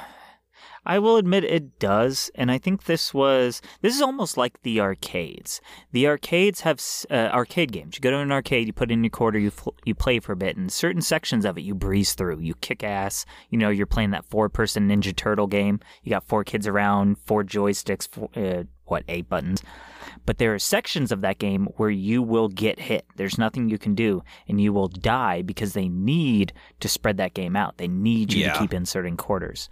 [0.85, 4.81] I will admit it does, and I think this was this is almost like the
[4.81, 5.61] arcades.
[5.93, 6.81] The arcades have
[7.11, 7.95] uh, arcade games.
[7.97, 10.33] You go to an arcade, you put in your quarter, you fl- you play for
[10.33, 12.41] a bit, and certain sections of it you breeze through.
[12.41, 13.25] You kick ass.
[13.51, 15.79] You know, you're playing that four person Ninja Turtle game.
[16.03, 19.63] You got four kids around, four joysticks, four, uh, what eight buttons.
[20.27, 23.07] But there are sections of that game where you will get hit.
[23.17, 27.35] There's nothing you can do, and you will die because they need to spread that
[27.35, 27.79] game out.
[27.79, 28.53] They need you Yeah.
[28.55, 29.69] to keep inserting quarters.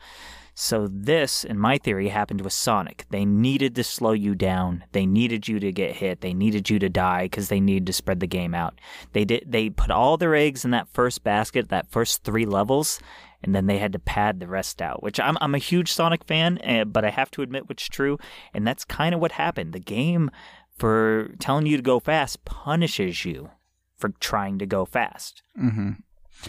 [0.63, 3.07] So this, in my theory, happened with Sonic.
[3.09, 4.85] They needed to slow you down.
[4.93, 6.21] They needed you to get hit.
[6.21, 8.79] They needed you to die because they needed to spread the game out.
[9.15, 9.45] They did.
[9.47, 13.01] They put all their eggs in that first basket, that first three levels,
[13.43, 15.03] and then they had to pad the rest out.
[15.03, 18.19] Which I'm I'm a huge Sonic fan, eh, but I have to admit what's true,
[18.53, 19.73] and that's kind of what happened.
[19.73, 20.31] The game,
[20.77, 23.49] for telling you to go fast, punishes you
[23.97, 25.43] for trying to go fast.
[25.59, 25.93] Mm-hmm.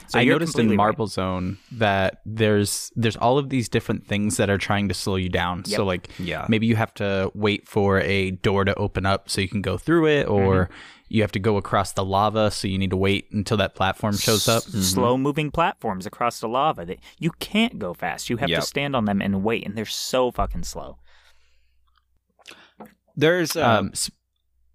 [0.08, 0.84] So I noticed in completely right.
[0.84, 5.16] Marble Zone that there's there's all of these different things that are trying to slow
[5.18, 5.66] you down.
[5.66, 6.46] So like Yeah.
[6.50, 9.78] maybe you have to wait for a door to open up so you can go
[9.78, 10.74] through it, or Mm-hmm.
[11.10, 14.16] you have to go across the lava so you need to wait until that platform
[14.18, 14.64] shows up.
[14.64, 18.30] slow moving platforms across the lava that you can't go fast.
[18.30, 18.62] You have Yep.
[18.62, 21.00] to stand on them and wait, and they're so fucking slow.
[23.16, 23.94] There's um, um,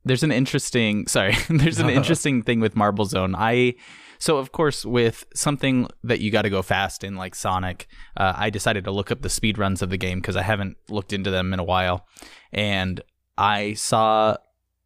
[0.04, 3.74] there's an interesting sorry there's an interesting thing with marble zone i
[4.18, 7.86] so of course with something that you got to go fast in like sonic
[8.16, 10.76] uh, i decided to look up the speed runs of the game because i haven't
[10.88, 12.06] looked into them in a while
[12.52, 13.00] and
[13.36, 14.36] i saw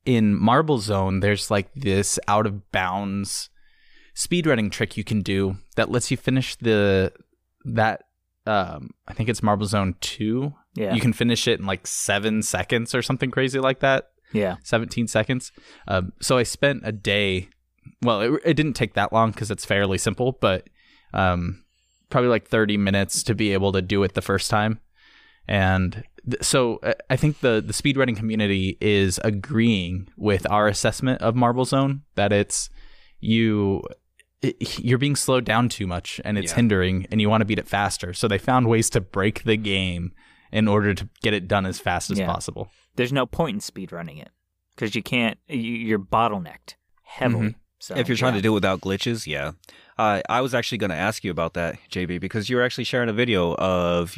[0.05, 3.51] in marble zone there's like this out of bounds
[4.15, 7.13] speedrunning trick you can do that lets you finish the
[7.65, 8.05] that
[8.47, 12.43] um i think it's marble zone 2 Yeah, you can finish it in like seven
[12.43, 15.53] seconds or something crazy like that yeah, 17 seconds.
[15.89, 17.49] Um, so I spent a day.
[18.03, 20.69] Well, it, it didn't take that long because it's fairly simple, but
[21.13, 21.65] um,
[22.09, 24.81] probably like 30 minutes to be able to do it the first time.
[25.49, 31.35] And th- so I think the the speedrunning community is agreeing with our assessment of
[31.35, 32.71] Marble Zone that it's
[33.19, 33.83] you
[34.43, 36.57] it, you're being slowed down too much and it's Yeah.
[36.57, 38.15] hindering and you want to beat it faster.
[38.15, 40.13] So they found ways to break the game
[40.53, 42.27] in order to get it done as fast as Yeah.
[42.27, 42.71] possible.
[42.97, 44.31] There's no point in speedrunning it
[44.75, 45.39] because you can't.
[45.49, 46.75] You, you're bottlenecked
[47.05, 47.57] heavily.
[47.81, 48.39] So if you're trying yeah.
[48.39, 49.53] to do it without glitches, yeah.
[49.99, 52.85] Uh, I was actually going to ask you about that, JB, because you were actually
[52.85, 54.17] sharing a video of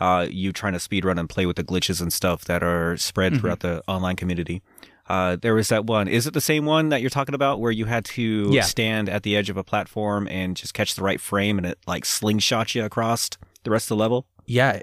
[0.00, 3.32] uh, you trying to speedrun and play with the glitches and stuff that are spread
[3.32, 3.40] Mm-hmm.
[3.40, 4.62] throughout the online community.
[5.08, 6.06] Uh, there was that one.
[6.06, 8.62] Is it the same one that you're talking about where you had to Yeah.
[8.62, 11.78] stand at the edge of a platform and just catch the right frame and it
[11.86, 13.28] like slingshot you across
[13.64, 14.26] the rest of the level?
[14.46, 14.80] Yeah,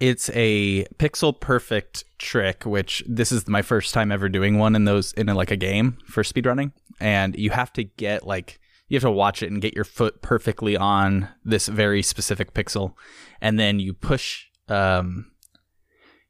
[0.00, 4.84] it's a pixel perfect trick, which this is my first time ever doing one in
[4.84, 6.72] those in like a game for speedrunning.
[7.00, 8.58] And you have to get like
[8.88, 12.94] you have to watch it and get your foot perfectly on this very specific pixel.
[13.40, 15.32] And then you push um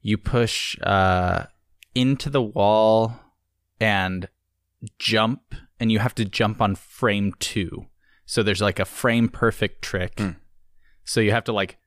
[0.01, 1.45] you push uh
[1.95, 3.19] into the wall
[3.79, 4.29] and
[4.99, 7.87] jump and you have to jump on frame two.
[8.25, 10.19] So there's like a frame perfect trick.
[11.03, 11.77] So you have to like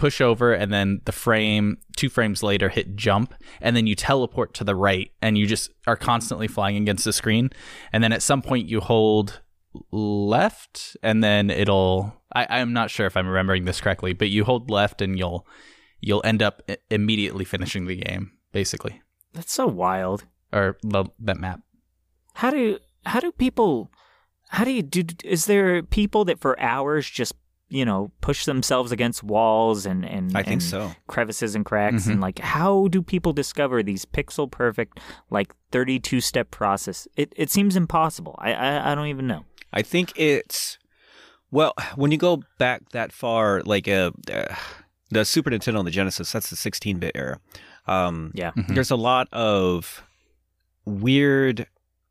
[0.00, 4.54] push over and then the frame two frames later hit jump and then you teleport
[4.54, 7.50] to the right and you just are constantly flying against the screen.
[7.92, 9.40] And then at some point you hold
[9.92, 14.42] left and then it'll I, i'm not sure if i'm remembering this correctly but you
[14.42, 15.46] hold left and you'll
[16.00, 19.00] you'll end up immediately finishing the game basically.
[19.32, 20.24] That's so wild.
[20.52, 21.60] or that map.
[22.34, 23.90] How do how do people
[24.48, 27.34] how do you do is there people that for hours just
[27.70, 30.92] you know push themselves against walls and and I think and so.
[31.06, 34.98] crevices and cracks and like how do people discover these pixel perfect
[35.30, 39.82] like 32 step process it it seems impossible I, I i don't even know I
[39.82, 40.78] think it's
[41.52, 44.52] well when you go back that far, like uh, uh,
[45.12, 46.32] the Super Nintendo and the Genesis.
[46.32, 47.38] That's the 16-bit era.
[47.86, 50.02] Um, yeah There's a lot of
[50.84, 51.66] weird,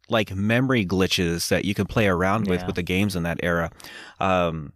[0.10, 2.66] like memory glitches that you can play around with Yeah.
[2.68, 3.72] with the games in that era.
[4.20, 4.74] Um,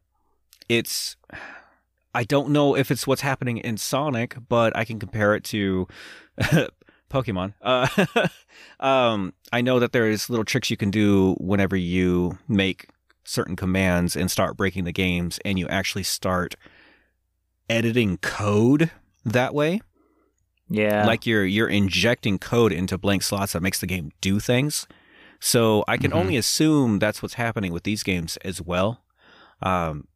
[0.78, 1.16] it's
[2.16, 5.88] I don't know if it's what's happening in Sonic, but I can compare it to
[7.10, 7.54] Pokemon.
[7.62, 7.88] Uh,
[8.80, 12.88] um, I know that there's little tricks you can do whenever you make
[13.24, 16.56] certain commands and start breaking the games, and you actually start
[17.70, 18.92] editing code
[19.26, 19.82] that way.
[20.70, 24.88] yeah Like you're you're injecting code into blank slots that makes the game do things.
[25.40, 26.16] So I can Mhm.
[26.16, 29.04] only assume that's what's happening with these games as well.
[29.62, 30.08] Um,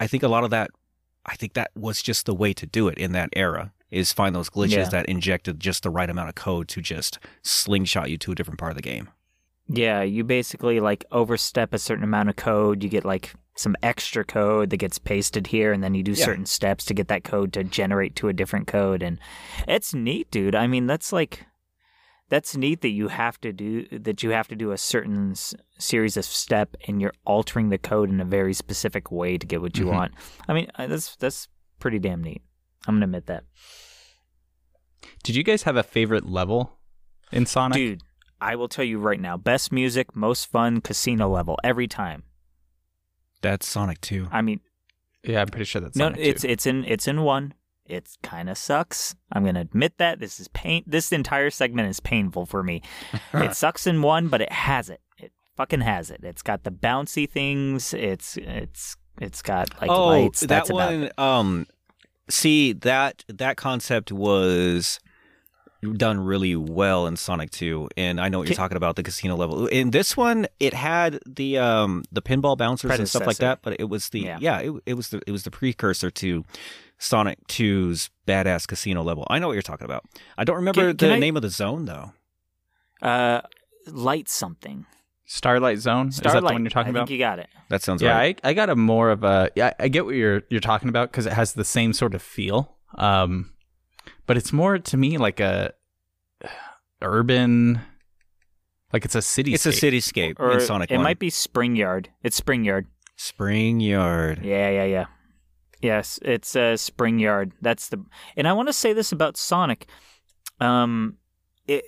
[0.00, 0.70] I think a lot of that,
[1.26, 4.34] I think that was just the way to do it in that era is find
[4.34, 4.88] those glitches Yeah.
[4.90, 8.58] that injected just the right amount of code to just slingshot you to a different
[8.58, 9.08] part of the game.
[9.68, 12.82] Yeah, you basically like overstep a certain amount of code.
[12.82, 16.24] You get like some extra code that gets pasted here, and then you do Yeah.
[16.24, 19.00] certain steps to get that code to generate to a different code.
[19.02, 19.18] And
[19.68, 20.54] it's neat, dude.
[20.56, 21.46] I mean, that's like
[22.28, 24.22] that's neat that you have to do that.
[24.22, 28.08] You have to do a certain s- series of step, and you're altering the code
[28.10, 29.92] in a very specific way to get what you Mhm.
[29.92, 30.14] want.
[30.48, 31.48] I mean, uh, that's that's
[31.78, 32.42] pretty damn neat.
[32.86, 33.44] I'm gonna admit that,
[35.22, 36.78] did you guys have a favorite level
[37.32, 38.02] in sonic dude.
[38.40, 42.24] I will tell you right now, best music, most fun casino level every time.
[43.42, 44.28] That's Sonic 2.
[44.32, 44.60] I mean,
[45.22, 46.48] yeah i'm pretty sure that's no, Sonic it's too.
[46.48, 47.54] it's in it's in one.
[47.86, 49.14] It kind of sucks.
[49.32, 50.82] I'm gonna admit that this is pain.
[50.86, 52.82] This entire segment is painful for me.
[53.34, 55.00] it sucks in one, but it has it.
[55.18, 56.20] It fucking has it.
[56.22, 57.92] It's got the bouncy things.
[57.92, 60.40] It's it's it's got like oh, lights.
[60.40, 61.10] that That's one.
[61.18, 61.66] Um,
[62.28, 64.98] see that that concept was
[65.92, 69.36] done really well in Sonic 2, and I know what you're talking about the casino
[69.36, 69.66] level.
[69.66, 73.78] In this one, it had the um the pinball bouncers and stuff like that, but
[73.78, 74.38] it was the Yeah.
[74.40, 76.44] yeah, it, it was the it was the precursor to
[77.04, 79.26] Sonic 2's badass casino level.
[79.30, 80.04] I know what you're talking about.
[80.38, 82.12] I don't remember Can- can the I- name of the zone though.
[83.02, 83.40] Uh,
[83.86, 84.86] light something.
[85.26, 86.08] Starlight Zone.
[86.08, 87.08] Is that the one you're talking I about?
[87.08, 87.48] think you got it.
[87.70, 88.38] That sounds yeah, right.
[88.44, 89.72] I, I got a more of a yeah.
[89.80, 92.76] I get what you're you're talking about because it has the same sort of feel.
[92.98, 93.52] Um,
[94.26, 95.72] but it's more to me like a
[97.02, 97.80] urban,
[98.92, 99.54] like it's a city.
[99.54, 101.02] it's a cityscape Or in Sonic it 1.
[101.04, 102.10] might be Spring Yard.
[102.22, 102.86] It's Spring Yard.
[103.16, 104.40] Spring Yard.
[104.42, 105.06] Yeah, yeah, yeah.
[105.84, 107.52] Yes, it's uh, Spring Yard.
[107.60, 108.02] That's the.
[108.36, 109.86] And I want to say this about Sonic.
[110.60, 111.18] Um,
[111.66, 111.84] it,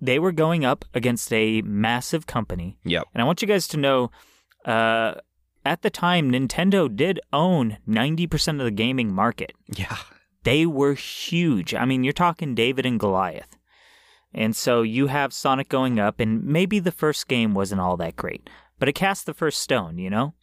[0.00, 3.04] they were going up against a massive company, Yep.
[3.12, 4.10] and I want you guys to know.
[4.64, 5.14] Uh,
[5.66, 9.52] at the time, Nintendo did own ninety percent of the gaming market.
[9.74, 9.96] Yeah.
[10.44, 11.74] They were huge.
[11.74, 13.56] I mean, you're talking David and Goliath.
[14.34, 18.16] And so you have Sonic going up, and maybe the first game wasn't all that
[18.16, 20.34] great, but it cast the first stone, you know,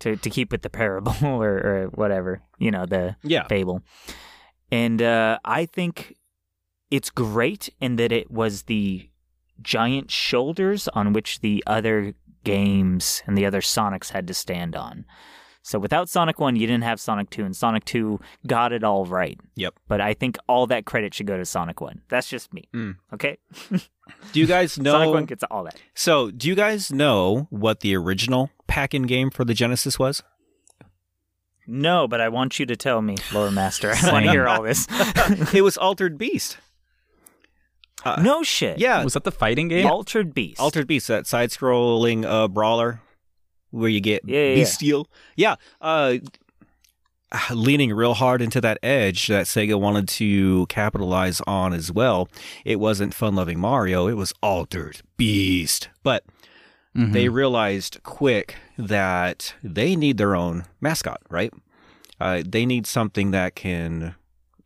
[0.00, 3.46] to to keep with the parable or, or whatever, you know, the Yeah.
[3.48, 3.82] fable.
[4.72, 6.16] And uh, I think
[6.90, 9.08] it's great in that it was the
[9.62, 12.14] giant shoulders on which the other
[12.44, 15.04] games and the other Sonics had to stand on.
[15.62, 19.04] So without Sonic 1, you didn't have Sonic 2, and Sonic 2 got it all
[19.04, 19.38] right.
[19.56, 19.74] Yep.
[19.88, 22.00] But I think all that credit should go to Sonic 1.
[22.08, 22.64] That's just me.
[22.74, 22.96] Mm.
[23.12, 23.36] Okay?
[24.32, 25.76] Do you guys know Sonic 1 gets all that.
[25.94, 30.22] So, do you guys know what the original pack-in game for the Genesis was?
[31.66, 33.92] No, but I want you to tell me, Lore Master.
[33.92, 34.86] I want to hear all this.
[35.52, 36.56] it was Altered Beast.
[38.04, 38.78] Uh, no shit.
[38.78, 39.86] Yeah, Was that the fighting game?
[39.86, 40.60] Altered Beast.
[40.60, 43.00] Altered Beast, that side-scrolling uh, brawler
[43.70, 45.02] where you get Yeah, yeah, yeah.
[45.36, 46.18] Yeah, uh,
[47.52, 52.28] leaning real hard into that edge that Sega wanted to capitalize on as well.
[52.64, 55.88] It wasn't fun-loving Mario; it was Altered Beast.
[56.02, 56.24] But
[56.96, 57.12] Mhm.
[57.12, 61.52] they realized quick that they need their own mascot, right?
[62.20, 64.14] Uh, they need something that can,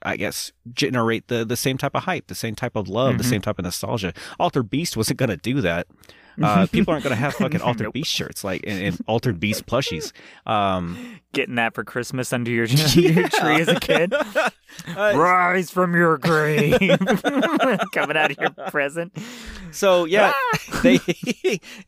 [0.02, 3.24] I guess, generate the, the same type of hype, the same type of love, the
[3.24, 3.28] Mhm.
[3.30, 4.12] same type of nostalgia.
[4.40, 5.86] Altered Beast wasn't going to do that.
[6.43, 7.94] Uh, people aren't going to have fucking Altered Nope.
[7.94, 10.12] Beast shirts like and, and Altered Beast plushies.
[10.47, 14.12] Um, Getting that for Christmas under your, under your tree as a kid.
[14.15, 14.51] uh,
[14.97, 16.78] Rise from your grave.
[17.93, 19.16] Coming out of your present.
[19.70, 20.32] so yeah,
[20.82, 20.98] they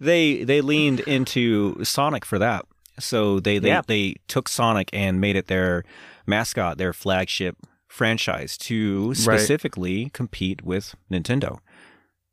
[0.01, 2.64] they they leaned into Sonic for that.
[2.98, 3.82] So they they, Yeah.
[3.86, 5.85] they took Sonic and made it their
[6.27, 7.56] mascot, their flagship
[7.89, 11.59] franchise to specifically compete with Nintendo.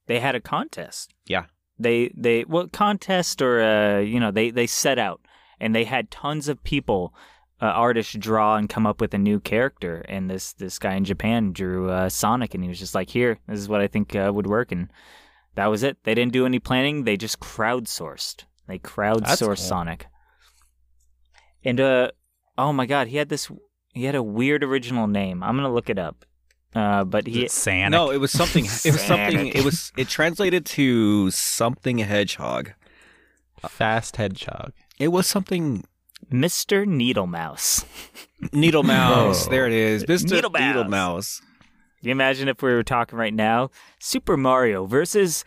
[0.08, 1.14] They had a contest.
[1.28, 1.46] Yeah.
[1.80, 5.22] They they well contest or uh you know they they set out
[5.60, 7.14] and they had tons of people
[7.62, 11.06] uh, artists draw and come up with a new character and this this guy in
[11.06, 14.16] Japan drew uh, Sonic and he was just like here this is what I think
[14.16, 14.90] uh, would work and
[15.56, 15.98] that was it.
[16.04, 17.04] They didn't do any planning.
[17.04, 18.46] They just crowdsourced.
[18.68, 19.56] They crowdsourced cool.
[19.56, 20.08] Sonic.
[21.64, 22.12] And uh
[22.58, 23.50] oh my god, he had this
[23.94, 25.44] he had a weird original name.
[25.44, 26.26] I'm going to look it up.
[26.76, 27.92] Uh but Is he Sanic?
[27.92, 28.66] No, it was something.
[28.66, 29.48] It was something.
[29.48, 29.92] It was.
[29.98, 32.72] It translated to something hedgehog.
[33.70, 34.74] Fast Hedgehog.
[35.00, 35.86] It was something
[36.32, 36.86] Mr.
[36.86, 37.86] Needle Mouse.
[38.52, 39.48] needle mouse.
[39.48, 39.50] Oh.
[39.50, 40.62] There it is, Mister Needle Mouse.
[40.62, 41.42] Needle Mouse.
[42.00, 43.70] Can you imagine if we were talking right now?
[44.00, 45.46] Super Mario versus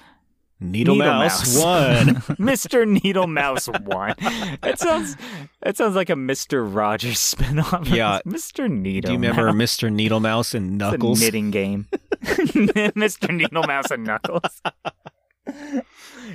[0.58, 1.64] Needle, Needle mouse, Mouse.
[1.64, 2.14] one.
[2.38, 2.88] Mr.
[3.02, 4.14] Needle Mouse One.
[4.62, 5.14] That sounds
[5.62, 6.64] that sounds like a Mr.
[6.66, 7.94] Rogers spinoff.
[7.94, 8.20] Yeah.
[8.26, 8.70] Mr.
[8.70, 9.08] Needle.
[9.08, 9.54] Do you remember Mouse.
[9.54, 11.20] Mister Needle Mouse and It's a Knuckles?
[11.20, 11.88] knitting game.
[12.24, 13.34] Mr.
[13.34, 14.62] Needle Mouse and Knuckles.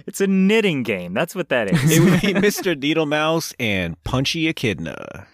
[0.08, 1.14] It's a knitting game.
[1.14, 1.92] That's what that is.
[1.98, 5.28] It would be Mister Needle Mouse and Punchy Echidna.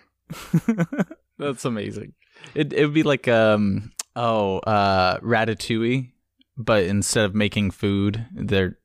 [1.38, 2.14] That's amazing.
[2.56, 6.10] It it would be like um oh uh Ratatouille,
[6.58, 8.78] but instead of making food, they're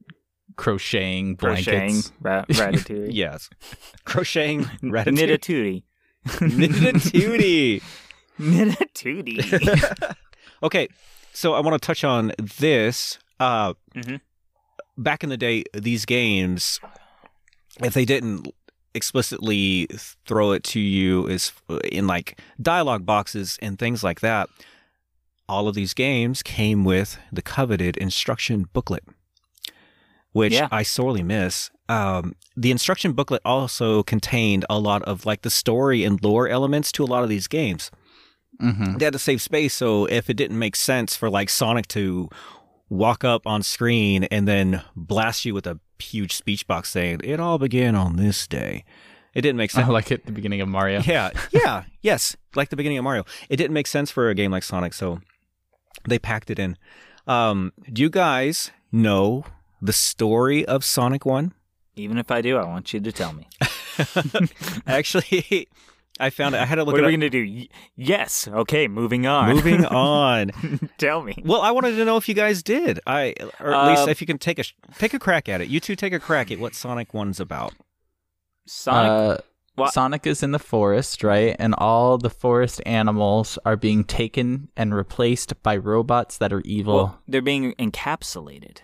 [0.56, 2.12] crocheting Crocheting, blankets.
[2.20, 3.08] ra- ratatouille.
[3.10, 3.48] Yes,
[4.04, 5.82] crocheting ratatouille.
[6.40, 7.82] Knit-a-tootie.
[8.38, 10.14] Knit-a-tootie.
[10.62, 10.86] Okay,
[11.32, 13.18] so I want to touch on this.
[13.40, 14.20] Uh, Mhm.
[14.96, 16.78] Back in the day, these games,
[17.82, 18.46] if they didn't
[18.94, 19.88] explicitly
[20.26, 21.52] throw it to you as
[21.84, 24.48] in like dialogue boxes and things like that,
[25.52, 29.04] all of these games came with the coveted instruction booklet,
[30.32, 30.68] which Yeah.
[30.70, 31.70] I sorely miss.
[31.88, 36.90] Um, the instruction booklet also contained a lot of like the story and lore elements
[36.92, 37.90] to a lot of these games
[38.60, 38.98] Mm-hmm.
[38.98, 42.28] they had to save space so if it didn't make sense for like sonic to
[42.90, 47.40] walk up on screen and then blast you with a huge speech box saying it
[47.40, 48.84] all began on this day
[49.34, 51.00] it didn't make sense like at the beginning of Mario.
[51.00, 54.50] yeah yeah yes like the beginning of mario it didn't make sense for a game
[54.52, 55.18] like sonic so
[56.08, 56.76] they packed it in
[57.26, 59.44] Um, do you guys know
[59.80, 61.52] the story of Sonic One?
[61.96, 63.46] Even if I do, I want you to tell me.
[64.86, 65.68] Actually,
[66.18, 66.60] I found it.
[66.60, 67.44] I had to look what are we gonna do?
[67.44, 68.48] Y- yes.
[68.48, 68.88] Okay.
[68.88, 69.54] Moving on.
[69.54, 70.50] Moving on.
[70.98, 71.34] tell me.
[71.44, 73.00] Well, I wanted to know if you guys did.
[73.06, 75.60] I, or at least Um, if you can take a sh- take a crack at
[75.60, 75.68] it.
[75.68, 77.74] You two take a crack at what Sonic One's about.
[78.66, 79.38] Sonic.
[79.38, 79.42] Uh,
[79.74, 81.56] What- Sonic is in the forest, right?
[81.58, 86.94] And all the forest animals are being taken and replaced by robots that are evil.
[86.96, 88.78] Well, they're being encapsulated.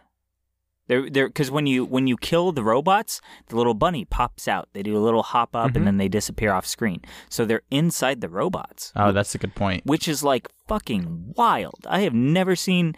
[0.86, 4.70] They're they're because when you when you kill the robots, the little bunny pops out.
[4.72, 5.76] They do a little hop up Mhm.
[5.76, 7.02] and then they disappear off screen.
[7.28, 9.84] So they're inside the robots, oh, that's a good point.
[9.84, 11.86] which is like fucking wild.
[11.86, 12.94] I have never seen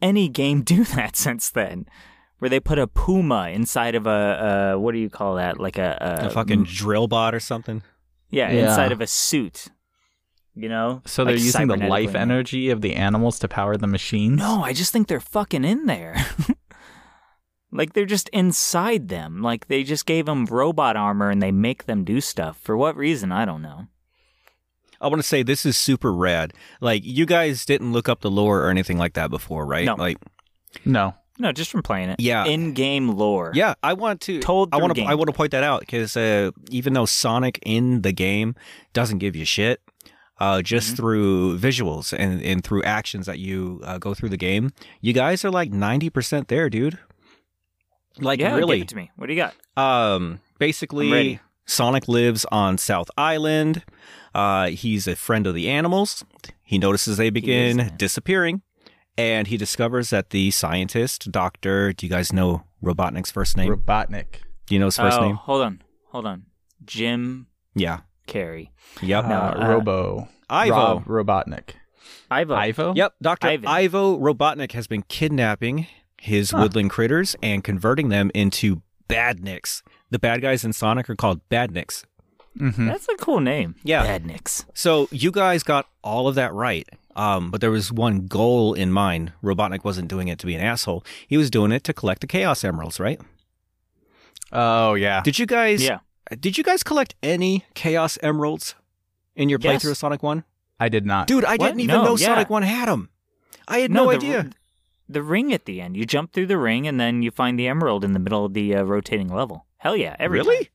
[0.00, 1.86] any game do that since then,
[2.38, 5.58] where they put a puma inside of a, a what do you call that?
[5.58, 7.82] Like a, a, A fucking drill bot or something.
[8.30, 8.68] yeah, Yeah.
[8.68, 9.68] inside of a suit.
[10.58, 12.20] You know, So they're Like using the life made.
[12.20, 14.38] energy of the animals to power the machines.
[14.38, 16.16] No, I just think they're fucking in there.
[17.72, 19.42] like they're just inside them.
[19.42, 22.58] Like they just gave them robot armor and they make them do stuff.
[22.62, 23.32] For what reason?
[23.32, 23.88] I don't know.
[24.98, 26.54] I want to say this is super rad.
[26.80, 29.84] Like you guys didn't look up the lore or anything like that before, right?
[29.84, 29.94] No.
[29.94, 30.16] Like
[30.86, 31.14] no.
[31.38, 32.20] No, just from playing it.
[32.20, 32.44] Yeah.
[32.46, 33.52] In-game lore.
[33.54, 35.02] yeah, I want to Told I want to.
[35.02, 38.54] I want to point that out because uh, even though Sonic in the game
[38.92, 39.80] doesn't give you shit,
[40.40, 40.96] uh, just Mm-hmm.
[40.96, 45.44] through visuals and, and through actions that you uh, go through the game, you guys
[45.44, 46.98] are like ninety percent there, dude.
[48.18, 49.10] Like yeah, really, Give it to me.
[49.16, 49.54] What do you got?
[49.82, 51.40] Um, basically.
[51.68, 53.82] Sonic lives on South Island.
[54.32, 56.24] Uh, he's a friend of the animals.
[56.62, 57.94] He notices they begin man.
[57.96, 58.62] disappearing,
[59.18, 63.70] and he discovers that the scientist, Doctor, do you guys know Robotnik's first name?
[63.74, 64.40] Robotnik.
[64.66, 65.36] do you know his first oh, name?
[65.36, 65.82] hold on.
[66.10, 66.44] Hold on.
[66.84, 68.00] Jim Yeah.
[68.26, 68.72] Carey.
[69.02, 69.24] Yep.
[69.24, 70.28] Uh, No, uh, Robo.
[70.50, 70.74] Ivo.
[70.74, 71.70] Rob Robotnik.
[72.30, 72.54] Ivo.
[72.54, 72.94] Ivo?
[72.94, 73.14] Yep.
[73.22, 73.66] Doctor Ivan.
[73.68, 75.86] Ivo Robotnik has been kidnapping
[76.20, 76.58] his Huh.
[76.62, 79.82] woodland critters and converting them into badniks.
[80.10, 82.04] The bad guys in Sonic are called badniks.
[82.58, 83.74] hmm That's a cool name.
[83.84, 84.04] Yeah.
[84.18, 84.64] Badniks.
[84.74, 86.88] So you guys got all of that right.
[87.16, 89.32] Um, but there was one goal in mind.
[89.42, 91.02] Robotnik wasn't doing it to be an asshole.
[91.26, 93.20] He was doing it to collect the Chaos Emeralds, right?
[94.52, 95.22] Oh, yeah.
[95.22, 95.82] Did you guys?
[95.82, 96.00] Yeah.
[96.38, 98.74] Did you guys collect any Chaos Emeralds
[99.34, 99.82] in your Yes.
[99.82, 100.44] playthrough of Sonic One?
[100.78, 101.26] I did not.
[101.26, 101.58] Dude, I What?
[101.68, 102.26] didn't even No, know yeah.
[102.26, 103.08] Sonic One had them.
[103.66, 104.50] I had no, the, idea.
[105.08, 105.96] The ring at the end.
[105.96, 108.52] You jump through the ring and then you find the emerald in the middle of
[108.54, 109.64] the uh, rotating level.
[109.78, 110.16] Hell yeah.
[110.18, 110.64] Every really?
[110.64, 110.72] time.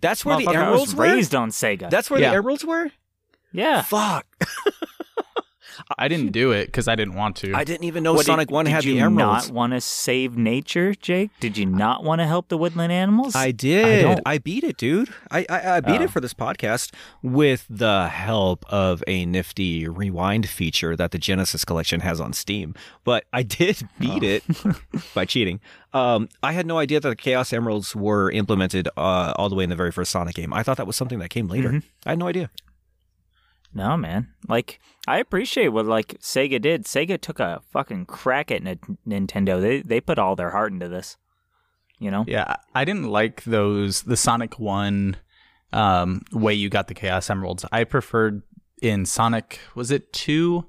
[0.00, 1.04] That's where the Motherfucker, I emeralds was were.
[1.04, 1.90] raised on Sega.
[1.90, 2.30] That's where Yeah.
[2.30, 2.90] the emeralds were.
[3.52, 3.82] yeah.
[3.82, 4.26] Fuck!
[5.98, 7.54] I didn't do it because I didn't want to.
[7.54, 9.48] I didn't even know What, Sonic did, One did had you the emeralds.
[9.48, 11.30] not want to save nature, Jake?
[11.40, 13.34] Did you not want to help the woodland animals?
[13.36, 14.04] I did.
[14.04, 15.08] I, don't- beat it, dude.
[15.30, 16.04] I I, I beat Oh.
[16.04, 16.92] it for this podcast
[17.22, 22.74] with the help of a nifty rewind feature that the Genesis collection has on Steam.
[23.04, 24.42] But I did beat it
[25.14, 25.60] by cheating.
[25.94, 29.64] Um, I had no idea that the Chaos Emeralds were implemented uh, all the way
[29.64, 30.52] in the very first Sonic game.
[30.52, 31.70] I thought that was something that came later.
[31.70, 31.82] Mhm.
[32.06, 32.50] I had no idea.
[33.72, 34.28] No, man.
[34.48, 36.84] Like, I appreciate what like Sega did.
[36.84, 39.60] Sega took a fucking crack at N- Nintendo.
[39.60, 41.16] They they put all their heart into this.
[41.98, 42.24] You know?
[42.26, 45.16] Yeah, I didn't like those the Sonic One
[45.72, 47.64] um, way you got the Chaos Emeralds.
[47.70, 48.42] I preferred
[48.82, 50.66] in Sonic was it two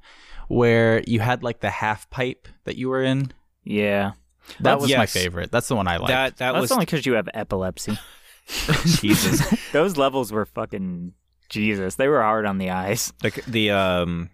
[0.48, 3.32] where you had like the half pipe that you were in.
[3.64, 4.12] Yeah.
[4.60, 5.52] That was my favorite.
[5.52, 6.10] That's the one I liked.
[6.10, 7.98] That that That's was only because you have epilepsy.
[8.86, 9.42] Jesus.
[9.72, 11.14] Those levels were fucking
[11.52, 11.96] Jesus.
[11.96, 13.14] They were hard on the eyes.
[13.22, 14.30] the the um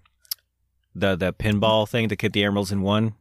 [0.96, 3.16] the the pinball thing to get the emeralds in one.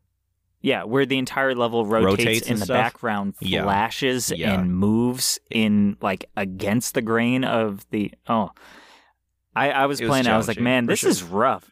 [0.63, 2.75] Yeah, where the entire level rotates, Rotates in the stuff?
[2.77, 3.63] background, Yeah.
[3.65, 4.55] flashes Yeah.
[4.59, 8.13] and moves in like against the grain of the.
[8.29, 8.51] Oh,
[9.55, 10.27] I I was It was playing.
[10.27, 11.11] I was like, man, this sure.
[11.11, 11.71] is rough.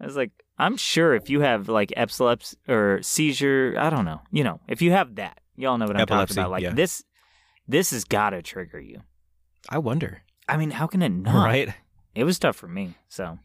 [0.00, 4.20] I was like, I'm sure if you have like epilepsy or seizure, I don't know.
[4.30, 6.50] You know, if you have that, y'all know what I'm Epilepsy, talking about.
[6.52, 6.74] Like yeah.
[6.74, 7.02] this,
[7.68, 9.02] this has got to trigger you.
[9.68, 10.22] I wonder.
[10.48, 11.44] I mean, how can it not?
[11.44, 11.74] Right?
[12.14, 12.94] It was tough for me.
[13.08, 13.38] So,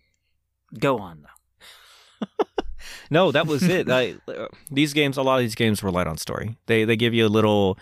[0.79, 2.27] go on though.
[3.09, 3.89] No, that was it.
[3.89, 6.57] I, uh, these games, a lot of these games relied on story.
[6.65, 7.77] They they give you a little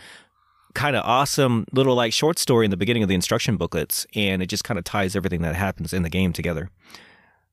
[0.73, 4.41] kind of awesome little like short story in the beginning of the instruction booklets, and
[4.41, 6.69] it just kind of ties everything that happens in the game together.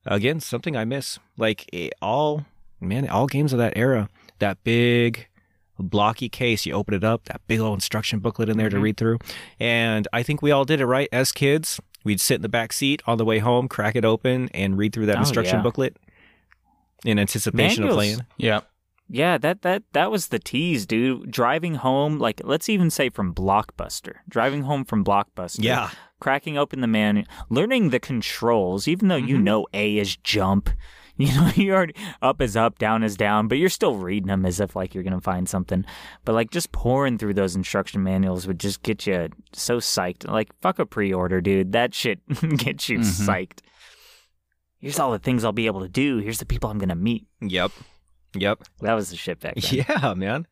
[0.05, 1.19] Again, something I miss.
[1.37, 1.69] Like
[2.01, 2.47] all
[2.81, 4.09] man, all games of that era,
[4.39, 5.29] that big
[5.79, 8.83] blocky case, you open it up, that big old instruction booklet in there to Mhm.
[8.83, 9.19] read through.
[9.59, 11.81] And I think we all did it right as kids.
[12.05, 14.93] We'd sit in the back seat on the way home, crack it open, and read
[14.93, 15.63] through that Oh, instruction yeah.
[15.63, 15.97] booklet
[17.05, 18.21] in anticipation of playing.
[18.37, 18.61] yeah.
[19.09, 21.31] Yeah, that that that was the tease, dude.
[21.31, 24.15] Driving home, like let's even say from Blockbuster.
[24.29, 25.63] Driving home from Blockbuster.
[25.63, 25.91] Yeah.
[26.19, 29.43] Cracking open the man, learning the controls, even though you Mhm.
[29.43, 30.71] know A is jump,
[31.19, 34.47] You know, you already up is up, down is down, but you're still reading them
[34.47, 35.85] as if like you're gonna find something.
[36.25, 40.27] But like just pouring through those instruction manuals would just get you so psyched.
[40.29, 41.73] Like fuck a pre-order, dude.
[41.73, 42.27] That shit
[42.57, 43.27] gets you Mhm.
[43.27, 43.59] psyched.
[44.81, 46.19] Here's all the things I'll be able to do.
[46.19, 47.27] Here's the people I'm gonna meet.
[47.41, 47.71] Yep.
[48.35, 48.63] Yep.
[48.81, 49.85] That was the shit back then.
[49.89, 50.47] Yeah, man.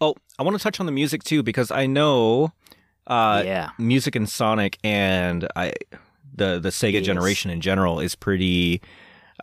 [0.00, 2.52] Oh, I want to touch on the music too because I know
[3.06, 3.70] uh, yeah.
[3.78, 5.72] music in Sonic and I
[6.34, 7.04] the the Sega Yes.
[7.06, 8.82] generation in general is pretty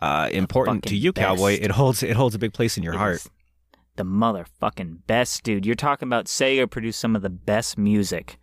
[0.00, 1.58] uh, important to you, Cowboy.
[1.60, 3.26] It holds it holds a big place in your It heart.
[3.96, 5.66] The motherfucking best, dude.
[5.66, 8.38] You're talking about Sega produced some of the best music.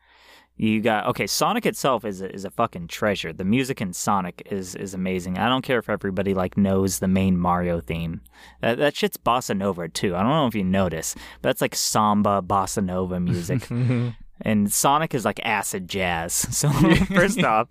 [0.56, 1.28] You got okay.
[1.28, 3.32] Sonic itself is a, is a fucking treasure.
[3.32, 5.38] The music in Sonic is is amazing.
[5.38, 8.22] I don't care if everybody like knows the main Mario theme.
[8.62, 10.16] That that shit's bossa nova too.
[10.16, 13.68] I don't know if you notice, but that's like samba bossa nova music.
[14.42, 16.34] and Sonic is like acid jazz.
[16.52, 16.70] So
[17.14, 17.68] first off,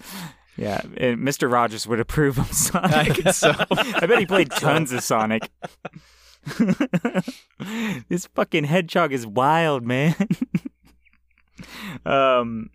[0.56, 1.50] yeah, and Mr.
[1.50, 3.26] Rogers would approve of Sonic.
[3.26, 3.52] I so.
[3.70, 5.50] I bet he played tons of Sonic.
[8.08, 10.14] this fucking hedgehog is wild, man.
[12.06, 12.70] um,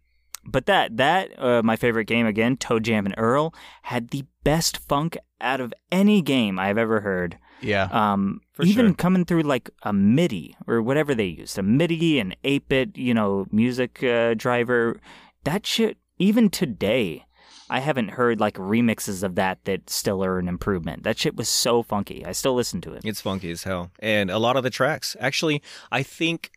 [0.45, 3.53] but that that uh, my favorite game again, ToeJam and Earl
[3.83, 7.37] had the best funk out of any game I've ever heard.
[7.61, 7.83] Yeah.
[7.91, 8.95] Um, even sure.
[8.95, 13.45] coming through like a MIDI or whatever they used, a MIDI, and 8-bit, you know,
[13.51, 14.99] music uh, driver.
[15.43, 17.25] That shit, even today,
[17.71, 21.03] I haven't heard like remixes of that that still are an improvement.
[21.03, 22.25] That shit was so funky.
[22.25, 23.01] I still listen to it.
[23.05, 23.91] It's funky as hell.
[23.99, 25.61] And a lot of the tracks, actually,
[25.91, 26.51] I think,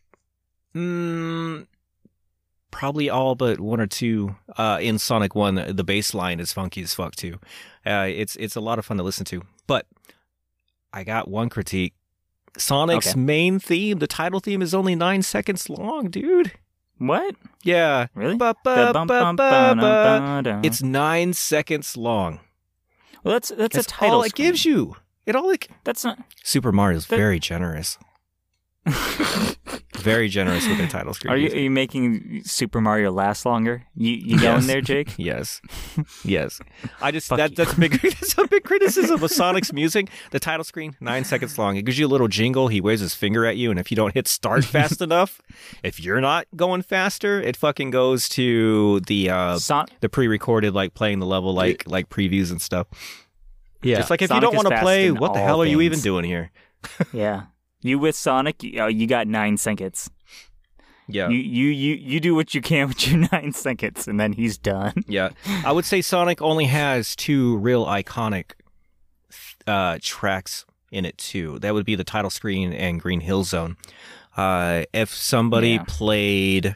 [0.75, 1.65] mm,
[2.71, 6.81] probably all but one or two uh, in Sonic One, the bass line is funky
[6.81, 7.39] as fuck too.
[7.85, 9.41] Uh, it's it's a lot of fun to listen to.
[9.67, 9.85] But
[10.91, 11.93] I got one critique.
[12.57, 13.19] Sonic's Okay.
[13.19, 16.51] main theme, the title theme, is only nine seconds long, dude.
[16.97, 17.35] What?
[17.63, 18.07] Yeah.
[18.15, 18.37] Really?
[20.63, 22.39] It's nine seconds long.
[23.23, 24.15] well, that's that's, That's a title.
[24.17, 24.95] all it gives you.
[25.25, 26.19] It all it, That's not.
[26.43, 27.97] Super Mario's That- very generous.
[29.95, 31.33] very generous with their title screen.
[31.33, 33.83] Are you, are you making Super Mario last longer?
[33.95, 34.41] You you Yes.
[34.41, 35.13] going there, Jake?
[35.17, 35.61] Yes,
[36.23, 36.59] yes.
[37.01, 37.55] I just Fuck that you.
[37.55, 40.09] that's a big that's a big criticism of Sonic's music.
[40.31, 41.77] The title screen nine seconds long.
[41.77, 42.67] It gives you a little jingle.
[42.67, 45.41] He waves his finger at you, and if you don't hit start fast enough,
[45.83, 50.93] if you're not going faster, it fucking goes to the uh Son- the pre-recorded like
[50.93, 52.87] playing the level like like previews and stuff.
[53.81, 53.99] yeah.
[53.99, 55.99] It's like if Sonic you don't want to play, what the hell are you even
[56.01, 56.51] doing here?
[57.13, 57.43] yeah.
[57.85, 58.63] You with Sonic?
[58.63, 60.09] You, uh, you got nine seconds.
[61.07, 61.29] Yeah.
[61.29, 64.57] You, you you you do what you can with your nine seconds, and then he's
[64.57, 65.03] done.
[65.07, 65.29] Yeah,
[65.63, 68.53] I would say Sonic only has two real iconic
[69.67, 71.59] uh, tracks in it too.
[71.59, 73.77] That would be the title screen and Green Hill Zone.
[74.35, 75.83] Uh, if somebody Yeah.
[75.87, 76.75] played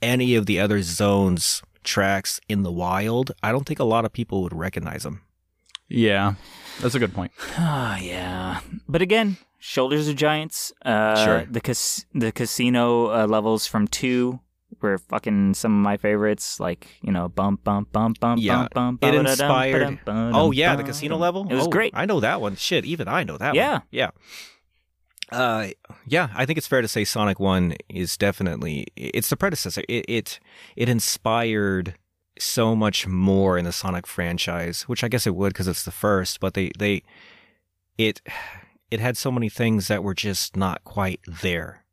[0.00, 4.12] any of the other zones tracks in the wild, I don't think a lot of
[4.12, 5.22] people would recognize them.
[5.88, 6.34] yeah.
[6.80, 7.30] That's a good point.
[7.58, 8.60] Ah, yeah.
[8.88, 9.36] But again,
[9.66, 10.72] shoulders of giants.
[10.84, 11.46] Uh, Sure.
[11.50, 14.40] The cas- the casino uh, levels from two
[14.82, 16.60] were fucking some of my favorites.
[16.60, 18.68] Like you know, bump bump bump bump Yeah.
[18.68, 19.04] bump bump.
[19.04, 21.46] It inspired- Oh yeah, the casino level.
[21.50, 21.92] It was Oh, great.
[21.96, 22.56] I know that one.
[22.56, 23.72] Shit, even I know that Yeah.
[23.72, 23.82] one.
[23.90, 24.10] Yeah.
[25.32, 25.68] Uh,
[26.06, 29.82] yeah, I think it's fair to say Sonic One is definitely it's the predecessor.
[29.88, 30.38] It it
[30.76, 31.94] it inspired
[32.38, 35.90] so much more in the Sonic franchise, which I guess it would because it's the
[35.90, 36.40] first.
[36.40, 37.02] But they they
[37.96, 38.20] it
[38.94, 41.84] it had so many things that were just not quite there.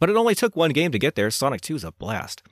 [0.00, 1.30] But it only took one game to get there.
[1.30, 2.42] Sonic Two is a blast.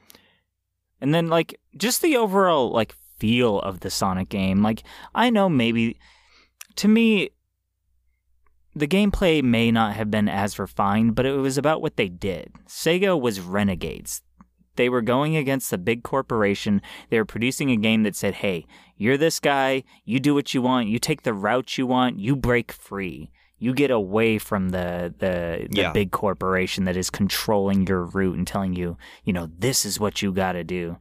[1.01, 4.62] And then like just the overall like feel of the Sonic game.
[4.62, 4.82] Like
[5.14, 5.98] I know maybe
[6.77, 7.31] to me
[8.74, 12.52] the gameplay may not have been as refined, but it was about what they did.
[12.68, 14.20] Sega was renegades.
[14.74, 16.82] They were going against a big corporation.
[17.09, 18.66] They were producing a game that said, "Hey,
[18.98, 19.85] you're this guy.
[20.05, 20.89] You do what you want.
[20.89, 22.18] You take the route you want.
[22.18, 23.31] You break free.
[23.59, 25.93] You get away from the the, the Yeah.
[25.93, 30.20] big corporation that is controlling your route and telling you, you know, this is what
[30.23, 30.99] you got to do."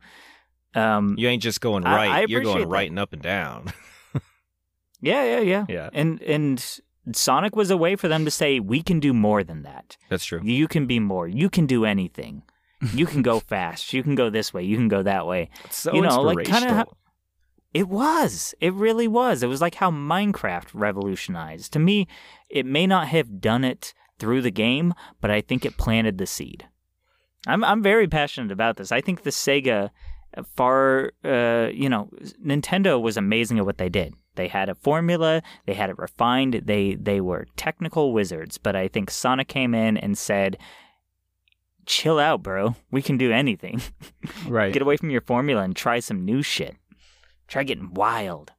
[0.73, 2.09] Um, You ain't just going right.
[2.11, 2.67] I You're going that.
[2.67, 3.73] right and up and down.
[5.01, 5.89] yeah, yeah, yeah, Yeah.
[5.93, 6.79] And and
[7.13, 9.97] Sonic was a way for them to say, "We can do more than that.
[10.09, 10.41] That's true.
[10.43, 11.27] You can be more.
[11.27, 12.43] You can do anything.
[12.93, 13.93] You can go fast.
[13.93, 14.63] You can go this way.
[14.63, 16.97] You can go that way." It's so you know, like, kinda inspirational.
[17.75, 18.55] It was.
[18.61, 19.43] It really was.
[19.43, 21.73] It was like how Minecraft revolutionized.
[21.73, 22.07] To me,
[22.49, 26.25] it may not have done it through the game, but I think it planted the
[26.25, 26.69] seed.
[27.45, 28.93] I'm I'm very passionate about this.
[28.93, 29.89] I think the Sega
[30.55, 32.09] far uh, you know,
[32.41, 34.13] Nintendo was amazing at what they did.
[34.35, 38.87] They had a formula, they had it refined, they they were technical wizards, but I
[38.87, 40.57] think Sonic came in and said
[41.85, 42.75] Chill out, bro.
[42.89, 43.81] We can do anything.
[44.47, 44.73] Right.
[44.73, 46.75] Get away from your formula and try some new shit.
[47.47, 48.51] Try getting wild.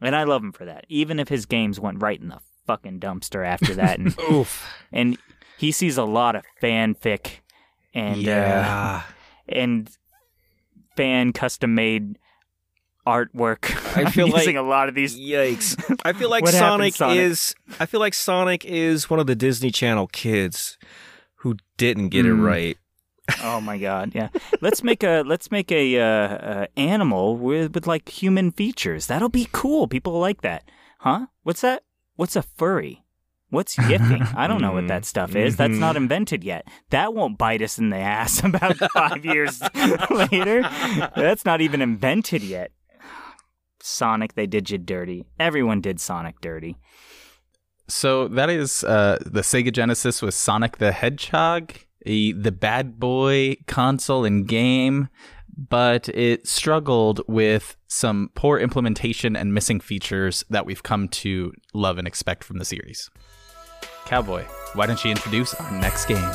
[0.00, 0.86] And I love him for that.
[0.88, 4.66] Even if his games went right in the fucking dumpster after that, and Oof.
[4.92, 5.18] and
[5.58, 7.40] he sees a lot of fanfic
[7.92, 9.02] and uh, yeah.
[9.48, 9.90] and
[10.96, 12.18] fan custom made
[13.06, 13.96] artwork.
[13.96, 15.18] I feel like- a lot of these.
[15.18, 15.98] Yikes.
[16.04, 17.18] I feel like What happened, Sonic, Sonic?
[17.18, 20.78] is I feel like Sonic is one of the Disney Channel kids
[21.36, 22.44] who didn't get it Mm.
[22.46, 22.78] right.
[23.42, 24.28] Oh my god, yeah.
[24.60, 29.06] Let's make a let's make a uh, uh, animal with with like human features.
[29.06, 29.88] That'll be cool.
[29.88, 30.64] People like that,
[30.98, 31.26] huh?
[31.42, 31.82] What's that?
[32.16, 33.04] What's a furry?
[33.50, 34.32] What's yiffing?
[34.36, 35.56] I don't know what that stuff is.
[35.56, 36.68] That's not invented yet.
[36.90, 39.60] That won't bite us in the ass about five years
[40.10, 40.62] later.
[41.16, 42.70] That's not even invented yet.
[43.82, 45.26] Sonic, they did you dirty.
[45.40, 46.76] Everyone did Sonic dirty.
[47.88, 51.72] So that is uh, the Sega Genesis with Sonic the Hedgehog,
[52.06, 55.08] a, the bad boy console and game,
[55.56, 61.98] but it struggled with some poor implementation and missing features that we've come to love
[61.98, 63.10] and expect from the series.
[64.06, 64.44] Cowboy,
[64.74, 66.30] why don't you introduce our next game?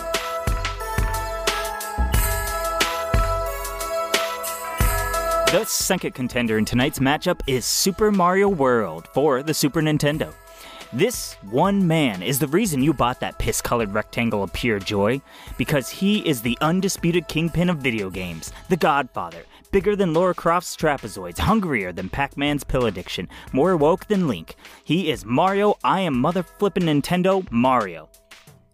[5.51, 10.33] The second contender in tonight's matchup is Super Mario World for the Super Nintendo.
[10.93, 15.19] This one man is the reason you bought that piss colored rectangle of pure joy,
[15.57, 20.77] because he is the undisputed kingpin of video games, the Godfather, bigger than Laura Croft's
[20.77, 24.55] trapezoids, hungrier than Pac Man's pill addiction, more woke than Link.
[24.83, 28.07] He is Mario, I am mother flippin' Nintendo Mario.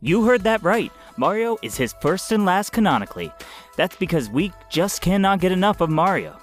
[0.02, 0.92] You heard that right.
[1.18, 3.32] Mario is his first and last canonically.
[3.78, 6.38] That's because we just cannot get enough of Mario.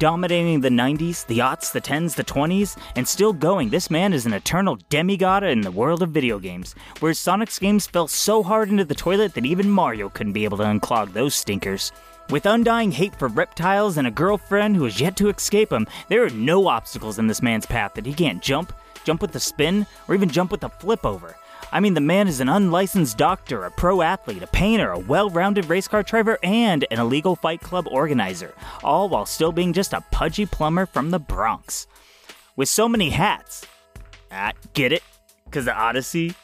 [0.00, 4.24] Dominating the 90s, the aughts, the 10s, the 20s, and still going, this man is
[4.24, 8.70] an eternal demigod in the world of video games, where Sonic's games fell so hard
[8.70, 11.92] into the toilet that even Mario couldn't be able to unclog those stinkers.
[12.30, 16.24] With undying hate for reptiles and a girlfriend who has yet to escape him, there
[16.24, 18.72] are no obstacles in this man's path that he can't jump,
[19.04, 21.36] jump with a spin, or even jump with a flip over.
[21.72, 25.30] I mean, the man is an unlicensed doctor, a pro athlete, a painter, a well
[25.30, 29.92] rounded race car driver, and an illegal fight club organizer, all while still being just
[29.92, 31.86] a pudgy plumber from the Bronx.
[32.56, 33.64] With so many hats.
[34.32, 35.02] Ah, get it?
[35.44, 36.34] Because the Odyssey?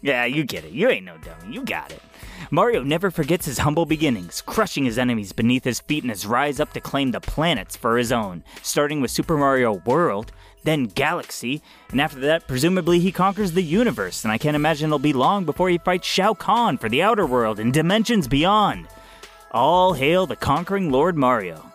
[0.00, 0.72] Yeah, you get it.
[0.72, 1.54] You ain't no dummy.
[1.54, 2.02] You got it.
[2.50, 6.60] Mario never forgets his humble beginnings, crushing his enemies beneath his feet in his rise
[6.60, 10.32] up to claim the planets for his own, starting with Super Mario World,
[10.64, 14.98] then Galaxy, and after that, presumably he conquers the universe, and I can't imagine it'll
[14.98, 18.88] be long before he fights Shao Kahn for the Outer World and dimensions beyond.
[19.52, 21.70] All hail the conquering Lord Mario.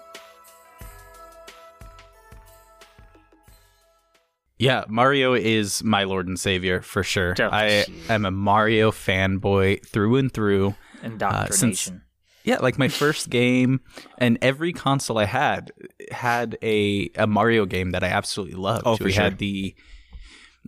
[4.58, 7.34] Yeah, Mario is my lord and savior for sure.
[7.40, 10.76] Oh, I am a Mario fanboy through and through.
[11.02, 12.02] Indoctrination.
[12.04, 12.09] Uh,
[12.50, 13.80] Yeah, like my first game
[14.18, 15.72] and every console I had
[16.12, 18.84] had a a Mario game that I absolutely loved.
[18.86, 19.24] Oh, for we sure.
[19.24, 19.76] had the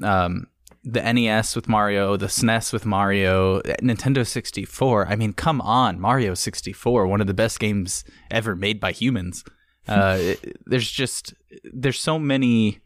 [0.03, 0.48] um
[0.84, 5.08] the NES with Mario, the SNES with Mario, Nintendo 64.
[5.08, 9.44] I mean, come on, Mario 64, one of the best games ever made by humans.
[9.88, 11.34] Uh, it- there's just
[11.74, 12.80] there's so many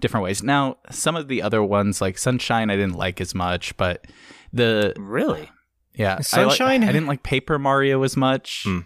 [0.00, 0.42] different ways.
[0.42, 4.06] Now, some of the other ones like Sunshine I didn't like as much, but
[4.52, 5.50] the really?
[5.94, 6.84] Yeah, I li- Sunshine?
[6.84, 8.62] I, didn't like Paper Mario as much.
[8.64, 8.80] Hmm.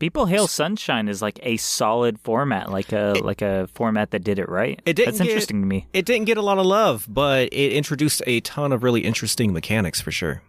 [0.00, 4.38] People hail Sunshine as like a solid format, like a like a format that did
[4.38, 4.80] it right.
[4.84, 5.86] It didn't That's get- interesting to me.
[5.92, 9.52] It didn't get a lot of love, but it introduced a ton of really interesting
[9.52, 10.42] mechanics for sure.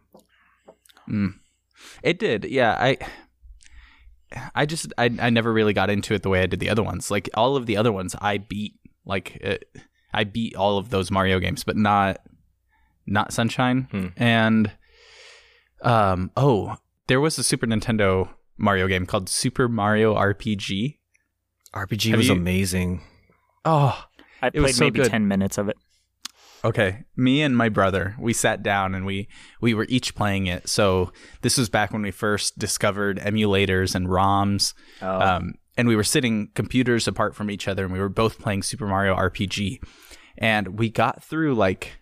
[2.03, 2.73] It did, yeah.
[2.79, 2.97] I,
[4.53, 6.83] I just, I, I never really got into it the way I did the other
[6.83, 7.11] ones.
[7.11, 8.73] Like all of the other ones, I beat.
[9.05, 9.57] Like uh,
[10.13, 12.17] I beat all of those Mario games, but not,
[13.05, 13.87] not Sunshine.
[13.91, 14.07] Hmm.
[14.17, 14.71] And,
[15.85, 16.75] um, oh,
[17.07, 20.97] there was a Super Nintendo Mario game called Super Mario RPG.
[21.73, 23.01] RPG Have was you- amazing.
[23.63, 24.05] Oh,
[24.41, 25.09] I It was played so maybe good.
[25.11, 25.77] ten minutes of it.
[26.63, 29.27] Okay, me and my brother, we sat down and we
[29.61, 30.67] we were each playing it.
[30.67, 34.73] So this was back when we first discovered emulators and ROMs.
[35.01, 35.19] Oh.
[35.21, 38.63] Um, and we were sitting computers apart from each other and we were both playing
[38.63, 39.79] Super Mario RPG.
[40.37, 41.99] And we got through like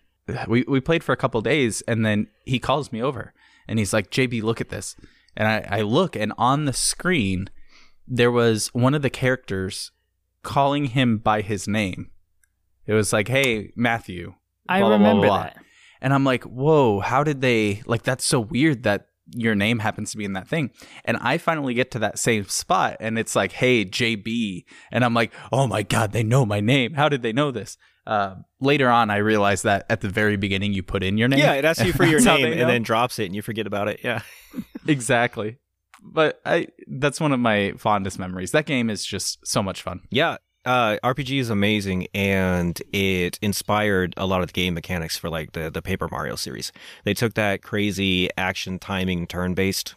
[0.48, 3.34] we we played for a couple days and then he calls me over
[3.68, 4.96] and he's like, "JB, look at this."
[5.36, 7.50] And I, I look and on the screen
[8.06, 9.90] there was one of the characters
[10.42, 12.10] calling him by his name.
[12.86, 14.34] It was like, "Hey, Matthew."
[14.68, 15.42] I blah, blah, blah, remember blah.
[15.44, 15.64] that.
[16.00, 20.10] And I'm like, whoa, how did they like that's so weird that your name happens
[20.10, 20.70] to be in that thing.
[21.04, 24.64] And I finally get to that same spot and it's like, hey, JB.
[24.90, 26.94] And I'm like, oh my God, they know my name.
[26.94, 27.76] How did they know this?
[28.06, 31.38] Uh, later on, I realized that at the very beginning, you put in your name.
[31.38, 33.88] Yeah, it asks you for your name and then drops it and you forget about
[33.88, 34.00] it.
[34.04, 34.20] Yeah.
[34.86, 35.58] exactly.
[36.02, 38.50] But I that's one of my fondest memories.
[38.52, 40.00] That game is just so much fun.
[40.10, 40.36] Yeah.
[40.66, 45.52] uh, RPG is amazing, and it inspired a lot of the game mechanics for like
[45.52, 46.72] the the Paper Mario series.
[47.04, 49.94] They took that crazy action timing turn based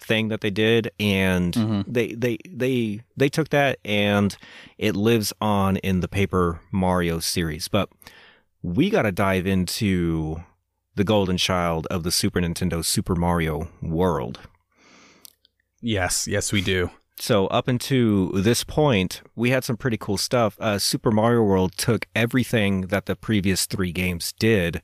[0.00, 1.84] thing that they did, and Mhm.
[1.86, 4.36] they they they they took that, and
[4.78, 7.68] it lives on in the Paper Mario series.
[7.68, 7.88] But
[8.62, 10.42] we got to dive into
[10.96, 14.40] the golden child of the Super Nintendo, Super Mario World.
[15.80, 16.90] Yes, yes, we do.
[17.18, 20.56] So up until this point, we had some pretty cool stuff.
[20.58, 24.80] Uh, Super Mario World took everything that the previous three games did,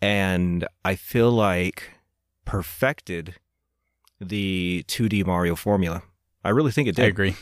[0.00, 1.90] and I feel like
[2.44, 3.34] perfected
[4.20, 6.02] the 2D Mario formula.
[6.44, 7.04] I really think it did.
[7.04, 7.36] I agree.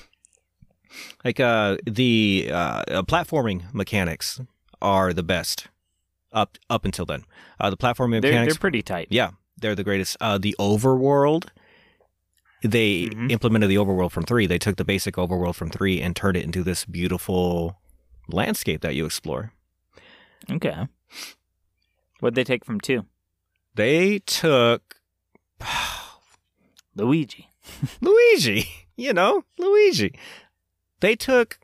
[1.25, 4.41] Like uh, the uh, uh, platforming mechanics
[4.81, 5.69] are the best
[6.33, 7.25] up up until then.
[7.61, 9.09] Uh, the platforming They're, mechanics they're pretty tight.
[9.11, 10.17] yeah, they're the greatest.
[10.21, 11.49] Uh, the overworld,
[12.63, 13.31] they Mhm.
[13.31, 14.47] implemented the overworld from three.
[14.47, 17.79] They took the basic overworld from three and turned it into this beautiful
[18.29, 19.53] landscape that you explore.
[20.51, 20.87] Okay.
[22.21, 23.05] What'd they take from two?
[23.75, 24.97] They took
[26.97, 27.49] Luigi.
[28.01, 28.67] Luigi,
[28.97, 30.19] you know, Luigi.
[31.01, 31.59] They took.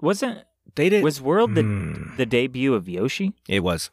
[0.00, 0.40] Wasn't
[0.74, 1.04] They did.
[1.04, 2.16] was World the Hmm.
[2.16, 3.32] the debut of Yoshi?
[3.48, 3.90] It was.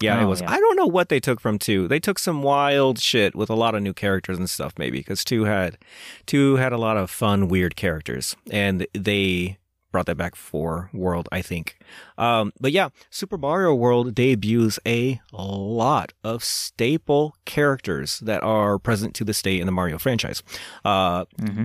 [0.00, 0.40] Yeah, it Oh, was.
[0.40, 0.50] yeah.
[0.50, 1.86] I don't know what they took from two.
[1.86, 5.22] They took some wild shit with a lot of new characters and stuff, maybe because
[5.24, 5.78] two had
[6.26, 9.58] two had a lot of fun, weird characters, and they
[9.92, 11.76] brought that back for World, I think.
[12.18, 19.14] Um, but yeah, Super Mario World debuts a lot of staple characters that are present
[19.16, 20.42] to this day in the Mario franchise.
[20.84, 21.64] Uh, Mm-hmm.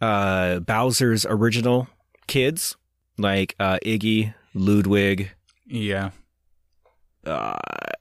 [0.00, 1.88] uh, Bowser's original
[2.26, 2.76] kids,
[3.16, 5.30] like uh, Iggy, Ludwig,
[5.66, 6.10] Yeah.
[7.24, 7.56] uh,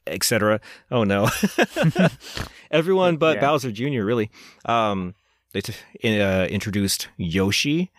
[0.08, 0.60] etc.
[0.92, 1.30] Oh no,
[2.72, 3.42] everyone but Yeah.
[3.42, 4.04] Bowser Jr.
[4.04, 4.30] Really.
[4.66, 5.16] Um,
[5.54, 7.92] they t- uh, introduced Yoshi.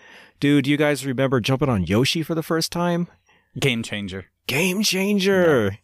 [0.44, 3.08] Dude, you guys remember jumping on Yoshi for the first time?
[3.58, 4.26] Game changer.
[4.46, 5.78] Game changer.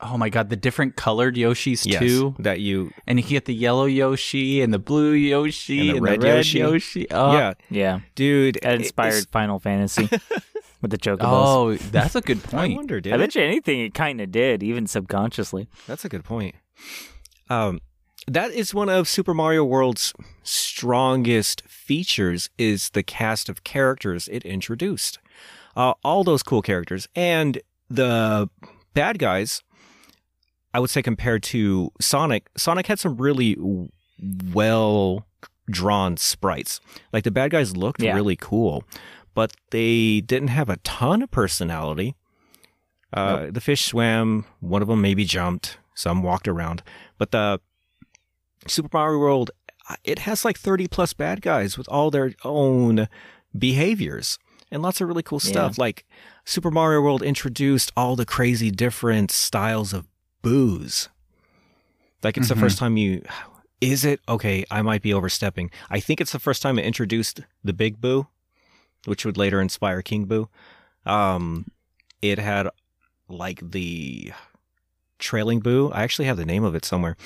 [0.00, 2.34] Oh my god, the different colored Yoshis Yes, too.
[2.38, 2.92] that you.
[3.06, 6.12] And you can get the yellow Yoshi and the blue Yoshi And and the the
[6.12, 6.58] red red, Yoshi.
[6.60, 7.06] Yoshi.
[7.10, 7.32] Oh.
[7.34, 8.58] yeah, Yeah, dude.
[8.62, 10.08] that inspired it's- Final Fantasy
[10.80, 11.20] with the chocobos.
[11.22, 12.54] Oh, that's a good point.
[12.54, 12.76] I point.
[12.76, 13.18] wonder, did I it?
[13.18, 15.68] bet you anything it kind of did, even subconsciously.
[15.86, 16.54] That's a good point.
[17.50, 17.80] Um,
[18.26, 20.12] that is one of Super Mario World's
[20.42, 25.18] strongest features is the cast of characters it introduced.
[25.76, 28.48] Uh, all those cool characters and the
[28.94, 29.62] bad guys.
[30.74, 33.56] I would say compared to Sonic, Sonic had some really
[34.52, 35.26] well
[35.70, 36.80] drawn sprites.
[37.12, 38.14] Like the bad guys looked Yeah.
[38.14, 38.84] really cool,
[39.34, 42.14] but they didn't have a ton of personality.
[43.12, 44.44] Uh, The fish swam.
[44.60, 45.78] One of them maybe jumped.
[45.94, 46.82] Some walked around.
[47.18, 47.60] But the
[48.70, 49.50] Super Mario World,
[49.88, 53.08] uh, it has like 30 plus bad guys with all their own
[53.56, 54.38] behaviors
[54.70, 55.78] and lots of really cool stuff.
[55.78, 56.04] Like
[56.44, 60.06] Super Mario World introduced all the crazy different styles of
[60.42, 61.08] Boos.
[62.22, 62.60] Like it's the Mhm.
[62.60, 63.22] first time you.
[63.80, 64.20] Is it?
[64.26, 65.70] Okay, I might be overstepping.
[65.90, 68.26] I think it's the first time it introduced the Big Boo,
[69.04, 70.48] which would later inspire King Boo.
[71.04, 71.66] Um,
[72.22, 72.68] it had
[73.28, 74.32] like the
[75.18, 75.90] trailing boo.
[75.92, 77.16] I actually have the name of it somewhere.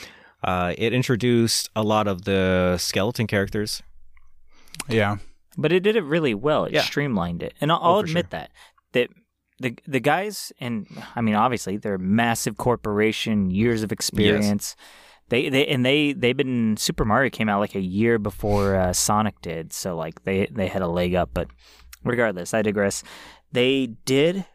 [0.43, 3.83] Uh, it introduced a lot of the skeleton characters.
[4.89, 5.19] Yeah.
[5.57, 6.65] But it did it really well.
[6.65, 6.83] It Yeah.
[6.83, 8.41] streamlined it, and I'll, Oh, I'll for admit sure.
[8.41, 8.51] that
[8.93, 9.09] that
[9.59, 14.75] the the guys, and I mean, obviously, they're a massive corporation, years of experience.
[15.29, 18.93] They, they and they they've been Super Mario came out like a year before uh,
[18.93, 21.31] Sonic did, so like they they had a leg up.
[21.35, 21.49] But
[22.05, 23.03] regardless, I digress.
[23.53, 24.47] They did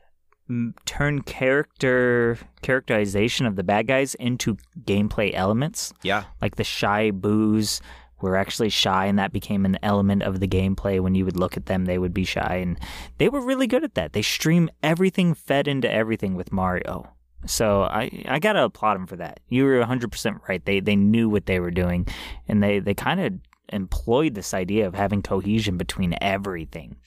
[0.85, 5.93] turn character characterization of the bad guys into gameplay elements.
[6.03, 7.81] Yeah, like the shy boos
[8.21, 10.99] were actually shy and that became an element of the gameplay.
[10.99, 12.79] When you would look at them they would be shy and
[13.17, 14.13] they were really good at that.
[14.13, 17.11] They stream everything fed into everything with mario.
[17.47, 19.39] So i i gotta applaud them for that.
[19.49, 20.63] You were 100% right.
[20.63, 22.07] They they knew what they were doing
[22.47, 23.33] and they they kind of
[23.69, 26.97] employed this idea of having cohesion between everything.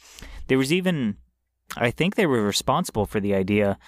[0.49, 1.17] There was even
[1.77, 3.79] i think they were responsible for the idea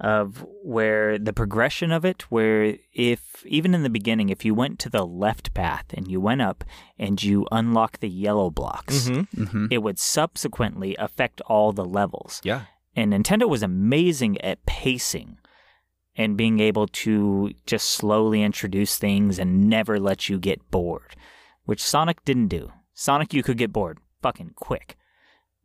[0.00, 4.78] of where the progression of it, where if even in the beginning, if you went
[4.78, 6.64] to the left path and you went up
[6.98, 9.66] and you unlock the yellow blocks, hmm Mm-hmm.
[9.70, 12.40] it would subsequently affect all the levels.
[12.44, 12.62] yeah,
[12.96, 15.36] And Nintendo was amazing at pacing
[16.16, 21.14] and being able to just slowly introduce things and never let you get bored,
[21.66, 22.72] which Sonic didn't do.
[22.94, 24.96] Sonic, you could get bored fucking quick.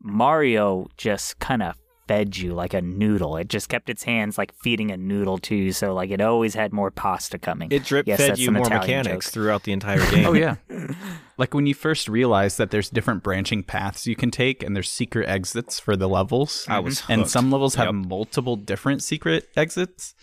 [0.05, 1.75] Mario just kind of
[2.07, 3.35] fed you like a noodle.
[3.37, 5.71] It just kept its hands like feeding a noodle to you.
[5.71, 7.69] So like it always had more pasta coming.
[7.71, 9.33] It drip Yes, fed you more Italian mechanics joke.
[9.33, 10.27] throughout the entire game.
[10.27, 10.57] Oh yeah.
[11.39, 14.91] like when you first realize that there's different branching paths you can take and there's
[14.91, 16.65] secret exits for the levels.
[16.69, 20.13] I was and some levels have multiple different secret exits.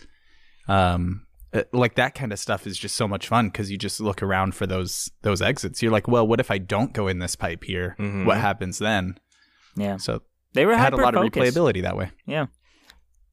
[0.69, 3.99] Um uh, like that kind of stuff is just so much fun because you just
[3.99, 5.83] look around for those those exits.
[5.83, 7.95] You're like, well, what if I don't go in this pipe here?
[7.99, 8.25] Mhm.
[8.25, 9.17] What happens then?
[9.75, 10.21] Yeah, So
[10.53, 12.11] they were had a lot of replayability that way.
[12.25, 12.47] Yeah.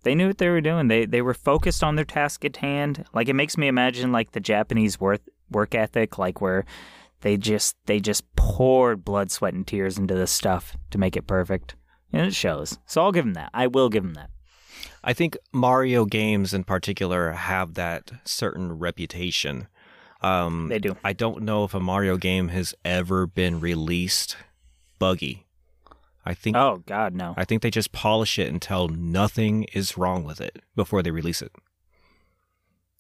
[0.03, 0.89] They knew what they were doing.
[0.89, 3.05] They they were focused on their task at hand.
[3.13, 6.65] Like it makes me imagine like the Japanese work work ethic, like where
[7.21, 11.27] they just they just poured blood, sweat, and tears into this stuff to make it
[11.27, 11.77] perfect.
[12.13, 12.79] And it shows.
[12.87, 13.51] So I'll give them that.
[13.53, 14.31] I will give them that.
[15.05, 19.69] I think Mario games in particular have that certain reputation.
[20.23, 20.97] Um, They do.
[21.05, 24.37] I don't know if a Mario game has ever been released
[24.99, 25.47] buggy.
[26.25, 27.35] I think Oh God, no.
[27.37, 31.43] I think they just polish it until nothing is wrong with it before they release
[31.43, 31.53] it.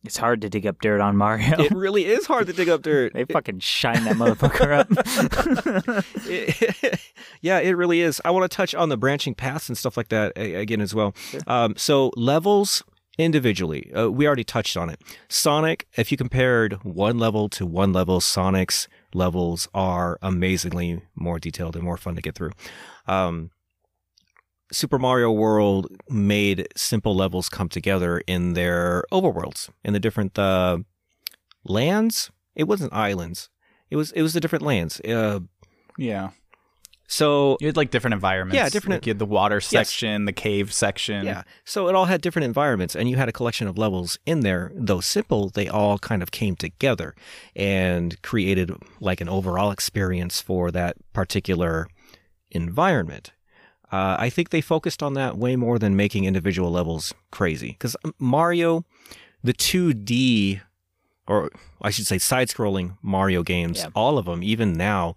[0.02, 1.60] It's hard to dig up dirt on Mario.
[1.60, 3.12] It really is hard to dig up dirt.
[3.14, 6.06] they fucking shine that motherfucker up.
[6.26, 7.00] It-
[7.42, 8.20] yeah, it really is.
[8.24, 11.14] I want to touch on the branching paths and stuff like that again as well.
[11.46, 12.82] Um, so levels
[13.18, 15.00] individually, uh, we already touched on it.
[15.28, 21.74] Sonic, if you compared one level to one level, Sonic's levels are amazingly more detailed
[21.76, 22.52] and more fun to get through.
[23.10, 23.50] Um,
[24.72, 30.78] Super Mario World made simple levels come together in their overworlds, in the different uh,
[31.64, 32.30] lands.
[32.54, 33.48] It wasn't islands.
[33.90, 35.00] It was it was the different lands.
[35.00, 35.40] Uh,
[35.98, 36.30] Yeah.
[37.08, 38.54] so You had like different environments.
[38.56, 41.26] Yeah, different- Like you had the water section, the cave section.
[41.26, 41.42] Yeah.
[41.64, 44.70] So it all had different environments, and you had a collection of levels in there.
[44.76, 47.16] Though simple, they all kind of came together
[47.56, 48.70] and created
[49.00, 51.88] like an overall experience for that particular
[52.50, 53.32] environment.
[53.92, 57.72] Uh, I think they focused on that way more than making individual levels crazy.
[57.72, 58.84] Because Mario,
[59.42, 60.60] the 2D,
[61.26, 61.50] or
[61.82, 63.88] I should say side scrolling Mario games, Yeah.
[63.94, 65.16] all of them, even now,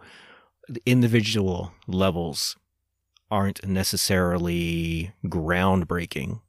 [0.67, 2.55] the individual levels
[3.29, 6.41] aren't necessarily groundbreaking.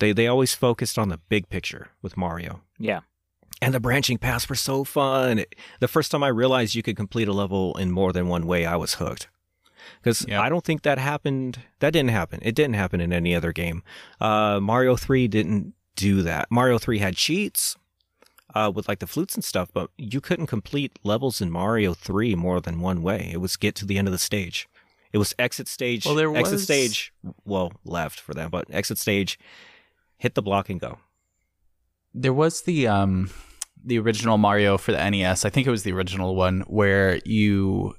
[0.00, 2.62] They they always focused on the big picture with Mario.
[2.78, 3.00] yeah.
[3.60, 5.44] And the branching paths were so fun.
[5.80, 8.64] The first time I realized you could complete a level in more than one way,
[8.64, 9.26] I was hooked.
[10.00, 10.40] Because Yeah.
[10.40, 11.60] I don't think that happened.
[11.80, 12.40] That didn't happen.
[12.42, 13.82] It didn't happen in any other game.
[14.20, 16.50] Uh, Mario 3 didn't do that.
[16.50, 17.76] Mario 3 had cheats
[18.54, 22.34] uh, with like the flutes and stuff, but you couldn't complete levels in Mario 3
[22.34, 23.30] more than one way.
[23.32, 24.68] It was get to the end of the stage.
[25.12, 26.04] It was exit stage.
[26.04, 26.40] Well, there was...
[26.40, 27.12] exit stage.
[27.44, 29.38] Well, left for them, but exit stage,
[30.18, 30.98] hit the block and go.
[32.14, 33.30] There was the um
[33.84, 35.44] the original Mario for the NES.
[35.44, 37.94] I think it was the original one where you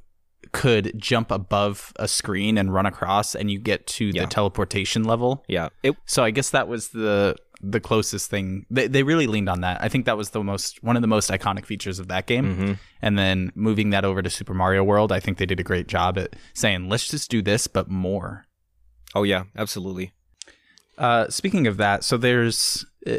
[0.51, 4.23] could jump above a screen and run across and you get to Yeah.
[4.23, 5.43] the teleportation level.
[5.47, 8.65] Yeah, it So I guess that was the the closest thing.
[8.71, 9.83] They they really leaned on that.
[9.83, 12.45] I think that was the most one of the most iconic features of that game.
[12.55, 12.73] Mm-hmm.
[13.01, 15.87] And then moving that over to Super Mario World, I think they did a great
[15.87, 18.45] job at saying, "Let's just do this but more."
[19.13, 20.13] Oh yeah, absolutely.
[20.97, 23.17] Uh, speaking of that, so there's uh,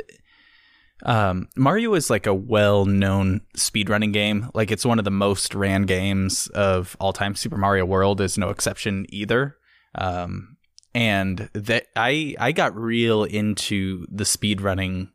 [1.05, 4.51] um, Mario is like a well-known speedrunning game.
[4.55, 7.35] Like it's one of the most ran games of all time.
[7.35, 9.57] Super Mario World is no exception either.
[9.95, 10.57] Um,
[10.95, 15.11] and that I I got real into the speedrunning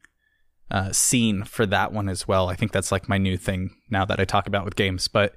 [0.71, 2.49] uh, scene for that one as well.
[2.49, 5.07] I think that's like my new thing now that I talk about with games.
[5.07, 5.35] But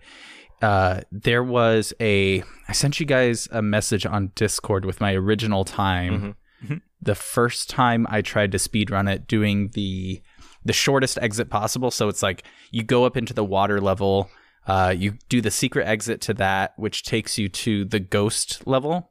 [0.62, 5.65] uh, there was a I sent you guys a message on Discord with my original
[5.65, 6.37] time.
[7.01, 10.20] The first time I tried to speedrun it, doing the
[10.64, 11.90] the shortest exit possible.
[11.90, 14.30] So it's like you go up into the water level,
[14.66, 19.10] uh, you do the secret exit to that, which takes you to the ghost level.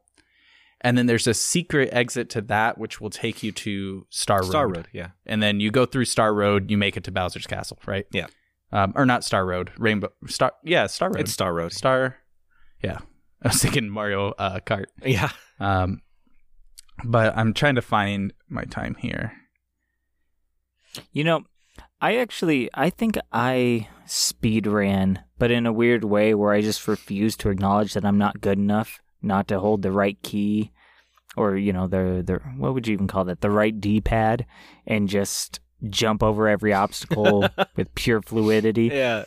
[0.80, 4.48] And then there's a secret exit to that, which will take you to Star Road.
[4.48, 5.08] Star Road, yeah.
[5.26, 8.06] And then you go through Star Road, you make it to Bowser's Castle, right?
[8.12, 8.26] Yeah.
[8.70, 10.52] Um, or not Star Road, Rainbow Star.
[10.62, 11.20] Yeah, Star Road.
[11.20, 11.72] It's Star Road.
[11.72, 12.16] Star.
[12.82, 12.98] Yeah,
[13.42, 14.86] I was thinking Mario uh, Kart.
[15.04, 15.30] Yeah.
[15.58, 16.02] Um,
[17.04, 19.32] but I'm trying to find my time here.
[21.12, 21.44] You know,
[22.00, 26.86] I actually I think I speed ran, but in a weird way where I just
[26.88, 30.70] refuse to acknowledge that I'm not good enough not to hold the right key
[31.36, 33.40] or you know the the what would you even call that?
[33.40, 34.46] The right D-pad
[34.86, 38.90] and just jump over every obstacle with pure fluidity.
[38.92, 39.24] Yeah.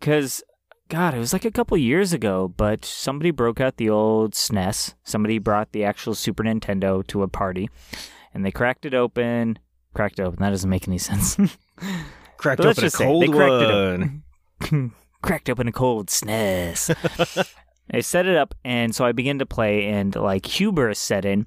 [0.00, 0.42] cuz
[0.88, 4.94] god it was like a couple years ago but somebody broke out the old SNES
[5.04, 7.70] somebody brought the actual Super Nintendo to a party
[8.34, 9.58] and they cracked it open
[9.94, 11.36] cracked open that doesn't make any sense
[12.36, 14.22] Cracked But open a cold they cracked it one.
[14.60, 14.92] open.
[15.22, 17.54] cracked open a cold SNES.
[17.92, 21.46] I set it up, and so I began to play, and like hubris set in.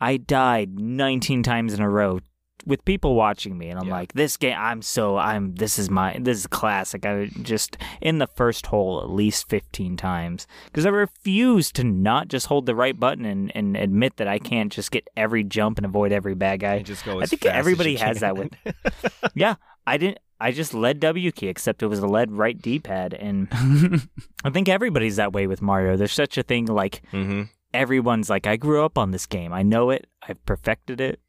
[0.00, 2.20] I died 19 times in a row
[2.66, 3.92] with people watching me, and I'm Yeah.
[3.94, 7.04] like, this game, I'm so, I'm, this is my, this is classic.
[7.06, 12.28] I just in the first hole at least 15 times because I refuse to not
[12.28, 15.78] just hold the right button and, and admit that I can't just get every jump
[15.78, 16.74] and avoid every bad guy.
[16.76, 18.50] And just go I think everybody has that with.
[19.34, 19.54] yeah,
[19.86, 20.18] I didn't.
[20.40, 23.48] I just led W key, except it was a lead right D pad, and
[24.44, 25.96] I think everybody's that way with Mario.
[25.96, 27.48] There's such a thing like Mhm.
[27.72, 29.52] everyone's like, I grew up on this game.
[29.52, 30.06] I know it.
[30.28, 31.20] I've perfected it.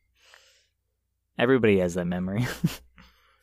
[1.38, 2.45] Everybody has that memory.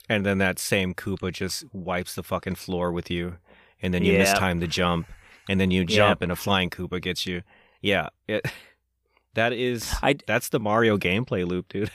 [0.09, 3.37] And then that same Koopa just wipes the fucking floor with you,
[3.81, 4.39] and then you miss Yep.
[4.39, 5.07] time to jump,
[5.49, 7.43] and then you jump, and a flying Koopa gets you.
[7.81, 8.45] Yeah, it,
[9.35, 11.91] that is I- that's the Mario gameplay loop, dude.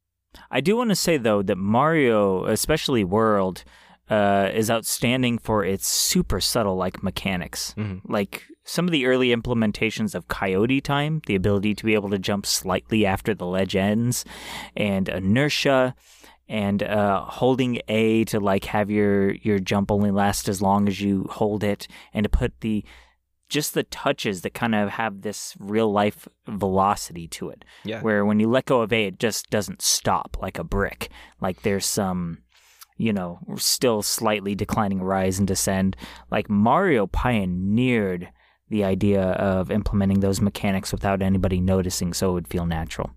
[0.50, 3.64] I do want to say though that Mario, especially World,
[4.08, 7.74] uh, is outstanding for its super subtle like mechanics.
[7.76, 8.00] Mhm.
[8.08, 12.18] Like some of the early implementations of Coyote time, the ability to be able to
[12.18, 14.26] jump slightly after the ledge ends,
[14.76, 15.94] and inertia,
[16.48, 21.00] and uh, holding A to like have your your jump only last as long as
[21.00, 22.84] you hold it, and to put the
[23.48, 28.26] just the touches that kind of have this real life velocity to it Yeah, where
[28.26, 31.08] when you let go of A, it just doesn't stop like a brick.
[31.40, 32.42] Like there's some,
[32.98, 35.96] you know, still slightly declining rise and descend.
[36.30, 38.28] Like Mario pioneered
[38.68, 43.10] the idea of implementing those mechanics without anybody noticing, so it would feel natural.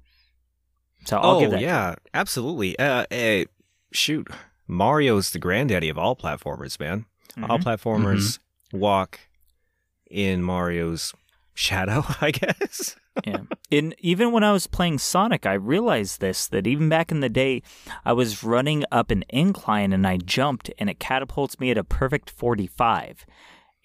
[1.06, 1.62] So I'll oh give that.
[1.62, 2.78] yeah, absolutely.
[2.78, 3.46] Uh, eh,
[3.92, 4.28] shoot,
[4.68, 7.06] Mario's the granddaddy of all platformers, man.
[7.36, 7.46] him.
[7.50, 8.40] All platformers
[8.72, 9.20] walk
[10.10, 11.14] in Mario's
[11.54, 12.96] shadow, I guess.
[13.26, 13.42] yeah.
[13.70, 17.30] In even when I was playing Sonic, I realized this that even back in the
[17.30, 17.62] day,
[18.06, 21.84] I was running up an incline and I jumped and it catapults me at a
[21.84, 23.26] perfect 45.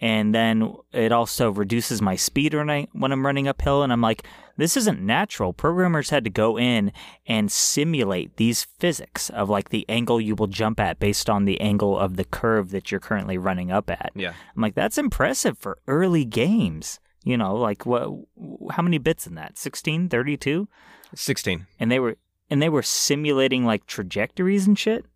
[0.01, 3.83] And then it also reduces my speed when, I, when I'm running uphill.
[3.83, 4.27] And I'm like,
[4.59, 5.53] this isn't natural.
[5.53, 6.93] Programmers had to go in
[7.27, 11.61] and simulate these physics of like the angle you will jump at based on the
[11.61, 14.13] angle of the curve that you're currently running up at.
[14.15, 14.35] Yeah.
[14.55, 17.01] I'm like, that's impressive for early games.
[17.25, 18.09] You know, like what?
[18.71, 19.59] How many bits in that?
[19.59, 20.69] 16, 32?
[21.15, 21.67] Sixteen.
[21.81, 22.17] And they were
[22.51, 25.07] and they were simulating like trajectories and shit.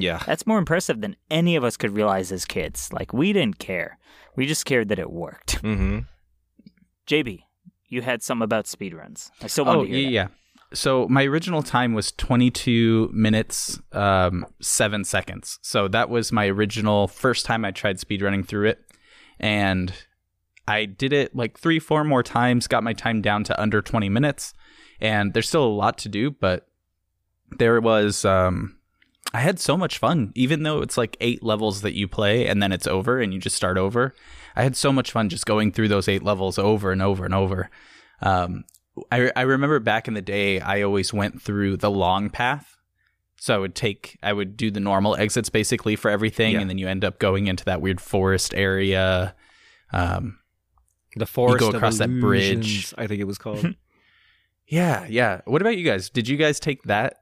[0.00, 0.22] Yeah.
[0.26, 2.92] That's more impressive than any of us could realize as kids.
[2.92, 3.98] Like we didn't care.
[4.36, 5.62] We just cared that it worked.
[5.68, 5.98] Mm-hmm.
[7.06, 7.40] JB,
[7.88, 9.30] you had something about speedruns.
[9.42, 10.76] I still want Oh to hear yeah, that.
[10.76, 15.58] So my original time was 22 minutes, um, seven seconds.
[15.62, 18.84] So that was my original first time I tried speedrunning through it,
[19.40, 19.92] and
[20.66, 22.66] I did it like three, four more times.
[22.66, 24.52] Got my time down to under 20 minutes,
[25.00, 26.68] and there's still a lot to do, but
[27.58, 28.24] there was.
[28.24, 28.77] Um,
[29.34, 32.62] I had so much fun, even though it's like eight levels that you play and
[32.62, 34.14] then it's over and you just start over.
[34.56, 37.34] I had so much fun just going through those eight levels over and over and
[37.34, 37.68] over.
[38.22, 38.64] Um,
[39.12, 42.76] I, I remember back in the day, I always went through the long path.
[43.40, 46.60] So I would take, I would do the normal exits basically for everything, Yeah.
[46.60, 49.36] and then you end up going into that weird forest area.
[49.92, 50.38] Um,
[51.14, 52.92] The forest go of across that bridge.
[52.98, 53.74] I think it was called.
[54.66, 55.42] yeah, yeah.
[55.44, 56.10] What about you guys?
[56.10, 57.18] Did you guys take that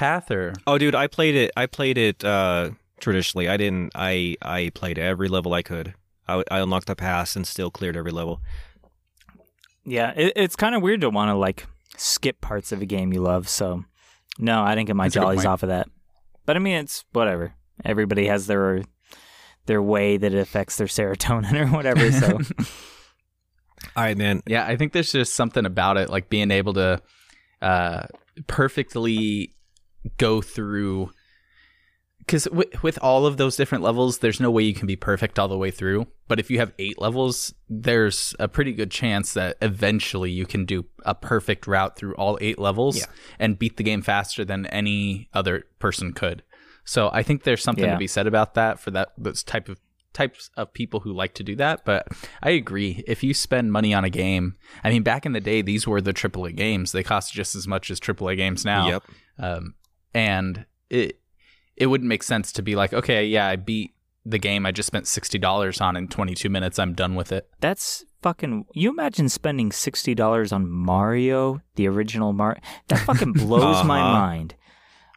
[0.00, 0.54] path or?
[0.66, 1.50] oh, dude, I played it.
[1.56, 2.70] I played it uh,
[3.00, 3.48] traditionally.
[3.48, 3.92] I didn't.
[3.94, 5.94] I I played every level I could.
[6.26, 8.40] I, I unlocked the pass and still cleared every level.
[9.84, 11.66] Yeah, it, it's kind of weird to want to like
[11.96, 13.48] skip parts of a game you love.
[13.48, 13.84] So,
[14.38, 15.88] no, I didn't get my That's jollies off of that.
[16.46, 17.52] But I mean, it's whatever.
[17.84, 18.82] Everybody has their
[19.66, 22.10] their way that it affects their serotonin or whatever.
[22.10, 22.38] So,
[23.96, 24.42] All right, man.
[24.46, 27.02] Yeah, I think there's just something about it, like being able to
[27.60, 28.06] uh,
[28.46, 29.52] perfectly
[30.18, 31.10] go through.
[32.18, 35.38] Because w- with all of those different levels, there's no way you can be perfect
[35.38, 36.06] all the way through.
[36.28, 40.64] But if you have eight levels, there's a pretty good chance that eventually you can
[40.64, 43.06] do a perfect route through all eight levels Yeah.
[43.38, 46.42] and beat the game faster than any other person could.
[46.84, 47.92] So I think there's something Yeah.
[47.94, 49.78] to be said about that for that those type of
[50.12, 51.84] types of people who like to do that.
[51.84, 52.08] But
[52.42, 53.02] I agree.
[53.06, 56.00] If you spend money on a game, I mean, back in the day, these were
[56.00, 56.90] the AAA games.
[56.92, 58.88] They cost just as much as AAA games now.
[58.88, 59.02] Yep.
[59.38, 59.74] Um,
[60.14, 61.20] and it
[61.76, 63.94] it wouldn't make sense to be like, okay, yeah, I beat
[64.26, 66.78] the game I just spent sixty dollars on in twenty two minutes.
[66.78, 67.48] I'm done with it.
[67.60, 68.66] that's fucking.
[68.74, 72.60] You imagine spending sixty dollars on Mario, the original Mario?
[72.88, 74.12] That fucking blows my Uh-huh.
[74.12, 74.54] mind.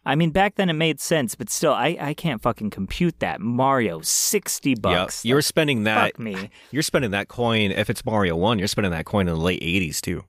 [0.05, 3.39] I mean, back then it made sense, but still, I, I can't fucking compute that.
[3.39, 4.81] Mario, sixty Yep.
[4.81, 5.23] bucks.
[5.25, 6.13] You're spending that.
[6.13, 6.49] Fuck me.
[6.71, 7.71] You're spending that coin.
[7.71, 10.23] If it's Mario One, you're spending that coin in the late '80s too.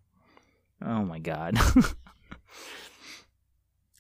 [0.84, 1.56] Oh my god.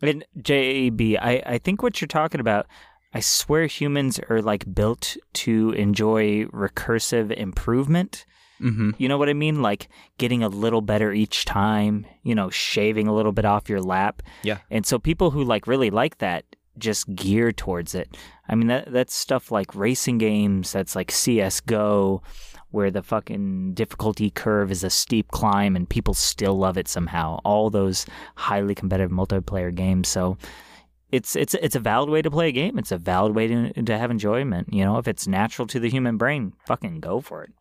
[0.08, 2.66] and JB, I, I think what you're talking about,
[3.12, 8.26] I swear humans are like built to enjoy recursive improvement.
[8.60, 8.90] Mm-hmm.
[8.98, 9.62] You know what I mean?
[9.62, 13.80] Like getting a little better each time, you know, shaving a little bit off your
[13.80, 14.22] lap.
[14.42, 14.58] Yeah.
[14.70, 16.44] And so people who like really like that
[16.78, 18.16] just gear towards it.
[18.48, 22.22] I mean that that's stuff like racing games, that's like CS:GO
[22.74, 27.38] where the fucking difficulty curve is a steep climb and people still love it somehow.
[27.44, 28.04] All those
[28.36, 30.08] highly competitive multiplayer games.
[30.08, 30.36] So
[31.12, 32.78] it's it's it's a valid way to play a game.
[32.78, 34.72] It's a valid way to to have enjoyment.
[34.74, 37.52] You know, if it's natural to the human brain, fucking go for it.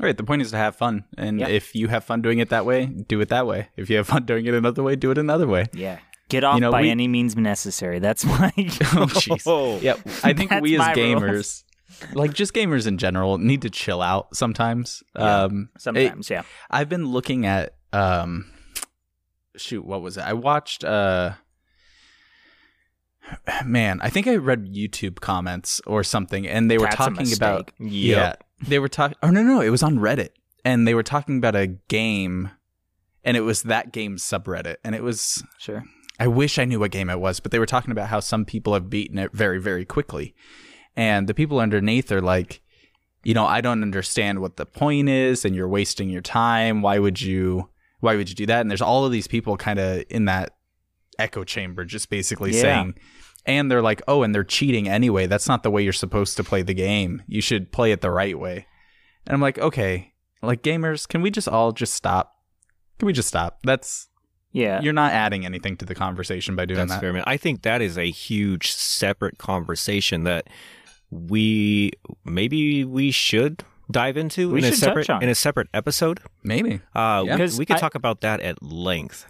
[0.00, 0.16] All right.
[0.16, 1.48] The point is to have fun, and Yeah.
[1.48, 3.68] if you have fun doing it that way, do it that way.
[3.76, 5.66] If you have fun doing it another way, do it another way.
[5.74, 5.98] Yeah.
[6.30, 7.98] Get off know, by we- any means necessary.
[7.98, 8.52] That's my.
[8.56, 9.82] Oh, jeez.
[9.82, 11.64] Yeah, I think That's we as gamers,
[12.12, 15.02] like just gamers in general, need to chill out sometimes.
[15.16, 16.42] Yeah, um, it- Sometimes, yeah.
[16.70, 18.50] I've been looking at um
[19.56, 20.22] shoot, what was it?
[20.22, 21.32] I watched uh
[23.64, 27.70] man, I think I read YouTube comments or something and they were That's talking about
[27.78, 27.80] mistake.
[27.92, 28.34] yeah.
[28.66, 30.30] They were talking Oh no no, it was on Reddit
[30.64, 32.50] and they were talking about a game
[33.24, 35.84] and it was that game's subreddit and it was Sure.
[36.18, 38.44] I wish I knew what game it was, but they were talking about how some
[38.44, 40.34] people have beaten it very, very quickly.
[40.96, 42.60] And the people underneath are like,
[43.22, 46.82] you know, I don't understand what the point is and you're wasting your time.
[46.82, 47.68] Why would you
[48.00, 48.62] why would you do that?
[48.62, 50.56] And there's all of these people kind of in that
[51.18, 52.62] echo chamber just basically Yeah.
[52.62, 52.94] saying
[53.46, 55.26] and they're like, "Oh, and they're cheating anyway.
[55.26, 57.22] That's not the way you're supposed to play the game.
[57.26, 58.66] You should play it the right way."
[59.26, 60.12] And I'm like, "Okay,
[60.42, 62.34] like gamers, can we just all just stop?
[62.98, 63.58] Can we just stop?
[63.64, 64.08] That's
[64.52, 64.80] Yeah.
[64.82, 67.00] you're not adding anything to the conversation by doing That's that.
[67.00, 67.24] fair, man.
[67.26, 70.48] I think that is a huge separate conversation that
[71.10, 71.92] we
[72.24, 76.20] maybe we should dive into We in a separate in a separate episode.
[76.42, 76.80] Maybe.
[76.94, 77.36] Uh, Yeah.
[77.36, 79.26] we, we could I- talk about that at length.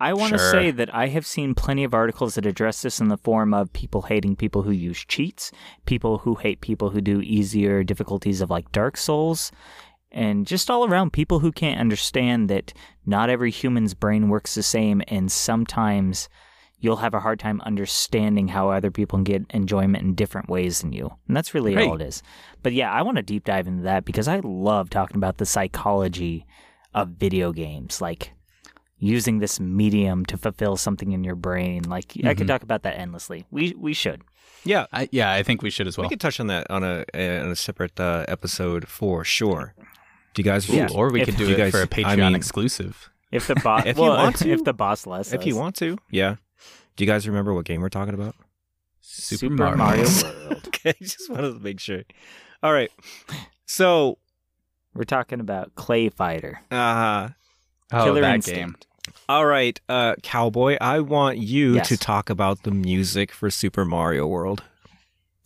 [0.00, 0.50] I want to Sure.
[0.52, 3.72] say that I have seen plenty of articles that address this in the form of
[3.72, 5.50] people hating people who use cheats,
[5.86, 9.50] people who hate people who do easier difficulties of like Dark Souls,
[10.12, 12.72] and just all around people who can't understand that
[13.06, 16.28] not every human's brain works the same, and sometimes
[16.80, 20.80] you'll have a hard time understanding how other people can get enjoyment in different ways
[20.80, 21.10] than you.
[21.26, 22.22] And that's really all it is.
[22.62, 25.46] But yeah, I want to deep dive into that because I love talking about the
[25.46, 26.46] psychology
[26.94, 28.00] of video games.
[28.00, 28.32] Like,
[29.00, 31.82] using this medium to fulfill something in your brain.
[31.84, 32.48] Like I could Mhm.
[32.48, 33.46] talk about that endlessly.
[33.50, 34.22] We we should.
[34.64, 36.04] Yeah, I, yeah, I think we should as well.
[36.06, 39.74] we could touch on that on a on a separate uh, episode for sure.
[40.34, 40.68] Do you guys?
[40.68, 40.88] Ooh, Yeah.
[40.92, 43.08] or we If could do you it guys- for a I Patreon mean- exclusive.
[43.30, 44.50] If the boss, If you well, want to.
[44.50, 46.36] if the boss lets if you want to, yeah.
[46.98, 48.34] Do you guys remember what game we're talking about?
[49.00, 50.24] Super, Super Mario World.
[50.50, 50.62] World.
[50.66, 52.02] okay, just wanted to make sure.
[52.62, 52.90] All right,
[53.66, 54.18] so
[54.94, 56.56] We're talking about ClayFighter.
[56.72, 57.28] uh
[57.92, 58.58] Oh, Killer that Instinct.
[58.58, 59.14] game.
[59.28, 61.88] All right, uh, Cowboy, I want you Yes.
[61.88, 64.64] to talk about the music for Super Mario World.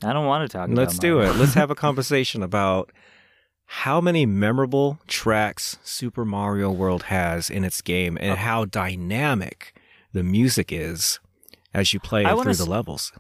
[0.03, 0.69] I don't want to talk.
[0.73, 1.33] Let's about do Mario.
[1.33, 1.37] it.
[1.37, 2.91] Let's have a conversation about
[3.67, 9.79] how many memorable tracks Super Mario World has in its game and how dynamic
[10.13, 11.21] the music is
[11.75, 13.13] as you play through wanna the s- levels.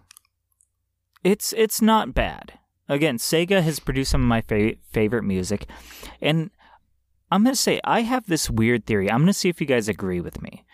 [1.24, 2.55] It's it's not bad.
[2.89, 5.66] Again, Sega has produced some of my fa- favorite music,
[6.20, 6.51] and
[7.31, 9.11] I'm gonna say I have this weird theory.
[9.11, 10.65] I'm gonna see if you guys agree with me.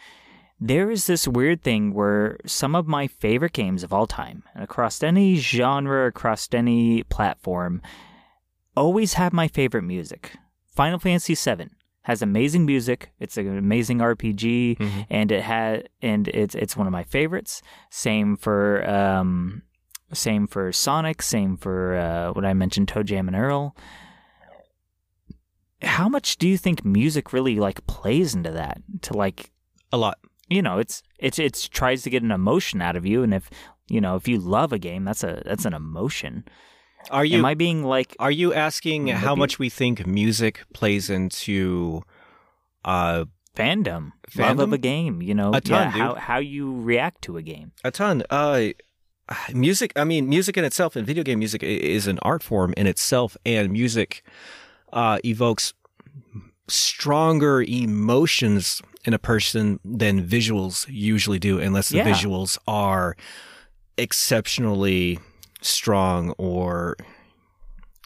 [0.60, 5.02] There is this weird thing where some of my favorite games of all time, across
[5.02, 7.80] any genre, across any platform,
[8.76, 10.32] always have my favorite music.
[10.74, 11.68] Final Fantasy VII
[12.08, 13.10] has amazing music.
[13.20, 15.06] It's an amazing RPG, Mhm.
[15.10, 17.62] and it had and it's it's one of my favorites.
[17.90, 19.62] Same for um,
[20.12, 21.20] same for Sonic.
[21.22, 23.76] Same for uh, what I mentioned, ToeJam and Earl.
[25.82, 28.80] How much do you think music really like plays into that?
[29.02, 29.50] To like
[29.92, 30.18] A lot.
[30.48, 33.48] you know, it's it's it's tries to get an emotion out of you, and if
[33.88, 36.44] you know if you love a game, that's a that's an emotion.
[37.10, 39.18] Are you Am I being like are you asking Maybe.
[39.18, 42.02] how much we think music plays into
[42.84, 43.24] uh
[43.56, 45.20] fandom, love of a game?
[45.22, 47.72] You know, A ton, yeah, how how you react to a game.
[47.84, 48.22] A ton.
[48.30, 48.68] Uh,
[49.52, 49.92] music.
[49.96, 53.36] I mean, music in itself, and video game music is an art form in itself,
[53.44, 54.22] and music
[54.92, 55.74] uh, evokes
[56.68, 62.12] stronger emotions in a person than visuals usually do, unless the Yeah.
[62.12, 63.16] visuals are
[63.96, 65.18] exceptionally
[65.60, 66.96] strong or.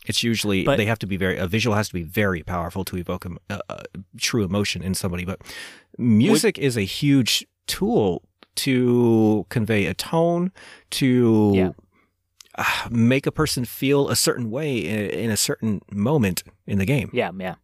[0.05, 2.85] It's usually But- they have to be very a visual has to be very powerful
[2.87, 3.83] to evoke a, a, a
[4.19, 5.24] true emotion in somebody.
[5.24, 5.41] But
[5.97, 8.23] music is a huge tool
[8.57, 10.51] to convey a tone,
[10.91, 11.70] to Yeah.
[12.59, 16.85] uh, make a person feel a certain way in, in a certain moment in the
[16.85, 17.09] game.
[17.12, 17.55] Yeah, yeah.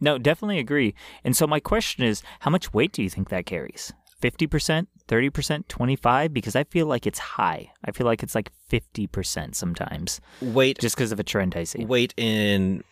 [0.00, 0.92] No, definitely agree.
[1.22, 3.92] And so my question is, how much weight do you think that carries?
[4.18, 7.70] Fifty percent, 30%, 25 because I feel like it's high.
[7.84, 11.84] I feel like it's like 50% sometimes Wait, just because of a trend I see.
[11.84, 12.82] wait in,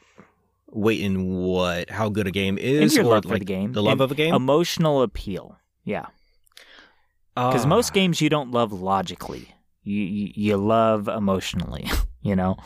[0.70, 1.90] wait in what?
[1.90, 2.94] How good a game is?
[2.94, 3.72] your or love for the game.
[3.72, 4.34] The love And of a game.
[4.34, 5.56] Emotional appeal.
[5.84, 6.06] Yeah.
[7.34, 7.68] Because Ah.
[7.68, 9.54] most games you don't love logically.
[9.84, 11.90] You, you you love emotionally,
[12.22, 12.56] you know?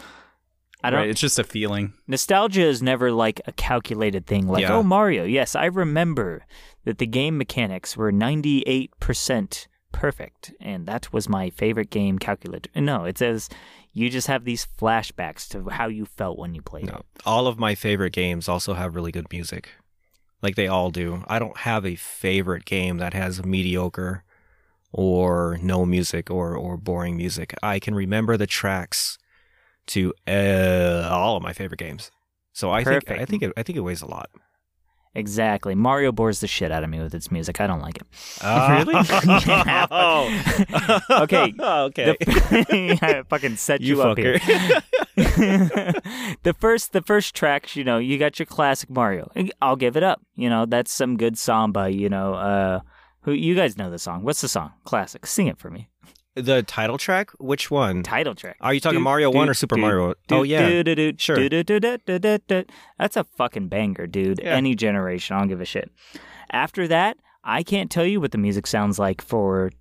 [0.85, 1.95] I don't Right, it's just a feeling.
[2.07, 4.75] nostalgia is never like a calculated thing like Yeah.
[4.75, 6.45] oh mario yes i remember
[6.87, 13.05] that the game mechanics were 98% perfect and that was my favorite game calculator no
[13.05, 13.49] it says
[13.93, 16.97] you just have these flashbacks to how you felt when you played No.
[16.97, 19.71] it All of my favorite games also have really good music.
[20.43, 21.25] Like they all do.
[21.29, 24.23] I don't have a favorite game that has mediocre
[24.93, 27.55] or no music or, or boring music.
[27.63, 29.17] I can remember the tracks
[29.87, 32.11] to uh, all of my favorite games.
[32.53, 34.29] So I think I think it, I think it weighs a lot.
[35.17, 38.07] Exactly mario bores the shit out of me with its music i don't like it
[38.45, 38.95] really?
[39.47, 39.87] Yeah.
[41.11, 41.55] Okay.
[41.59, 42.17] okay.
[42.21, 44.39] The- I fucking set you, You up here.
[45.17, 49.31] the first the first tracks, you know, you got your classic Mario.
[49.63, 50.21] I'll give it up.
[50.35, 52.35] You know, that's some good samba, you know.
[52.35, 52.81] Uh
[53.23, 54.23] who you guys know the song.
[54.23, 54.73] What's the song?
[54.85, 55.27] Classic.
[55.27, 55.89] Sing it for me.
[56.37, 57.31] The title track?
[57.39, 58.03] Which one?
[58.03, 58.57] Title track.
[58.61, 60.15] Are you talking Do, Mario do, 1 or Super do, Mario?
[60.31, 60.83] oh yeah.
[61.17, 61.49] Sure.
[62.99, 64.41] That's a fucking banger, dude.
[64.43, 64.55] Yeah.
[64.55, 65.91] Any generation, I don't give a shit.
[66.53, 69.73] After that, I can't tell you what the music sounds like for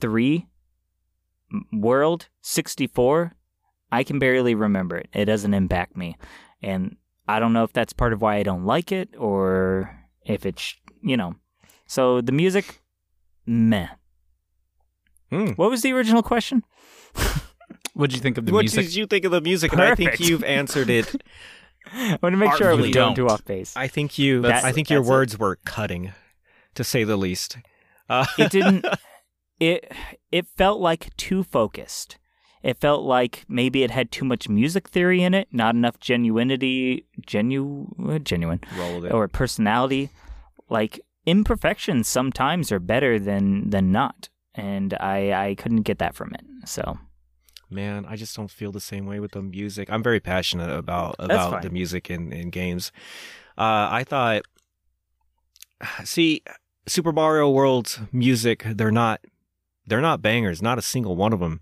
[0.00, 0.46] 3
[1.72, 3.32] World 64.
[3.92, 5.08] I can barely remember it.
[5.12, 6.16] It doesn't impact me.
[6.62, 6.96] And
[7.28, 10.74] I don't know if that's part of why I don't like it or if it's,
[11.02, 11.36] you know.
[11.86, 12.80] So the music
[13.46, 13.88] meh.
[15.30, 15.48] Hmm.
[15.52, 16.64] What was the original question?
[17.94, 18.78] What did you think of the what music?
[18.78, 19.72] What did you think of the music?
[19.72, 21.14] And I think you've answered it.
[21.92, 23.14] I want to make sure I was Artfully going don't.
[23.14, 23.72] too off base.
[23.76, 24.40] I think you.
[24.42, 25.12] That's- I think your that's it.
[25.12, 26.12] words were cutting,
[26.74, 27.56] to say the least.
[28.08, 28.84] Uh, it didn't
[29.60, 29.92] it
[30.32, 32.18] it felt like too focused
[32.64, 37.04] it felt like maybe it had too much music theory in it not enough genuinity
[37.24, 37.86] genu
[38.24, 40.10] genuine roll with or personality
[40.68, 46.32] like imperfections sometimes are better than than not and i i couldn't get that from
[46.34, 46.98] it so
[47.70, 49.88] Man, I just don't feel the same way with the music.
[49.90, 52.92] I'm very passionate about about the music in, in games.
[53.58, 54.42] Uh, I thought,
[56.04, 56.42] see,
[56.86, 59.20] Super Mario World's music, they're not
[59.86, 60.62] they're not bangers.
[60.62, 61.60] Not a single one of them.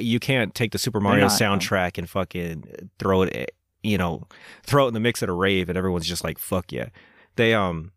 [0.00, 1.46] You can't take the Super Mario not, no.
[1.46, 3.46] soundtrack and fucking throw it, eh,
[3.82, 4.26] you know,
[4.64, 6.88] throw it in the mix at a rave, and everyone's just like, "Fuck yeah!"
[7.36, 7.92] They um,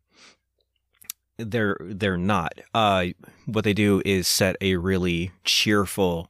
[1.46, 2.54] they're they're not.
[2.74, 3.08] Uh,
[3.46, 6.30] what they do is set a really cheerful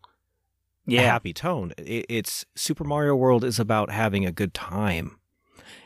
[0.86, 1.74] yeah happy tone.
[1.78, 5.18] It, it's Super Mario World is about having a good time.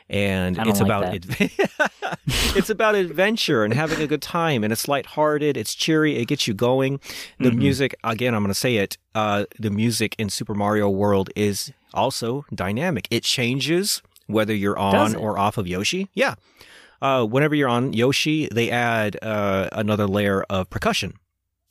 [0.08, 1.14] And it's like about
[2.56, 6.48] it's about adventure and having a good time and it's lighthearted, it's cheery, it gets
[6.48, 7.00] you going.
[7.40, 7.56] The Mhm.
[7.58, 11.72] music again, I'm going to say it, uh the music in Super Mario World is
[11.94, 13.08] also dynamic.
[13.10, 16.10] It changes whether you're on or off of Yoshi.
[16.14, 16.36] Yeah.
[17.02, 21.14] Uh whenever you're on Yoshi, they add uh another layer of percussion.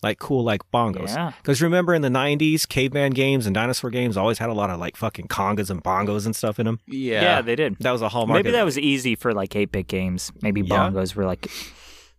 [0.02, 1.08] Like cool like bongos.
[1.14, 4.68] yeah Because remember in the 90s, caveman games and dinosaur games always had a lot
[4.68, 6.80] of like fucking congas and bongos and stuff in them.
[6.86, 7.22] yeah.
[7.22, 8.36] yeah they did That was a hallmark.
[8.36, 10.90] maybe that was easy for like 8-bit games maybe Yeah.
[10.90, 11.50] bongos were like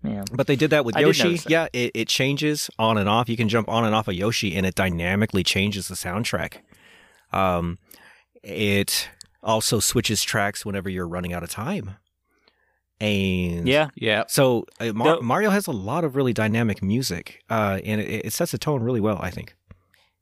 [0.03, 1.37] yeah But they did that with Yoshi.
[1.37, 1.49] that.
[1.49, 3.29] Yeah, it, it changes on and off.
[3.29, 6.57] You can jump on and off of Yoshi and it dynamically changes the soundtrack.
[7.33, 7.77] Um,
[8.43, 9.09] it
[9.43, 11.97] also switches tracks whenever you're running out of time.
[13.01, 14.23] And yeah yeah.
[14.27, 18.27] so uh, Mar- The- Mario has a lot of really dynamic music, uh, and it,
[18.27, 19.55] it sets the tone really well, I think.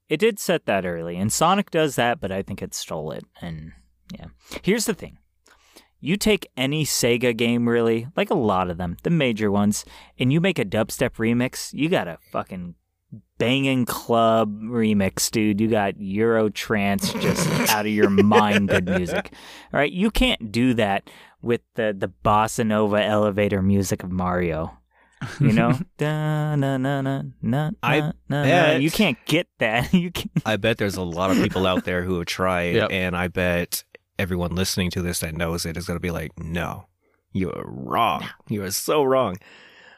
[0.09, 3.25] It did set that early, and Sonic does that, but I think it stole it.
[3.41, 3.73] And
[4.11, 4.25] yeah,
[4.63, 5.17] here's the thing:
[5.99, 9.85] you take any Sega game, really, like a lot of them, the major ones,
[10.19, 12.75] and you make a dubstep remix, you got a fucking
[13.37, 15.61] banging club remix, dude.
[15.61, 19.31] You got Euro trance, just out of your mind, good music.
[19.73, 21.09] All right, you can't do that
[21.43, 24.75] with the the bossa nova elevator music of Mario.
[25.39, 28.43] You know, da, na, na, na, na, I na, na, na.
[28.43, 29.93] bet- you can't get that.
[30.03, 30.31] You can't.
[30.45, 32.89] I bet there's a lot of people out there who have tried, Yep.
[32.91, 33.85] and I bet
[34.19, 36.87] everyone listening to this that knows it is going to be like, "No,
[37.31, 38.25] you are wrong.
[38.49, 39.37] You are so wrong."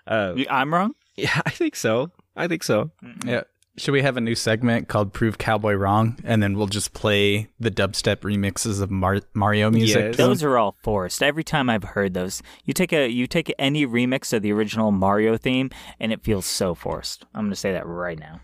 [0.05, 0.93] Uh, I'm wrong.
[1.15, 2.11] yeah, I think so.
[2.35, 2.91] I think so.
[3.25, 3.45] Yeah.
[3.77, 7.49] Should we have a new segment called "Prove Cowboy Wrong" and then we'll just play
[7.59, 10.01] the dubstep remixes of Mar- Mario music?
[10.05, 10.15] Yes.
[10.17, 11.21] Those are all forced.
[11.21, 14.91] Every time I've heard those, you take a you take any remix of the original
[14.91, 17.25] Mario theme, and it feels so forced.
[17.35, 18.39] I'm gonna say that right now.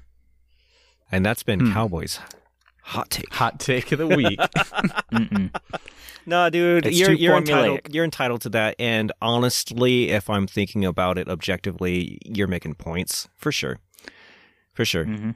[1.12, 1.74] And that's been Hmm.
[1.74, 2.20] Cowboys.
[2.84, 3.34] Hot take.
[3.36, 4.40] Hot take of the week.
[6.26, 7.80] No, dude, It's you're you're entitled.
[7.90, 8.76] You're entitled to that.
[8.78, 13.80] And honestly, if I'm thinking about it objectively, you're making points for sure,
[14.82, 15.06] for sure.
[15.06, 15.36] Mhm.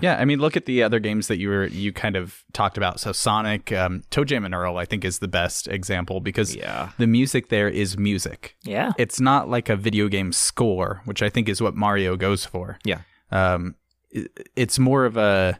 [0.00, 2.76] yeah, I mean, look at the other games that you were you kind of talked
[2.76, 3.00] about.
[3.00, 6.90] So Sonic, um, ToeJam and Earl, I think is the best example because Yeah.
[6.96, 8.54] the music there is music.
[8.62, 8.92] Yeah.
[8.98, 12.78] It's not like a video game score, which I think is what Mario goes for.
[12.84, 13.00] Yeah.
[13.32, 13.74] Um,
[14.12, 15.58] it- it's more of a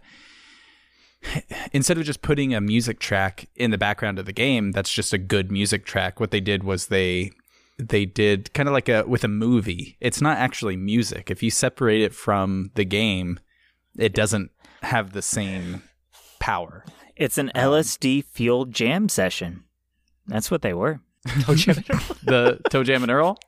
[1.72, 5.12] instead of just putting a music track in the background of the game, that's just
[5.12, 6.20] a good music track.
[6.20, 7.32] What they did was they
[7.78, 9.96] they did kind of like a with a movie.
[10.00, 11.30] It's not actually music.
[11.30, 13.38] If you separate it from the game,
[13.96, 14.50] it doesn't
[14.82, 15.82] have the same
[16.38, 16.84] power.
[17.16, 19.64] It's an um, LSD fueled jam session.
[20.26, 21.00] That's what they were.
[21.26, 23.38] The ToeJam and Earl,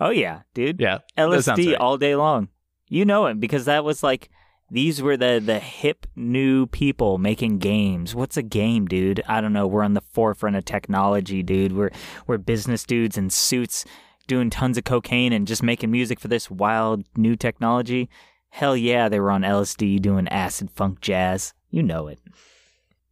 [0.00, 0.80] Oh yeah, dude.
[0.80, 1.76] yeah, LSD right.
[1.76, 2.48] all day long.
[2.88, 4.30] You know it because that was like
[4.70, 8.14] these were the the hip new people making games.
[8.14, 9.22] What's a game, dude?
[9.26, 9.66] I don't know.
[9.66, 11.72] We're on the forefront of technology, dude.
[11.72, 11.90] We're
[12.26, 13.84] we're business dudes in suits
[14.26, 18.10] doing tons of cocaine and just making music for this wild new technology.
[18.50, 21.54] Hell yeah, they were on LSD doing acid funk jazz.
[21.70, 22.20] You know it.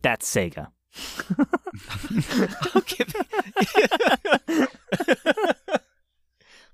[0.03, 0.69] That's Sega.
[2.75, 3.15] I'll give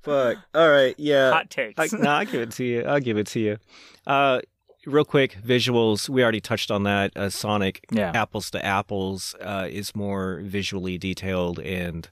[0.02, 0.38] Fuck.
[0.54, 0.94] All right.
[0.98, 1.30] Yeah.
[1.30, 1.94] Hot takes.
[1.94, 2.82] I, no, I'll give it to you.
[2.82, 3.58] I'll give it to you.
[4.06, 4.40] Uh,
[4.86, 6.08] real quick, visuals.
[6.08, 7.16] We already touched on that.
[7.16, 8.12] Uh, Sonic, Yeah.
[8.14, 12.08] apples to apples, uh, is more visually detailed and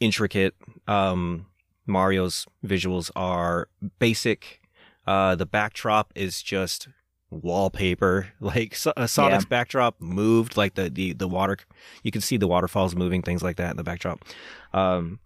[0.00, 0.54] intricate.
[0.86, 1.46] Um,
[1.86, 3.68] Mario's visuals are
[3.98, 4.60] basic.
[5.06, 6.88] Uh, the backdrop is just
[7.30, 8.28] wallpaper.
[8.40, 11.56] Like so, uh, Sonic's backdrop moved, like the, the the water.
[12.02, 14.24] You can see the waterfalls moving, things like that in the backdrop.
[14.72, 15.18] Um,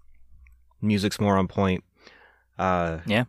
[0.81, 1.85] music's more on point.
[2.59, 3.25] Uh, Yeah.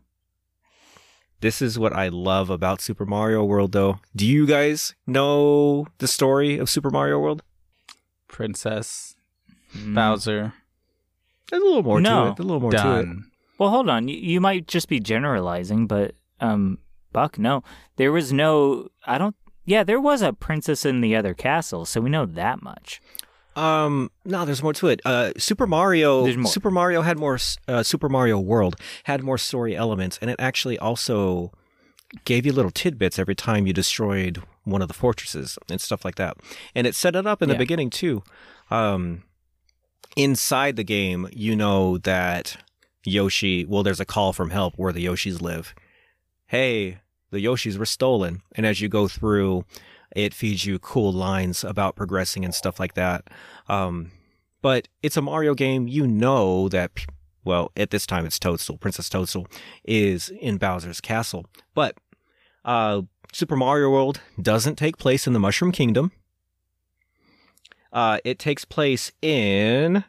[1.42, 4.00] This is what I love about Super Mario World, though.
[4.16, 7.44] Do you guys know the story of Super Mario World?
[8.28, 9.16] Princess
[9.76, 9.94] Mm.
[9.94, 10.54] Bowser
[11.52, 12.10] There's a little more No.
[12.10, 12.36] to it.
[12.38, 13.08] There's a little more to it.
[13.60, 14.08] Well, hold on.
[14.08, 16.80] You, you might just be generalizing, but um,
[17.14, 17.64] Buck, no,
[17.98, 18.88] there was no.
[19.06, 19.36] I don't.
[19.66, 23.00] Yeah, there was a princess in the other castle, so we know that much.
[23.56, 25.02] Um, no, there's more to it.
[25.06, 26.44] Uh, Super Mario.
[26.46, 27.38] Super Mario had more.
[27.68, 31.52] Uh, Super Mario World had more story elements, and it actually also
[32.26, 36.16] gave you little tidbits every time you destroyed one of the fortresses and stuff like
[36.16, 36.38] that.
[36.74, 38.24] And it set it up in the beginning too.
[38.72, 39.24] Um,
[40.16, 42.58] inside the game, you know that
[43.06, 43.66] Yoshi.
[43.66, 45.74] Well, there's a call from help where the Yoshis live.
[46.48, 47.00] Hey,
[47.32, 49.66] the Yoshis were stolen, and as you go through
[50.16, 53.28] it feeds you cool lines about progressing and stuff like that.
[53.68, 54.12] Um,
[54.62, 55.88] but it's a Mario game.
[55.88, 56.92] You know that,
[57.44, 58.78] well, at this time it's Toadstool.
[58.78, 59.48] Princess Toadstool
[59.86, 61.46] is in Bowser's castle.
[61.74, 61.98] But
[62.66, 66.12] uh, Super Mario World doesn't take place in the Mushroom Kingdom.
[67.92, 70.04] Uh, it takes place in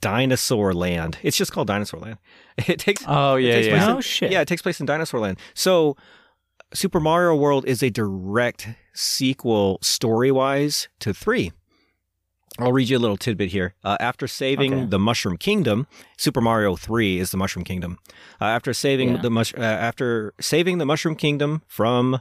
[0.00, 1.18] Dinosaur Land.
[1.22, 2.18] It's just called Dinosaur Land.
[2.68, 3.72] It takes Oh yeah, takes yeah.
[3.78, 4.30] place Oh in- shit.
[4.32, 5.38] yeah, it takes place in Dinosaur Land.
[5.54, 5.96] So,
[6.72, 11.52] Super Mario World is a direct sequel, story wise, to three.
[12.58, 13.74] I'll read you a little tidbit here.
[13.82, 14.86] Uh, after saving Okay.
[14.86, 17.98] the Mushroom Kingdom, Super Mario Three is the Mushroom Kingdom.
[18.40, 19.22] Uh, after saving Yeah.
[19.22, 22.20] the mush, uh, after saving the Mushroom Kingdom from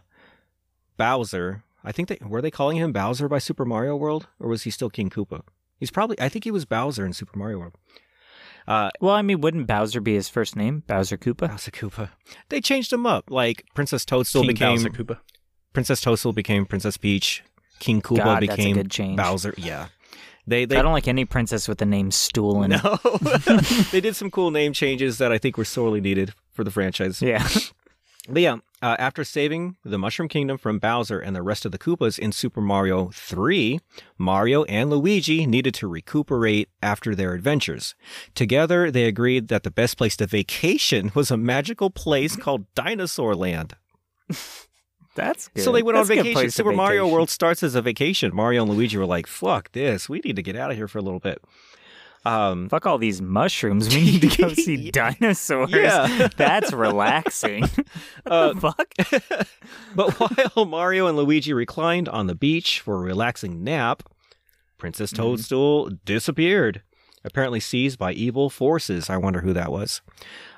[0.98, 4.64] Bowser, I think they were they calling him Bowser by Super Mario World, or was
[4.64, 5.42] he still King Koopa?
[5.78, 6.20] He's probably.
[6.20, 7.76] I think he was Bowser in Super Mario World.
[8.68, 10.84] Uh, Well, I mean, wouldn't Bowser be his first name?
[10.88, 11.50] Bowser Koopa.
[11.50, 12.10] Bowser Koopa.
[12.50, 13.30] They changed him up.
[13.30, 15.20] Like Princess Toadstool King became Bowser Koopa.
[15.74, 17.44] Princess Toadstool became Princess Peach.
[17.80, 19.16] King Koopa God, became.
[19.16, 19.54] Bowser.
[19.58, 19.88] Yeah.
[20.46, 22.84] They they I don't like any princess with the name Stool in it.
[22.84, 23.00] no.
[23.92, 27.22] they did some cool name changes that I think were sorely needed for the franchise.
[27.22, 27.48] Yeah.
[28.30, 31.78] But yeah, uh, after saving the Mushroom Kingdom from Bowser and the rest of the
[31.78, 33.82] Koopas in Super Mario 3,
[34.18, 37.96] Mario and Luigi needed to recuperate after their adventures.
[38.34, 43.36] Together, they agreed that the best place to vacation was a magical place called Dinosaur
[43.36, 43.76] Land.
[45.16, 45.64] That's good.
[45.64, 46.50] So they went That's on vacation.
[46.52, 47.08] Super Mario.
[47.08, 48.34] World starts as a vacation.
[48.36, 50.10] Mario and Luigi were like, "Fuck this!
[50.10, 51.40] We need to get out of here for a little bit."
[52.26, 53.94] Um, Fuck all these mushrooms.
[53.94, 55.72] We need to go see dinosaurs.
[55.72, 56.30] Yeah.
[56.38, 57.66] That's relaxing.
[58.26, 58.94] Uh, the fuck?
[59.96, 60.12] but
[60.56, 64.04] while Mario and Luigi reclined on the beach for a relaxing nap,
[64.78, 65.22] Princess Mm-hmm.
[65.22, 66.82] Toadstool disappeared,
[67.26, 69.10] apparently seized by evil forces.
[69.10, 70.02] I wonder who that was.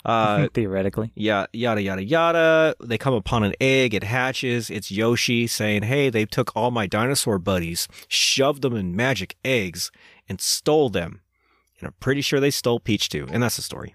[0.06, 1.11] Uh, Theoretically.
[1.15, 2.76] yeah, yada yada yada.
[2.84, 3.94] They come upon an egg.
[3.95, 4.69] It hatches.
[4.69, 9.91] It's Yoshi saying, "Hey, they took all my dinosaur buddies, shoved them in magic eggs,
[10.30, 11.22] and stole them."
[11.80, 13.94] And I'm pretty sure they stole Peach too, and that's the story.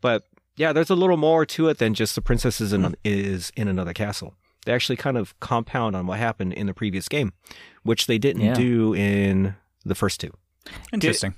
[0.00, 0.24] But
[0.56, 3.66] yeah, there's a little more to it than just the princess is in, is in
[3.68, 4.34] another castle.
[4.64, 7.32] They actually kind of compound on what happened in the previous game,
[7.82, 8.54] which they didn't Yeah.
[8.54, 9.54] do in
[9.84, 10.32] the first two.
[10.92, 11.34] Interesting.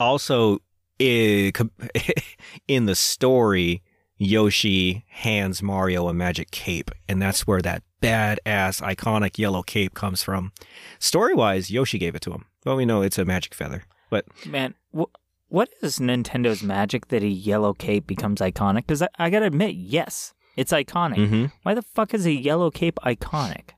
[0.00, 0.58] Also, i-
[2.68, 3.82] in the story,
[4.16, 10.22] Yoshi hands Mario a magic cape, and that's where that badass, iconic yellow cape comes
[10.22, 10.52] from.
[10.98, 12.46] Story wise, Yoshi gave it to him.
[12.64, 15.12] Well, we know it's a magic feather, but Man, wh-
[15.48, 18.78] what is Nintendo's magic that a yellow cape becomes iconic?
[18.86, 21.16] Because I, I gotta admit, yes, it's iconic.
[21.16, 21.52] Mhm.
[21.62, 23.70] Why the fuck is a yellow cape iconic?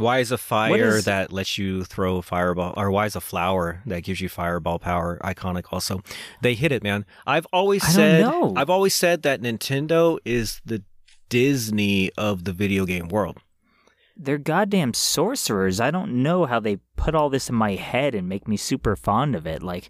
[0.00, 3.82] Why is a fire is- that lets you throw fireball, or why is a flower
[3.86, 5.64] that gives you fireball power iconic?
[5.70, 6.00] Also,
[6.42, 7.04] they hit it, man.
[7.26, 8.24] I've always I said.
[8.56, 10.82] I've always said that Nintendo is the
[11.28, 13.38] Disney of the video game world.
[14.16, 15.80] They're goddamn sorcerers.
[15.80, 18.94] I don't know how they put all this in my head and make me super
[18.96, 19.62] fond of it.
[19.62, 19.88] Like,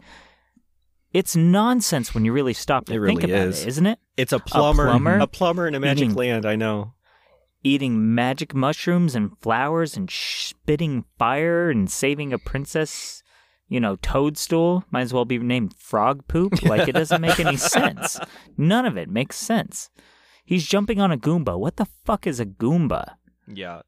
[1.13, 3.63] it's nonsense when you really stop to It think really about is.
[3.63, 3.99] it, isn't it?
[4.17, 5.19] It's a plumber, plumber?
[5.19, 6.47] a plumber in a magic land.
[6.47, 6.93] I know.
[7.63, 13.23] Eating magic mushrooms and flowers and spitting fire and saving a princess,
[13.69, 14.85] you know, toadstool.
[14.91, 16.63] Might as well be named frog poop.
[16.63, 18.19] Like, it doesn't make any sense.
[18.57, 19.91] None of it makes sense.
[20.45, 21.59] He's jumping on a Goomba.
[21.59, 23.15] What the fuck is a Goomba?
[23.47, 23.83] Yeah,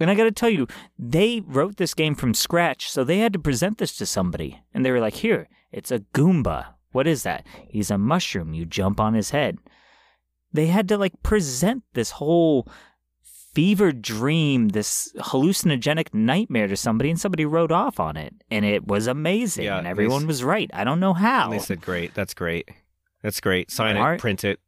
[0.00, 0.66] And I got to tell you,
[0.98, 4.62] they wrote this game from scratch, so they had to present this to somebody.
[4.72, 6.74] And they were like, here, it's a Goomba.
[6.92, 7.46] What is that?
[7.68, 8.54] He's a mushroom.
[8.54, 9.58] You jump on his head.
[10.52, 12.68] They had to like present this whole
[13.54, 18.34] fever dream, this hallucinogenic nightmare to somebody, and somebody wrote off on it.
[18.50, 19.64] And it was amazing.
[19.64, 20.70] Yeah, and everyone was right.
[20.72, 21.50] I don't know how.
[21.50, 22.68] They said, "Great, that's great,
[23.22, 23.70] that's great.
[23.70, 24.58] Sign Art- it, print it."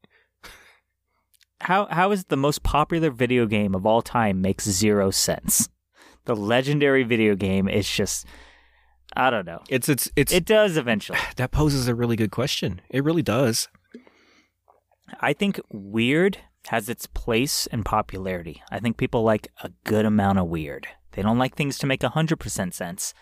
[1.64, 5.68] how how is the most popular video game of all time makes zero sense.
[6.26, 8.26] The legendary video game is just
[9.16, 9.62] I don't know.
[9.68, 11.18] It's it's it's It does eventually.
[11.36, 12.80] that poses a really good question.
[12.90, 13.68] It really does.
[15.20, 16.38] I think weird
[16.68, 18.62] has its place and popularity.
[18.70, 20.86] I think people like a good amount of weird.
[21.12, 23.14] They don't like things to make 100% sense.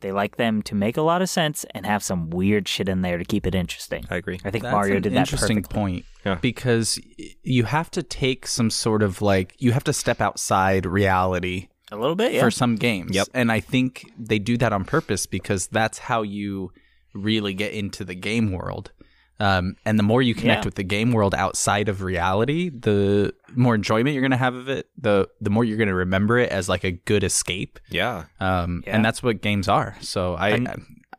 [0.00, 3.00] They like them to make a lot of sense and have some weird shit in
[3.02, 4.04] there to keep it interesting.
[4.10, 4.38] I agree.
[4.44, 5.74] I think That's Mario an did that interesting perfectly.
[5.74, 6.34] point Yeah.
[6.40, 6.98] because
[7.42, 11.96] you have to take some sort of like you have to step outside reality A
[11.96, 12.40] little bit, yeah.
[12.42, 13.14] for some games.
[13.14, 13.28] Yep.
[13.32, 16.72] And I think they do that on purpose because that's how you
[17.14, 18.92] really get into the game world.
[19.38, 20.68] Um, and the more you connect Yeah.
[20.68, 24.68] with the game world outside of reality, the more enjoyment you're going to have of
[24.68, 24.88] it.
[24.96, 27.78] The the more you're going to remember it as like a good escape.
[27.90, 28.96] Yeah, Um, Yeah.
[28.96, 29.96] And that's what games are.
[30.00, 30.68] So I And-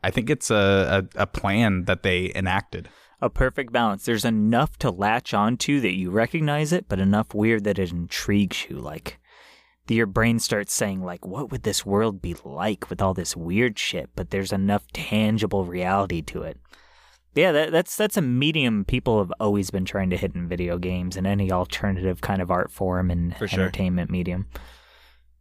[0.02, 2.88] I think it's a, a, a plan that they enacted.
[3.20, 4.04] a perfect balance.
[4.04, 8.66] There's enough to latch onto that you recognize it, but enough weird that it intrigues
[8.70, 8.78] you.
[8.78, 9.18] Like
[9.88, 13.76] your brain starts saying, like, what would this world be like with all this weird
[13.76, 14.10] shit?
[14.14, 16.58] But there's enough tangible reality to it.
[17.38, 20.76] Yeah, that, that's that's a medium people have always been trying to hit in video
[20.76, 23.60] games and any alternative kind of art form and For sure.
[23.60, 24.48] entertainment medium.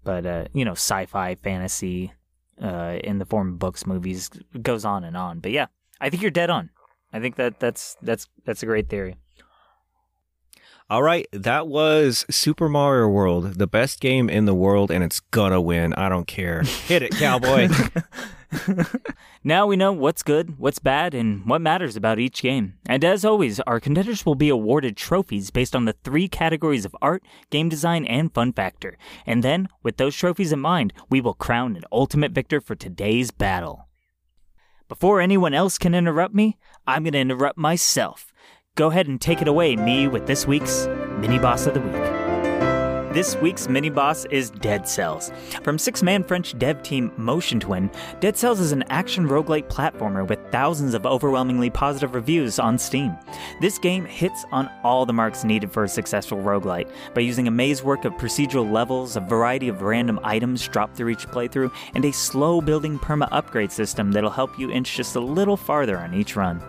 [0.03, 2.13] But uh, you know, sci-fi, fantasy,
[2.61, 4.29] uh, in the form of books, movies,
[4.61, 5.39] goes on and on.
[5.39, 5.65] But yeah,
[5.99, 6.69] I think you're dead on.
[7.11, 9.15] I think that that's that's that's a great theory.
[10.91, 15.19] All right, that was Super Mario World, the best game in the world, and it's
[15.19, 15.95] gonna win.
[15.95, 16.61] I don't care.
[16.85, 17.69] Hit it, cowboy.
[19.43, 22.75] Now we know what's good, what's bad, and what matters about each game.
[22.87, 26.95] And as always, our contenders will be awarded trophies based on the three categories of
[27.01, 28.97] art, game design, and fun factor.
[29.25, 33.31] And then, with those trophies in mind, we will crown an ultimate victor for today's
[33.31, 33.87] battle.
[34.87, 38.31] Before anyone else can interrupt me, I'm going to interrupt myself.
[38.75, 40.87] Go ahead and take it away, me, with this week's
[41.19, 42.16] mini boss of the week.
[43.13, 45.31] This week's mini boss is Dead Cells.
[45.63, 50.27] From six man French dev team Motion Twin, Dead Cells is an action roguelike platformer
[50.27, 53.17] with thousands of overwhelmingly positive reviews on Steam.
[53.61, 57.51] This game hits on all the marks needed for a successful roguelite by using a
[57.51, 62.03] maze work of procedural levels, a variety of random items dropped through each playthrough, and
[62.03, 66.13] a slow building perma upgrade system that'll help you inch just a little farther on
[66.13, 66.61] each run.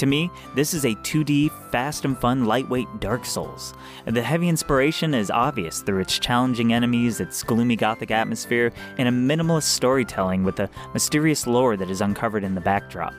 [0.00, 3.74] To me, this is a 2D, fast and fun, lightweight Dark Souls.
[4.06, 9.12] The heavy inspiration is obvious through its challenging enemies, its gloomy gothic atmosphere, and a
[9.12, 13.12] minimalist storytelling with a mysterious lore that is uncovered in the backdrop.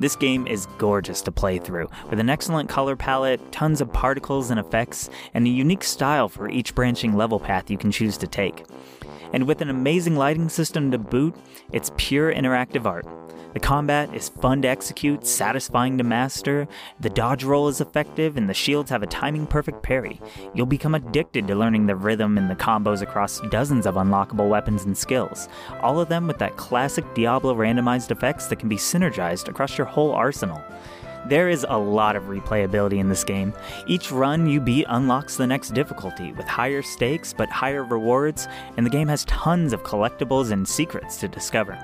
[0.00, 4.50] This game is gorgeous to play through, with an excellent color palette, tons of particles
[4.50, 8.26] and effects, and a unique style for each branching level path you can choose to
[8.26, 8.64] take.
[9.32, 11.36] And with an amazing lighting system to boot,
[11.70, 13.06] it's pure interactive art.
[13.56, 16.68] The combat is fun to execute, satisfying to master,
[17.00, 20.20] the dodge roll is effective, and the shields have a timing perfect parry.
[20.52, 24.84] You'll become addicted to learning the rhythm and the combos across dozens of unlockable weapons
[24.84, 25.48] and skills,
[25.80, 29.86] all of them with that classic Diablo randomized effects that can be synergized across your
[29.86, 30.62] whole arsenal.
[31.24, 33.54] There is a lot of replayability in this game.
[33.86, 38.84] Each run you beat unlocks the next difficulty with higher stakes but higher rewards, and
[38.84, 41.78] the game has tons of collectibles and secrets to discover.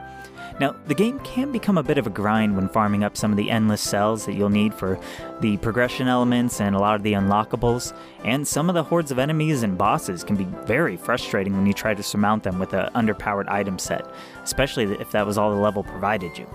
[0.61, 3.37] Now, the game can become a bit of a grind when farming up some of
[3.37, 4.99] the endless cells that you'll need for
[5.41, 7.93] the progression elements and a lot of the unlockables,
[8.25, 11.73] and some of the hordes of enemies and bosses can be very frustrating when you
[11.73, 14.07] try to surmount them with an underpowered item set,
[14.43, 16.47] especially if that was all the level provided you.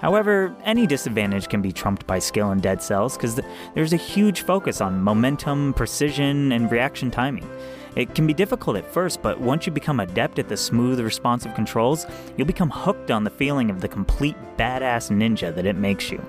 [0.00, 3.96] However, any disadvantage can be trumped by skill in Dead Cells because th- there's a
[3.96, 7.48] huge focus on momentum, precision, and reaction timing.
[7.94, 11.54] It can be difficult at first, but once you become adept at the smooth, responsive
[11.54, 12.06] controls,
[12.36, 16.24] you'll become hooked on the feeling of the complete badass ninja that it makes you.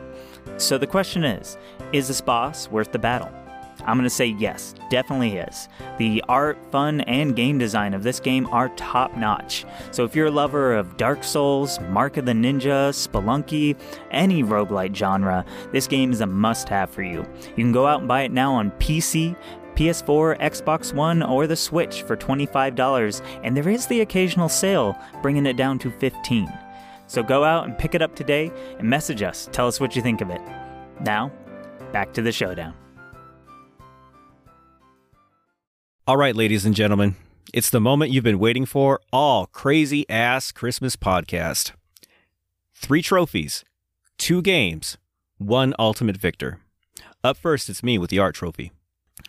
[0.58, 1.58] So the question is
[1.94, 3.32] is this boss worth the battle?
[3.86, 5.68] I'm going to say yes, definitely is.
[5.98, 9.66] The art, fun, and game design of this game are top notch.
[9.92, 13.78] So if you're a lover of Dark Souls, Mark of the Ninja, Spelunky,
[14.12, 17.26] any roguelite genre, this game is a must have for you.
[17.56, 19.36] You can go out and buy it now on PC.
[19.76, 25.46] PS4, Xbox One, or the Switch for $25, and there is the occasional sale bringing
[25.46, 26.52] it down to 15.
[27.08, 29.50] So go out and pick it up today and message us.
[29.52, 30.42] Tell us what you think of it.
[31.02, 31.32] Now,
[31.92, 32.74] back to the showdown.
[36.06, 37.16] All right, ladies and gentlemen,
[37.54, 41.72] it's the moment you've been waiting for all crazy ass Christmas podcast.
[42.74, 43.64] Three trophies,
[44.18, 44.98] two games,
[45.38, 46.60] one ultimate victor.
[47.24, 48.72] Up first, it's me with the art trophy.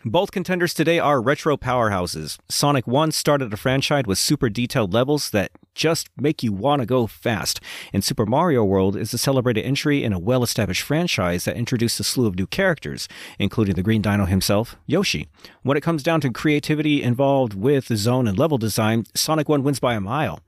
[0.06, 2.36] Both contenders today are retro powerhouses.
[2.50, 6.86] Sonic 1 started a franchise with super detailed levels that just make you want to
[6.86, 7.58] go fast.
[7.90, 11.98] And Super Mario World is a celebrated entry in a well established franchise that introduced
[12.00, 13.08] a slew of new characters,
[13.38, 15.26] including the Green Dino himself, Yoshi.
[15.62, 19.80] When it comes down to creativity involved with zone and level design, Sonic 1 wins
[19.80, 20.40] by a mile.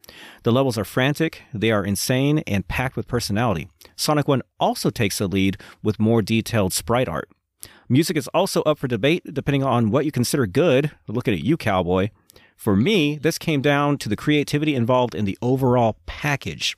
[0.42, 3.70] The levels are frantic, they are insane, and packed with personality.
[3.96, 7.30] Sonic 1 also takes the lead with more detailed sprite art.
[7.88, 10.90] Music is also up for debate depending on what you consider good.
[11.06, 12.10] Looking at you, cowboy.
[12.56, 16.74] For me, this came down to the creativity involved in the overall package.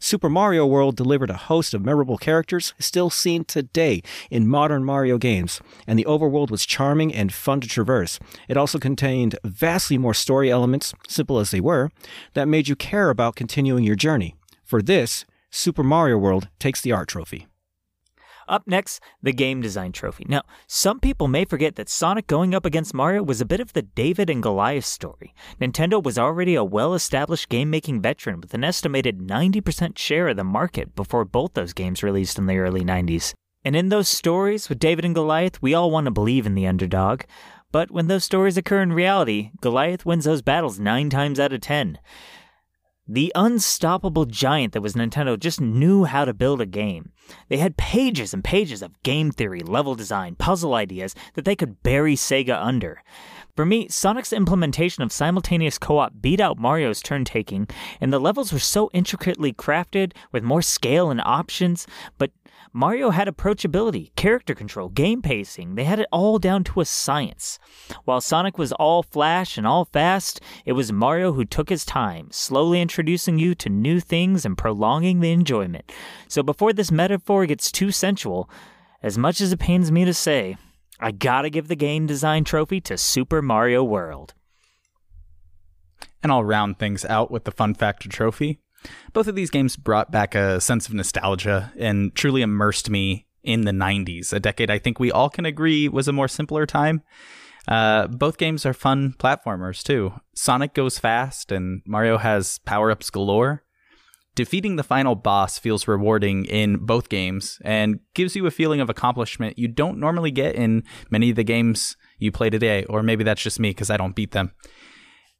[0.00, 5.18] Super Mario World delivered a host of memorable characters still seen today in modern Mario
[5.18, 8.20] games, and the overworld was charming and fun to traverse.
[8.48, 11.90] It also contained vastly more story elements, simple as they were,
[12.34, 14.36] that made you care about continuing your journey.
[14.64, 17.47] For this, Super Mario World takes the art trophy.
[18.48, 20.24] Up next, the game design trophy.
[20.26, 23.74] Now, some people may forget that Sonic going up against Mario was a bit of
[23.74, 25.34] the David and Goliath story.
[25.60, 30.36] Nintendo was already a well established game making veteran with an estimated 90% share of
[30.36, 33.34] the market before both those games released in the early 90s.
[33.64, 36.66] And in those stories with David and Goliath, we all want to believe in the
[36.66, 37.22] underdog.
[37.70, 41.60] But when those stories occur in reality, Goliath wins those battles nine times out of
[41.60, 41.98] ten.
[43.10, 47.12] The unstoppable giant that was Nintendo just knew how to build a game.
[47.48, 51.82] They had pages and pages of game theory, level design, puzzle ideas that they could
[51.82, 53.02] bury Sega under.
[53.56, 57.66] For me, Sonic's implementation of simultaneous co op beat out Mario's turn taking,
[57.98, 61.86] and the levels were so intricately crafted with more scale and options,
[62.18, 62.30] but
[62.72, 65.74] Mario had approachability, character control, game pacing.
[65.74, 67.58] They had it all down to a science.
[68.04, 72.28] While Sonic was all flash and all fast, it was Mario who took his time,
[72.30, 75.90] slowly introducing you to new things and prolonging the enjoyment.
[76.28, 78.50] So before this metaphor gets too sensual,
[79.02, 80.56] as much as it pains me to say,
[81.00, 84.34] I gotta give the game design trophy to Super Mario World.
[86.22, 88.58] And I'll round things out with the Fun Factor trophy.
[89.12, 93.62] Both of these games brought back a sense of nostalgia and truly immersed me in
[93.62, 97.02] the 90s, a decade I think we all can agree was a more simpler time.
[97.66, 100.12] Uh, both games are fun platformers too.
[100.34, 103.62] Sonic goes fast, and Mario has power ups galore.
[104.34, 108.88] Defeating the final boss feels rewarding in both games and gives you a feeling of
[108.88, 113.24] accomplishment you don't normally get in many of the games you play today, or maybe
[113.24, 114.52] that's just me because I don't beat them.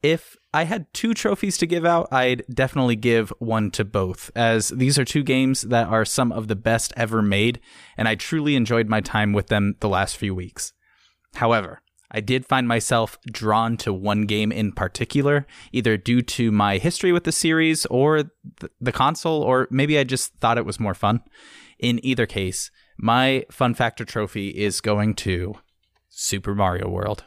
[0.02, 4.70] If I had two trophies to give out, I'd definitely give one to both, as
[4.70, 7.60] these are two games that are some of the best ever made,
[7.98, 10.72] and I truly enjoyed my time with them the last few weeks.
[11.34, 16.78] However, I did find myself drawn to one game in particular, either due to my
[16.78, 18.22] history with the series or
[18.60, 21.20] th- the console, or maybe I just thought it was more fun.
[21.78, 25.56] In either case, my Fun Factor trophy is going to
[26.08, 27.24] Super Mario World.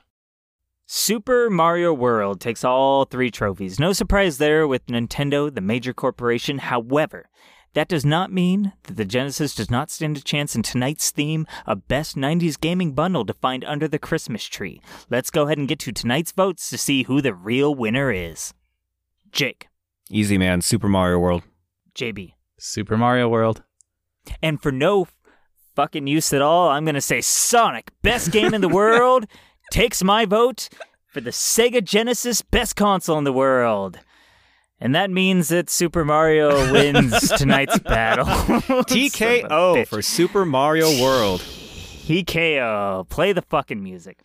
[0.93, 3.79] Super Mario World takes all three trophies.
[3.79, 6.57] No surprise there with Nintendo, the major corporation.
[6.57, 7.29] However,
[7.75, 11.47] that does not mean that the Genesis does not stand a chance in tonight's theme,
[11.65, 14.81] a best 90s gaming bundle to find under the Christmas tree.
[15.09, 18.53] Let's go ahead and get to tonight's votes to see who the real winner is.
[19.31, 19.69] Jake,
[20.09, 21.43] Easy man, Super Mario World.
[21.95, 23.63] JB, Super Mario World.
[24.43, 25.07] and for no
[25.73, 29.25] fucking use at all, I'm gonna say Sonic, best game in the world,
[29.71, 30.69] takes my vote
[31.07, 33.99] for the Sega Genesis best console in the world.
[34.79, 38.25] And that means that Super Mario wins tonight's battle.
[38.25, 41.41] Son of a TKO for Super Mario World.
[41.41, 43.07] TKO.
[43.09, 44.19] Play the fucking music.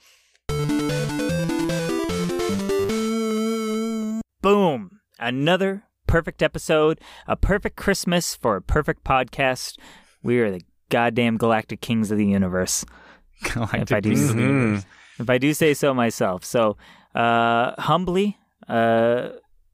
[4.42, 5.00] Boom.
[5.18, 9.76] Another perfect episode, a perfect Christmas for a perfect podcast.
[10.22, 12.84] We are the goddamn galactic kings of the universe.
[13.52, 14.46] Galactic If I do- Kings of the Mhm.
[14.62, 14.84] Universe.
[15.18, 16.44] If I do say so myself.
[16.44, 16.76] So,
[17.14, 18.38] uh, humbly,
[18.68, 19.30] uh,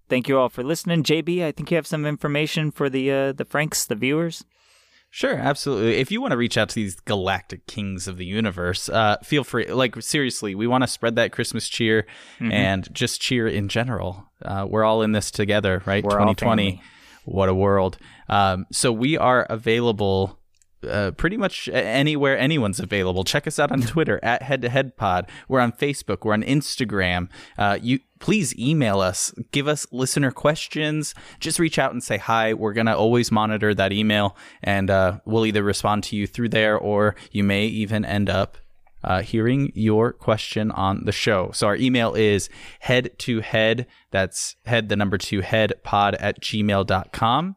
[0.08, 1.02] thank you all for listening.
[1.02, 4.44] JB, I think you have some information for the uh, the Franks, the viewers.
[5.14, 5.96] Sure, absolutely.
[5.96, 9.44] If you want to reach out to these galactic kings of the universe, uh, feel
[9.44, 9.66] free.
[9.66, 12.06] Like, seriously, we want to spread that Christmas cheer
[12.40, 12.50] Mm-hmm.
[12.52, 14.26] and just cheer in general.
[14.40, 16.02] Uh, we're all in this together, right?
[16.02, 16.36] 2020.
[16.70, 16.82] family.
[17.26, 17.98] What a world.
[18.30, 20.40] Um, so we are available
[20.88, 23.24] uh, pretty much anywhere anyone's available.
[23.24, 25.28] Check us out on Twitter at Head to Head Pod.
[25.48, 26.24] We're on Facebook.
[26.24, 27.28] We're on Instagram.
[27.58, 29.34] Uh, you please email us.
[29.50, 31.14] Give us listener questions.
[31.40, 32.54] Just reach out and say hi.
[32.54, 36.76] We're gonna always monitor that email, and uh, we'll either respond to you through there,
[36.76, 38.58] or you may even end up
[39.04, 41.50] uh, hearing your question on the show.
[41.52, 42.48] So our email is
[42.80, 43.86] head to head.
[44.10, 47.56] That's head the number two head pod at gmail.com.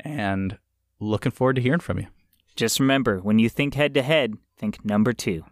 [0.00, 0.58] And
[1.00, 2.06] looking forward to hearing from you.
[2.56, 5.44] Just remember, when you think head to head, think number two.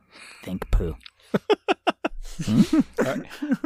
[0.43, 0.97] Think poo.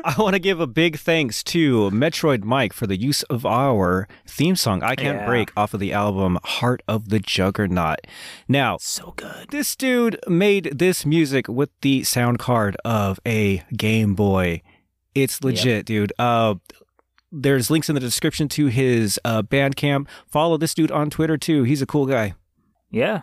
[0.05, 4.07] I want to give a big thanks to Metroid Mike for the use of our
[4.27, 5.27] theme song, I Can't Yeah.
[5.27, 8.01] Break, off of the album Heart of the Juggernaut.
[8.47, 9.49] Now, So good.
[9.51, 14.63] this dude made this music with the sound card of a Game Boy.
[15.15, 16.13] It's legit, dude.
[16.19, 16.57] Uh,
[17.33, 20.09] there's links in the description to his uh, Bandcamp.
[20.31, 21.63] Follow this dude on Twitter too.
[21.63, 22.35] He's a cool guy.
[22.91, 23.23] Yeah.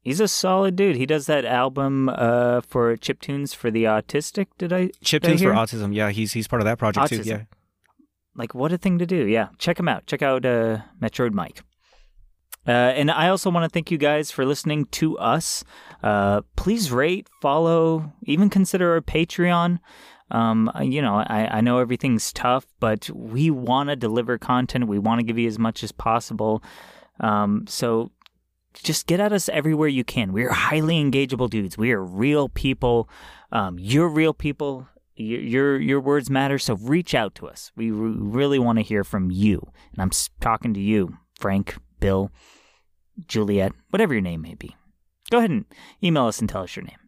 [0.00, 0.96] He's a solid dude.
[0.96, 4.46] He does that album uh, for chip tunes for the autistic.
[4.56, 4.90] Did I?
[5.02, 5.94] Chip tunes for autism.
[5.94, 7.18] Yeah, he's he's part of that project too.
[7.18, 7.26] Autism.
[7.26, 7.42] Yeah.
[8.36, 9.26] Like, what a thing to do.
[9.26, 9.48] Yeah.
[9.58, 10.06] Check him out.
[10.06, 11.62] Check out uh, Metroid Mike.
[12.68, 15.64] Uh, and I also want to thank you guys for listening to us.
[16.02, 19.78] Uh, please rate, follow, even consider our Patreon.
[20.32, 24.88] Um, you know, I, I know everything's tough, but we want to deliver content.
[24.88, 26.62] We want to give you as much as possible.
[27.20, 28.10] Um, so
[28.82, 30.32] just get at us everywhere you can.
[30.32, 31.76] We are highly engageable dudes.
[31.76, 33.08] We are real people.
[33.52, 34.88] Um, you're real people.
[35.16, 36.58] Your, your your words matter.
[36.58, 37.72] So reach out to us.
[37.74, 39.62] We re- really want to hear from you.
[39.92, 42.30] And I'm talking to you, Frank, Bill,
[43.26, 44.76] Juliet, whatever your name may be.
[45.30, 45.64] Go ahead and
[46.04, 46.98] email us and tell us your name.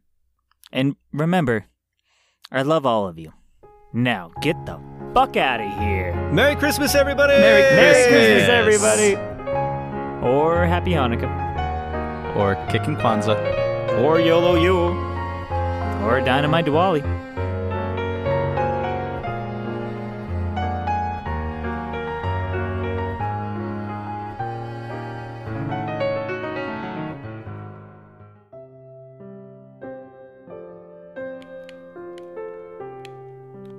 [0.72, 1.66] And remember,
[2.50, 3.32] I love all of you.
[3.92, 4.80] Now get the
[5.14, 6.14] fuck out of here.
[6.32, 7.34] Merry Christmas, everybody!
[7.34, 8.06] Merry Christmas.
[8.08, 10.26] Christmas, everybody.
[10.26, 11.47] Or Happy Hanukkah.
[12.38, 13.36] Or kicking Kwanzaa.
[14.04, 14.76] Or YOLO you.
[16.06, 17.02] Or Dynamite Diwali.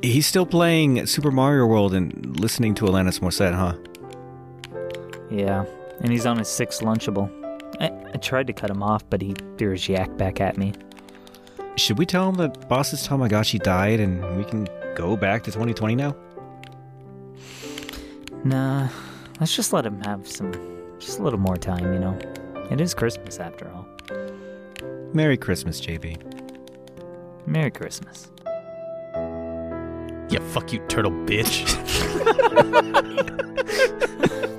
[0.01, 3.75] He's still playing Super Mario World and listening to Alanis Morissette, huh?
[5.31, 5.63] Yeah,
[6.01, 7.38] and he's on his sixth Lunchable.
[7.79, 10.73] I, I tried to cut him off, but he threw his yak back at me.
[11.75, 15.95] Should we tell him that Boss's Tamagotchi died and we can go back to 2020
[15.95, 16.15] now?
[18.43, 18.89] Nah,
[19.39, 20.51] let's just let him have some,
[20.99, 22.17] just a little more time, you know.
[22.69, 23.87] It is Christmas after all.
[25.13, 26.17] Merry Christmas, JB.
[27.47, 28.29] Merry Christmas.
[30.29, 31.65] Yeah, fuck you, turtle bitch.